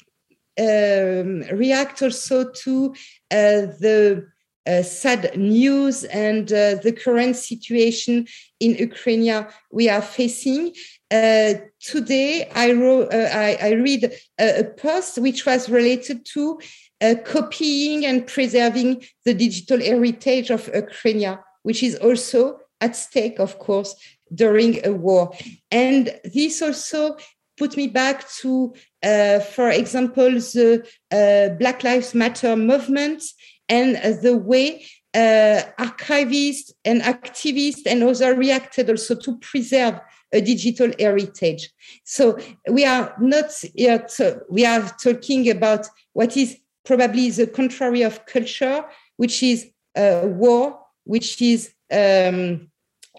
um, 0.59 1.41
react 1.57 2.01
also 2.01 2.51
to 2.51 2.93
uh, 3.31 3.71
the 3.79 4.27
uh, 4.65 4.81
sad 4.81 5.37
news 5.37 6.03
and 6.05 6.51
uh, 6.51 6.75
the 6.75 6.91
current 6.91 7.35
situation 7.35 8.25
in 8.59 8.75
Ukraine 8.75 9.45
we 9.71 9.89
are 9.89 10.01
facing. 10.01 10.73
Uh, 11.13 11.53
today, 11.79 12.49
I, 12.55 12.71
wrote, 12.71 13.13
uh, 13.13 13.29
I, 13.31 13.55
I, 13.61 13.69
read 13.73 14.11
a, 14.39 14.61
a, 14.61 14.63
post 14.63 15.19
which 15.19 15.45
was 15.45 15.69
related 15.69 16.25
to 16.33 16.59
uh, 17.01 17.13
copying 17.23 18.03
and 18.03 18.25
preserving 18.25 19.03
the 19.23 19.35
digital 19.35 19.79
heritage 19.79 20.49
of 20.49 20.67
Ukraine, 20.73 21.37
which 21.61 21.83
is 21.83 21.97
also 21.97 22.57
at 22.81 22.95
stake, 22.95 23.37
of 23.37 23.59
course, 23.59 23.95
during 24.33 24.83
a 24.83 24.91
war. 24.91 25.31
And 25.69 26.19
this 26.23 26.63
also 26.63 27.17
put 27.57 27.77
me 27.77 27.85
back 27.85 28.27
to, 28.41 28.73
uh, 29.03 29.39
for 29.39 29.69
example, 29.69 30.31
the 30.31 30.83
uh, 31.11 31.55
Black 31.59 31.83
Lives 31.83 32.15
Matter 32.15 32.55
movement 32.55 33.21
and 33.69 33.97
the 34.23 34.35
way 34.35 34.83
uh, 35.13 35.61
archivists 35.77 36.71
and 36.83 37.03
activists 37.03 37.85
and 37.85 38.01
others 38.01 38.35
reacted 38.35 38.89
also 38.89 39.13
to 39.13 39.37
preserve 39.37 39.99
a 40.33 40.41
digital 40.41 40.91
heritage. 40.99 41.71
So 42.03 42.37
we 42.69 42.85
are 42.85 43.15
not 43.19 43.51
yet, 43.73 44.11
we 44.49 44.65
are 44.65 44.89
talking 45.01 45.49
about 45.49 45.87
what 46.13 46.35
is 46.35 46.57
probably 46.83 47.29
the 47.29 47.47
contrary 47.47 48.01
of 48.01 48.25
culture, 48.25 48.83
which 49.17 49.43
is 49.43 49.67
uh, 49.95 50.21
war, 50.25 50.79
which 51.05 51.41
is 51.41 51.73
um, 51.91 52.69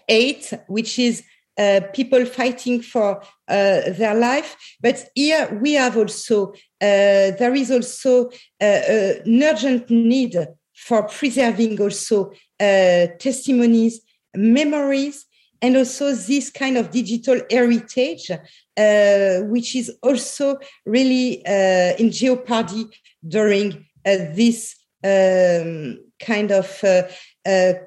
hate, 0.07 0.53
which 0.67 0.99
is 0.99 1.23
uh, 1.57 1.81
people 1.93 2.25
fighting 2.25 2.81
for 2.81 3.21
uh, 3.47 3.81
their 3.91 4.13
life. 4.13 4.55
But 4.81 5.09
here 5.15 5.57
we 5.61 5.73
have 5.73 5.97
also, 5.97 6.51
uh, 6.51 7.31
there 7.39 7.55
is 7.55 7.71
also 7.71 8.29
uh, 8.61 8.65
an 9.25 9.41
urgent 9.41 9.89
need 9.89 10.35
for 10.75 11.03
preserving 11.03 11.81
also 11.81 12.31
uh, 12.59 13.07
testimonies, 13.19 14.01
memories, 14.35 15.25
and 15.65 15.77
also 15.77 16.13
this 16.13 16.51
kind 16.51 16.77
of 16.77 16.91
digital 16.91 17.41
heritage, 17.49 18.29
uh, 18.29 19.39
which 19.49 19.75
is 19.75 19.91
also 20.03 20.59
really 20.85 21.43
in 21.97 22.11
jeopardy 22.11 22.85
during 23.27 23.83
this 24.03 24.75
um, 25.03 25.97
kind 26.19 26.51
of 26.51 26.67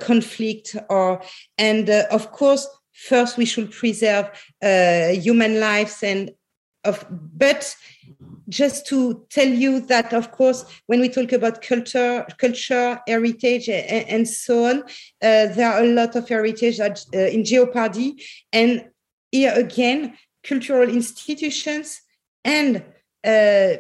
conflict 0.00 0.76
or 0.90 1.22
and 1.56 1.88
of 1.90 2.32
course 2.32 2.66
first 2.92 3.36
we 3.36 3.44
should 3.44 3.70
preserve 3.70 4.26
uh, 4.62 5.08
human 5.08 5.60
lives 5.60 6.02
and 6.02 6.32
of 6.88 7.06
but 7.10 7.76
just 8.48 8.86
to 8.86 9.24
tell 9.28 9.48
you 9.48 9.80
that 9.80 10.12
of 10.12 10.32
course 10.32 10.64
when 10.86 11.00
we 11.00 11.08
talk 11.08 11.32
about 11.32 11.62
culture 11.62 12.26
culture 12.38 13.00
heritage 13.06 13.68
and, 13.68 14.26
so 14.26 14.64
on 14.64 14.82
uh, 14.82 15.46
there 15.56 15.70
are 15.70 15.84
a 15.84 15.92
lot 15.92 16.16
of 16.16 16.28
heritage 16.28 16.78
that, 16.78 17.04
uh, 17.14 17.18
in 17.18 17.44
jeopardy 17.44 18.24
and 18.52 18.88
here 19.30 19.52
again 19.54 20.16
cultural 20.42 20.88
institutions 20.88 22.00
and 22.44 22.82
uh, 23.24 23.72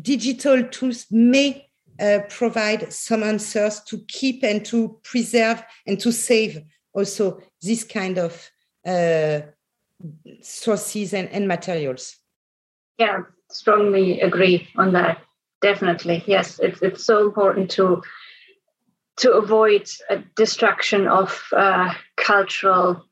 digital 0.00 0.64
tools 0.64 1.06
may 1.10 1.68
uh, 2.00 2.20
provide 2.28 2.92
some 2.92 3.22
answers 3.22 3.80
to 3.80 3.98
keep 4.08 4.42
and 4.42 4.64
to 4.64 4.98
preserve 5.04 5.62
and 5.86 6.00
to 6.00 6.10
save 6.10 6.62
also 6.94 7.40
this 7.60 7.84
kind 7.84 8.18
of 8.18 8.50
uh, 8.86 9.40
sources 10.40 11.14
and, 11.14 11.28
and 11.28 11.46
materials. 11.46 12.16
Yeah, 13.02 13.22
strongly 13.50 14.20
agree 14.20 14.68
on 14.76 14.92
that. 14.92 15.18
Definitely, 15.60 16.22
yes. 16.24 16.60
It's 16.60 16.80
it's 16.82 17.04
so 17.04 17.24
important 17.26 17.68
to 17.72 18.00
to 19.16 19.32
avoid 19.32 19.88
a 20.08 20.18
destruction 20.36 21.08
of 21.08 21.42
uh, 21.52 21.92
cultural 22.16 23.04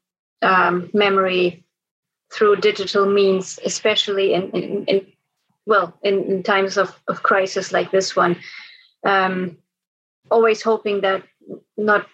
um, 0.43 0.91
memory 0.95 1.65
through 2.33 2.57
digital 2.57 3.05
means, 3.07 3.59
especially 3.65 4.33
in, 4.33 4.51
in, 4.53 4.85
in 4.85 5.07
well 5.67 5.93
in, 6.05 6.23
in, 6.31 6.43
times 6.45 6.79
of, 6.79 6.95
of 7.09 7.25
crisis 7.25 7.73
like 7.73 7.91
this 7.91 8.15
one. 8.15 8.37
Um, 9.05 9.59
always 10.31 10.63
hoping 10.63 11.01
that 11.01 11.25
not 11.77 12.07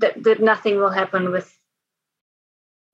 that, 0.00 0.22
that 0.24 0.40
nothing 0.40 0.78
will 0.78 0.94
happen 1.02 1.32
with 1.32 1.52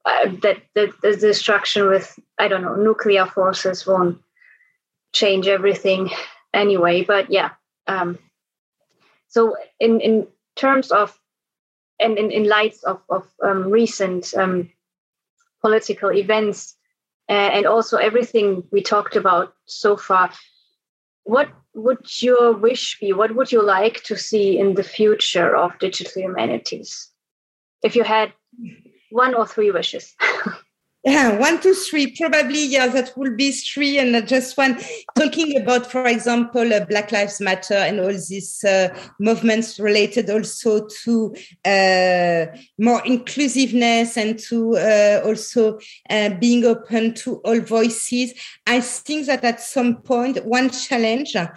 uh, 0.06 0.28
that, 0.42 0.62
the 0.74 1.16
destruction 1.16 1.88
with 1.88 2.18
I 2.38 2.48
don't 2.48 2.62
know 2.62 2.76
nuclear 2.76 3.26
forces 3.26 3.86
won't 3.86 4.18
change 5.12 5.48
everything 5.48 6.10
anyway. 6.54 7.02
But 7.02 7.30
yeah, 7.30 7.50
um, 7.86 8.18
so 9.28 9.56
in 9.80 10.00
in 10.00 10.26
terms 10.54 10.92
of 10.92 11.18
and 11.98 12.18
in, 12.18 12.30
in 12.30 12.48
light 12.48 12.76
of 12.84 13.00
of 13.08 13.26
um, 13.42 13.68
recent 13.70 14.32
um, 14.34 14.70
political 15.60 16.12
events 16.12 16.76
uh, 17.28 17.50
and 17.52 17.66
also 17.66 17.96
everything 17.96 18.62
we 18.70 18.82
talked 18.82 19.16
about 19.16 19.54
so 19.64 19.96
far, 19.96 20.30
what 21.24 21.48
would 21.74 22.22
your 22.22 22.52
wish 22.52 22.98
be? 23.00 23.12
What 23.12 23.34
would 23.34 23.50
you 23.50 23.62
like 23.62 24.04
to 24.04 24.16
see 24.16 24.56
in 24.56 24.74
the 24.74 24.84
future 24.84 25.56
of 25.56 25.78
digital 25.80 26.22
humanities? 26.22 27.10
If 27.82 27.96
you 27.96 28.04
had 28.04 28.32
one 29.10 29.34
or 29.34 29.46
three 29.46 29.70
wishes. 29.70 30.14
Yeah, 31.06 31.38
one, 31.38 31.60
two, 31.60 31.72
three. 31.72 32.16
Probably, 32.16 32.66
yeah, 32.66 32.88
that 32.88 33.16
will 33.16 33.34
be 33.34 33.52
three 33.52 33.98
and 33.98 34.10
not 34.10 34.26
just 34.26 34.58
one. 34.58 34.76
Talking 35.16 35.56
about, 35.60 35.90
for 35.90 36.04
example, 36.08 36.74
uh, 36.74 36.84
Black 36.84 37.12
Lives 37.12 37.40
Matter 37.40 37.74
and 37.74 38.00
all 38.00 38.08
these 38.08 38.64
uh, 38.64 38.88
movements 39.20 39.78
related 39.78 40.28
also 40.28 40.88
to 41.04 41.34
uh, 41.64 42.46
more 42.78 43.06
inclusiveness 43.06 44.16
and 44.16 44.36
to 44.40 44.76
uh, 44.76 45.22
also 45.24 45.78
uh, 46.10 46.30
being 46.40 46.64
open 46.64 47.14
to 47.14 47.36
all 47.44 47.60
voices. 47.60 48.34
I 48.66 48.80
think 48.80 49.26
that 49.26 49.44
at 49.44 49.60
some 49.60 50.02
point, 50.02 50.44
one 50.44 50.70
challenge 50.70 51.36
uh, 51.36 51.48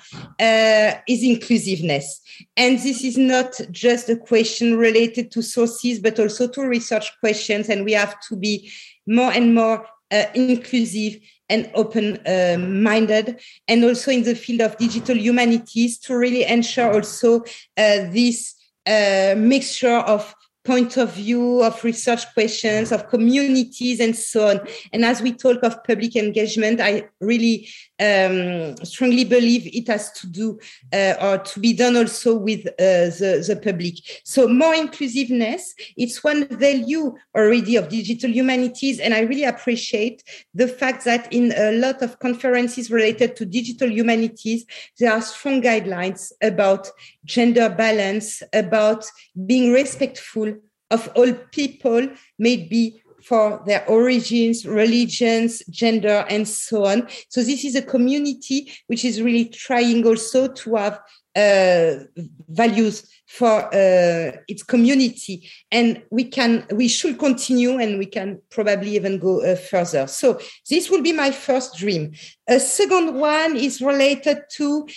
is 1.07 1.23
inclusiveness. 1.23 2.21
And 2.55 2.77
this 2.77 3.03
is 3.03 3.17
not 3.17 3.59
just 3.71 4.09
a 4.09 4.15
question 4.15 4.77
related 4.77 5.31
to 5.31 5.41
sources, 5.41 5.99
but 5.99 6.19
also 6.19 6.47
to 6.49 6.61
research 6.61 7.11
questions. 7.19 7.67
And 7.67 7.83
we 7.83 7.93
have 7.93 8.19
to 8.29 8.35
be 8.35 8.71
more 9.09 9.31
and 9.31 9.53
more 9.53 9.85
uh, 10.11 10.25
inclusive 10.33 11.19
and 11.49 11.69
open 11.73 12.19
uh, 12.27 12.57
minded. 12.59 13.39
And 13.67 13.83
also 13.83 14.11
in 14.11 14.23
the 14.23 14.35
field 14.35 14.61
of 14.61 14.77
digital 14.77 15.17
humanities 15.17 15.97
to 15.99 16.15
really 16.15 16.43
ensure 16.43 16.93
also 16.93 17.41
uh, 17.41 18.05
this 18.11 18.55
uh, 18.85 19.35
mixture 19.37 19.97
of 19.97 20.33
point 20.63 20.97
of 20.97 21.13
view 21.13 21.63
of 21.63 21.83
research 21.83 22.31
questions 22.33 22.91
of 22.91 23.09
communities 23.09 23.99
and 23.99 24.15
so 24.15 24.49
on. 24.49 24.59
And 24.93 25.03
as 25.03 25.21
we 25.21 25.31
talk 25.31 25.63
of 25.63 25.83
public 25.83 26.15
engagement 26.15 26.79
i 26.81 27.07
really 27.21 27.69
um, 27.99 28.75
strongly 28.83 29.25
believe 29.25 29.67
it 29.67 29.87
has 29.87 30.11
to 30.13 30.27
do 30.27 30.59
uh, 30.93 31.15
or 31.21 31.37
to 31.39 31.59
be 31.59 31.73
done 31.73 31.97
also 31.97 32.35
with 32.35 32.65
uh, 32.67 33.09
the, 33.19 33.43
the 33.45 33.59
public. 33.61 33.95
So 34.23 34.47
more 34.47 34.73
inclusiveness, 34.73 35.73
it's 35.97 36.23
one 36.23 36.47
value 36.47 37.15
already 37.35 37.75
of 37.75 37.89
digital 37.89 38.31
humanities. 38.31 38.99
And 38.99 39.13
I 39.13 39.21
really 39.21 39.43
appreciate 39.43 40.23
the 40.53 40.67
fact 40.67 41.05
that 41.05 41.31
in 41.33 41.53
a 41.55 41.73
lot 41.73 42.01
of 42.01 42.19
conferences 42.19 42.89
related 42.91 43.35
to 43.37 43.45
digital 43.45 43.89
humanities, 43.89 44.65
there 44.97 45.11
are 45.11 45.21
strong 45.21 45.61
guidelines 45.61 46.31
about 46.41 46.89
gender 47.25 47.69
balance, 47.69 48.41
about 48.53 49.05
being 49.45 49.71
respectful 49.71 50.55
of 50.91 51.09
all 51.15 51.33
people, 51.51 52.09
maybe 52.37 53.01
for 53.23 53.61
their 53.65 53.87
origins, 53.87 54.65
religions, 54.65 55.63
gender, 55.69 56.25
and 56.29 56.47
so 56.47 56.85
on. 56.85 57.07
So 57.29 57.41
this 57.41 57.65
is 57.65 57.75
a 57.75 57.81
community 57.81 58.71
which 58.87 59.05
is 59.05 59.21
really 59.21 59.45
trying 59.45 60.05
also 60.05 60.47
to 60.47 60.75
have 60.75 60.99
uh, 61.35 62.03
values 62.49 63.07
for 63.27 63.67
uh, 63.73 64.31
its 64.47 64.63
community. 64.63 65.47
And 65.71 66.01
we 66.09 66.25
can 66.25 66.65
we 66.71 66.87
should 66.87 67.19
continue 67.19 67.77
and 67.77 67.99
we 67.99 68.07
can 68.07 68.41
probably 68.49 68.95
even 68.95 69.19
go 69.19 69.43
uh, 69.43 69.55
further. 69.55 70.07
So 70.07 70.39
this 70.69 70.89
will 70.89 71.03
be 71.03 71.13
my 71.13 71.31
first 71.31 71.77
dream. 71.77 72.13
A 72.47 72.59
second 72.59 73.15
one 73.15 73.55
is 73.55 73.81
related 73.81 74.39
to 74.57 74.87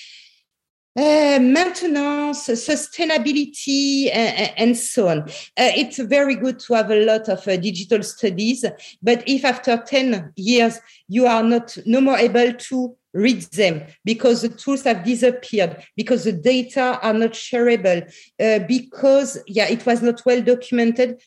uh, 0.97 1.39
maintenance, 1.41 2.49
sustainability, 2.49 4.09
uh, 4.09 4.53
and 4.57 4.77
so 4.77 5.09
on. 5.09 5.21
Uh, 5.21 5.73
it's 5.77 5.99
very 5.99 6.35
good 6.35 6.59
to 6.59 6.75
have 6.75 6.91
a 6.91 7.05
lot 7.05 7.29
of 7.29 7.47
uh, 7.49 7.57
digital 7.57 8.03
studies, 8.03 8.65
but 9.03 9.23
if 9.27 9.45
after 9.45 9.77
10 9.77 10.33
years 10.37 10.79
you 11.09 11.27
are 11.27 11.43
not 11.43 11.77
no 11.87 12.01
more 12.01 12.19
able 12.19 12.53
to 12.53 12.95
read 13.15 13.43
them 13.53 13.83
because 14.05 14.43
the 14.43 14.49
tools 14.49 14.83
have 14.85 15.05
disappeared, 15.05 15.83
because 15.97 16.25
the 16.25 16.33
data 16.33 16.99
are 17.03 17.13
not 17.13 17.33
shareable, 17.33 18.03
uh, 18.41 18.59
because 18.67 19.39
yeah, 19.47 19.69
it 19.69 19.85
was 19.87 20.03
not 20.03 20.23
well 20.25 20.41
documented, 20.41 21.21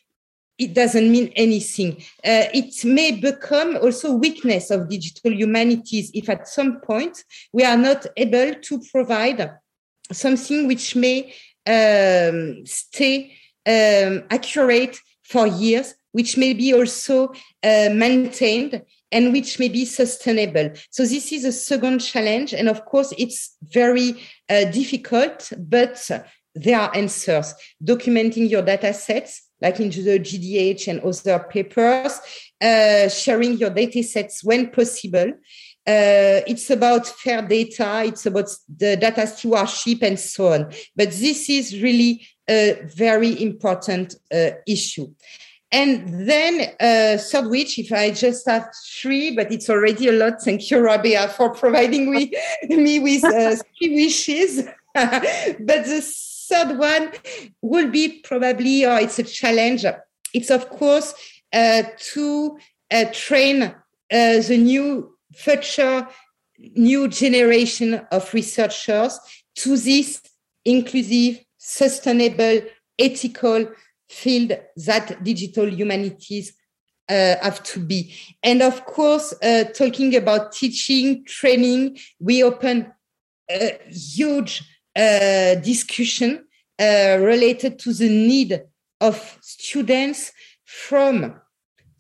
it 0.58 0.74
doesn't 0.74 1.12
mean 1.12 1.32
anything. 1.36 1.98
Uh, 2.24 2.48
it 2.54 2.86
may 2.86 3.12
become 3.12 3.78
also 3.78 4.14
weakness 4.14 4.72
of 4.72 4.90
digital 4.90 5.34
humanities 5.34 6.12
if 6.14 6.30
at 6.30 6.48
some 6.48 6.80
point 6.82 7.24
we 7.52 7.64
are 7.64 7.78
not 7.78 8.06
able 8.16 8.54
to 8.62 8.82
provide 8.92 9.52
something 10.12 10.68
which 10.68 10.96
may 10.96 11.34
um, 11.68 12.66
stay 12.66 13.34
um, 13.66 14.24
accurate 14.30 14.98
for 15.24 15.48
years, 15.48 15.96
which 16.12 16.38
may 16.38 16.54
be 16.54 16.74
also 16.74 17.34
uh, 17.64 17.90
maintained 17.92 18.82
and 19.12 19.34
which 19.34 19.60
may 19.60 19.70
be 19.70 19.86
sustainable. 19.86 20.72
So 20.90 21.04
this 21.04 21.32
is 21.32 21.46
a 21.46 21.52
second 21.52 22.00
challenge. 22.00 22.54
And 22.54 22.70
of 22.70 22.86
course, 22.86 23.14
it's 23.18 23.58
very 23.62 24.22
uh, 24.50 24.66
difficult, 24.66 25.52
but 25.58 26.10
there 26.54 26.80
are 26.80 26.96
answers. 26.96 27.54
Documenting 27.84 28.50
your 28.50 28.62
data 28.62 28.94
sets, 28.94 29.44
like 29.66 29.80
in 29.80 29.90
the 29.90 30.20
JDH 30.20 30.88
and 30.90 31.00
other 31.02 31.40
papers, 31.50 32.20
uh, 32.62 33.10
sharing 33.10 33.58
your 33.58 33.72
data 33.72 34.04
sets 34.04 34.44
when 34.44 34.70
possible. 34.70 35.30
Uh, 35.88 36.42
it's 36.52 36.70
about 36.70 37.08
fair 37.08 37.42
data, 37.42 38.04
it's 38.06 38.28
about 38.28 38.50
the 38.78 38.96
data 38.96 39.26
stewardship 39.26 40.04
and 40.04 40.20
so 40.20 40.54
on. 40.54 40.72
But 40.96 41.12
this 41.12 41.50
is 41.50 41.82
really 41.82 42.28
a 42.48 42.80
very 42.86 43.42
important 43.42 44.16
uh, 44.32 44.52
issue. 44.68 45.08
And 45.72 46.30
then 46.30 46.54
uh, 46.80 47.18
third 47.18 47.48
wish, 47.50 47.80
if 47.80 47.92
I 47.92 48.12
just 48.12 48.48
have 48.48 48.70
three, 49.02 49.36
but 49.36 49.52
it's 49.52 49.70
already 49.70 50.08
a 50.10 50.12
lot. 50.12 50.42
Thank 50.44 50.70
you, 50.70 50.78
Rabea, 50.78 51.30
for 51.30 51.54
providing 51.54 52.12
me, 52.12 52.32
me 52.70 53.00
with 53.00 53.24
uh, 53.24 53.56
three 53.78 53.96
wishes. 53.96 54.64
but 54.94 55.86
the 55.86 56.02
third 56.48 56.78
one 56.78 57.12
will 57.62 57.90
be 57.90 58.20
probably, 58.24 58.86
or 58.86 59.00
it's 59.00 59.20
a 59.20 59.24
challenge. 59.24 59.86
It's 60.34 60.50
of 60.50 60.70
course 60.70 61.14
uh, 61.54 61.84
to 62.14 62.58
uh, 62.92 63.06
train 63.12 63.64
uh, 63.64 63.74
the 64.10 64.58
new 64.58 65.16
future 65.34 66.08
new 66.76 67.08
generation 67.08 67.96
of 68.12 68.34
researchers 68.34 69.20
to 69.56 69.78
this 69.78 70.22
inclusive, 70.64 71.44
sustainable, 71.58 72.62
ethical 72.98 73.68
field 74.10 74.54
that 74.78 75.24
digital 75.24 75.68
humanities 75.68 76.54
uh, 77.10 77.36
have 77.42 77.62
to 77.64 77.80
be. 77.80 78.14
And 78.42 78.62
of 78.62 78.86
course, 78.86 79.34
uh, 79.44 79.66
talking 79.66 80.16
about 80.16 80.54
teaching, 80.54 81.26
training, 81.26 81.98
we 82.20 82.44
open 82.44 82.92
a 83.50 83.80
huge 83.90 84.64
uh, 84.96 85.56
discussion 85.56 86.46
uh, 86.80 87.18
related 87.22 87.80
to 87.80 87.94
the 87.94 88.10
need 88.10 88.62
of 89.02 89.38
students 89.42 90.32
from 90.64 91.40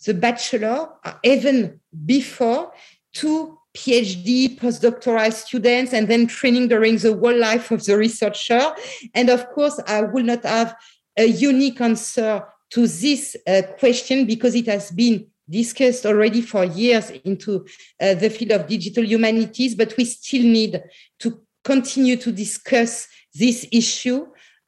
the 0.05 0.13
bachelor, 0.13 0.89
uh, 1.03 1.13
even 1.23 1.79
before, 2.05 2.71
to 3.13 3.57
PhD, 3.75 4.57
postdoctoral 4.57 5.31
students, 5.33 5.93
and 5.93 6.07
then 6.07 6.27
training 6.27 6.67
during 6.69 6.97
the 6.97 7.15
whole 7.15 7.37
life 7.37 7.71
of 7.71 7.83
the 7.85 7.97
researcher. 7.97 8.73
And 9.13 9.29
of 9.29 9.49
course, 9.51 9.79
I 9.87 10.01
will 10.01 10.23
not 10.23 10.43
have 10.43 10.75
a 11.17 11.25
unique 11.25 11.81
answer 11.81 12.43
to 12.71 12.87
this 12.87 13.35
uh, 13.47 13.61
question 13.79 14.25
because 14.25 14.55
it 14.55 14.67
has 14.67 14.91
been 14.91 15.27
discussed 15.49 16.05
already 16.05 16.41
for 16.41 16.65
years 16.65 17.11
into 17.23 17.65
uh, 18.01 18.15
the 18.15 18.29
field 18.29 18.51
of 18.51 18.67
digital 18.67 19.03
humanities, 19.03 19.75
but 19.75 19.95
we 19.97 20.05
still 20.05 20.43
need 20.43 20.81
to 21.19 21.44
continue 21.65 22.15
to 22.15 22.31
discuss 22.31 23.07
this 23.33 23.67
issue. 23.71 24.27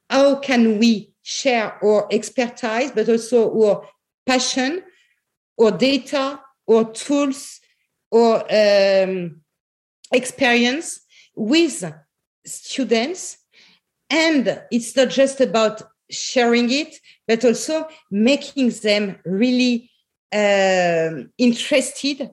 How 0.10 0.36
can 0.40 0.80
we 0.80 1.14
share 1.22 1.78
our 1.84 2.08
expertise, 2.12 2.92
but 2.92 3.08
also 3.08 3.54
our 3.62 3.88
passion, 4.26 4.82
or 5.58 5.72
data, 5.72 6.40
or 6.66 6.92
tools, 6.92 7.60
or 8.12 8.44
um, 8.50 9.42
experience 10.12 11.02
with 11.36 11.94
students. 12.46 13.38
And 14.10 14.62
it's 14.72 14.96
not 14.96 15.10
just 15.10 15.42
about 15.42 15.84
sharing 16.10 16.72
it, 16.72 16.98
but 17.28 17.44
also 17.44 17.88
making 18.10 18.70
them 18.70 19.20
really 19.26 19.92
uh, 20.34 21.10
interested 21.38 22.32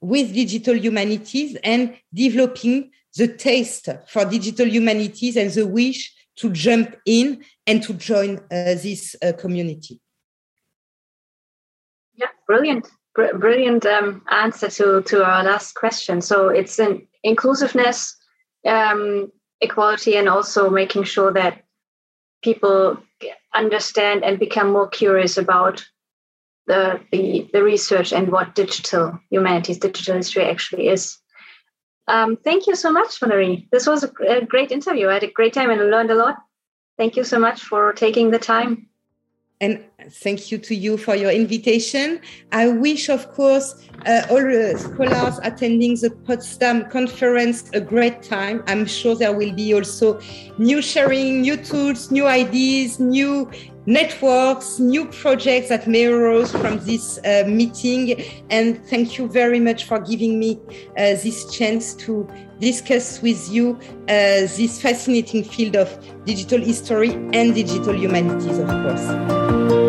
with 0.00 0.34
digital 0.34 0.76
humanities 0.76 1.56
and 1.64 1.96
developing 2.12 2.90
the 3.16 3.28
taste 3.28 3.88
for 4.08 4.24
digital 4.24 4.66
humanities 4.66 5.36
and 5.36 5.50
the 5.50 5.66
wish 5.66 6.12
to 6.36 6.50
jump 6.50 6.94
in 7.06 7.42
and 7.66 7.82
to 7.82 7.94
join 7.94 8.36
uh, 8.36 8.74
this 8.74 9.16
uh, 9.22 9.32
community. 9.32 10.00
Yeah, 12.14 12.28
brilliant 12.46 12.88
br- 13.16 13.36
brilliant 13.36 13.84
um, 13.86 14.22
answer 14.30 14.68
to 14.68 15.02
to 15.02 15.24
our 15.24 15.42
last 15.42 15.74
question. 15.74 16.20
So 16.20 16.48
it's 16.48 16.78
an 16.78 17.08
inclusiveness, 17.24 18.16
um, 18.64 19.32
equality, 19.60 20.16
and 20.16 20.28
also 20.28 20.70
making 20.70 21.04
sure 21.04 21.32
that 21.32 21.64
people 22.42 22.98
understand 23.54 24.22
and 24.22 24.38
become 24.38 24.70
more 24.70 24.88
curious 24.88 25.36
about 25.38 25.84
the 26.66 27.00
the, 27.10 27.48
the 27.52 27.64
research 27.64 28.12
and 28.12 28.30
what 28.30 28.54
digital 28.54 29.18
humanities, 29.30 29.78
digital 29.78 30.16
history 30.16 30.44
actually 30.44 30.88
is. 30.88 31.18
Um, 32.08 32.36
thank 32.36 32.66
you 32.66 32.76
so 32.76 32.92
much, 32.92 33.18
Valerie. 33.18 33.68
This 33.72 33.86
was 33.86 34.04
a, 34.04 34.10
a 34.28 34.44
great 34.44 34.70
interview. 34.70 35.08
I 35.08 35.14
had 35.14 35.24
a 35.24 35.30
great 35.30 35.52
time 35.52 35.70
and 35.70 35.90
learned 35.90 36.10
a 36.10 36.14
lot. 36.14 36.36
Thank 36.96 37.16
you 37.16 37.24
so 37.24 37.38
much 37.38 37.62
for 37.62 37.92
taking 37.92 38.30
the 38.30 38.38
time. 38.38 38.88
And 39.60 39.82
thank 40.10 40.52
you 40.52 40.58
to 40.58 40.74
you 40.74 40.98
for 40.98 41.14
your 41.14 41.30
invitation. 41.30 42.20
I 42.52 42.68
wish, 42.68 43.08
of 43.08 43.32
course, 43.32 43.88
uh, 44.04 44.26
all 44.28 44.42
the 44.42 44.76
scholars 44.78 45.40
attending 45.42 45.94
the 45.94 46.10
Potsdam 46.10 46.90
conference 46.90 47.70
a 47.72 47.80
great 47.80 48.22
time. 48.22 48.62
I'm 48.66 48.84
sure 48.84 49.14
there 49.14 49.34
will 49.34 49.54
be 49.54 49.72
also 49.72 50.20
new 50.58 50.82
sharing, 50.82 51.40
new 51.40 51.56
tools, 51.56 52.10
new 52.10 52.26
ideas, 52.26 53.00
new 53.00 53.50
networks, 53.86 54.78
new 54.78 55.06
projects 55.06 55.68
that 55.68 55.86
may 55.86 56.06
arise 56.06 56.52
from 56.52 56.78
this 56.80 57.18
uh, 57.18 57.44
meeting. 57.46 58.22
And 58.50 58.84
thank 58.86 59.18
you 59.18 59.28
very 59.28 59.60
much 59.60 59.84
for 59.84 59.98
giving 59.98 60.38
me 60.38 60.60
uh, 60.98 61.14
this 61.22 61.50
chance 61.56 61.94
to 61.94 62.28
discuss 62.60 63.22
with 63.22 63.48
you 63.50 63.78
uh, 64.08 64.46
this 64.56 64.80
fascinating 64.80 65.44
field 65.44 65.76
of 65.76 66.24
digital 66.24 66.60
history 66.60 67.10
and 67.32 67.54
digital 67.54 67.94
humanities, 67.94 68.58
of 68.58 68.68
course. 68.68 69.85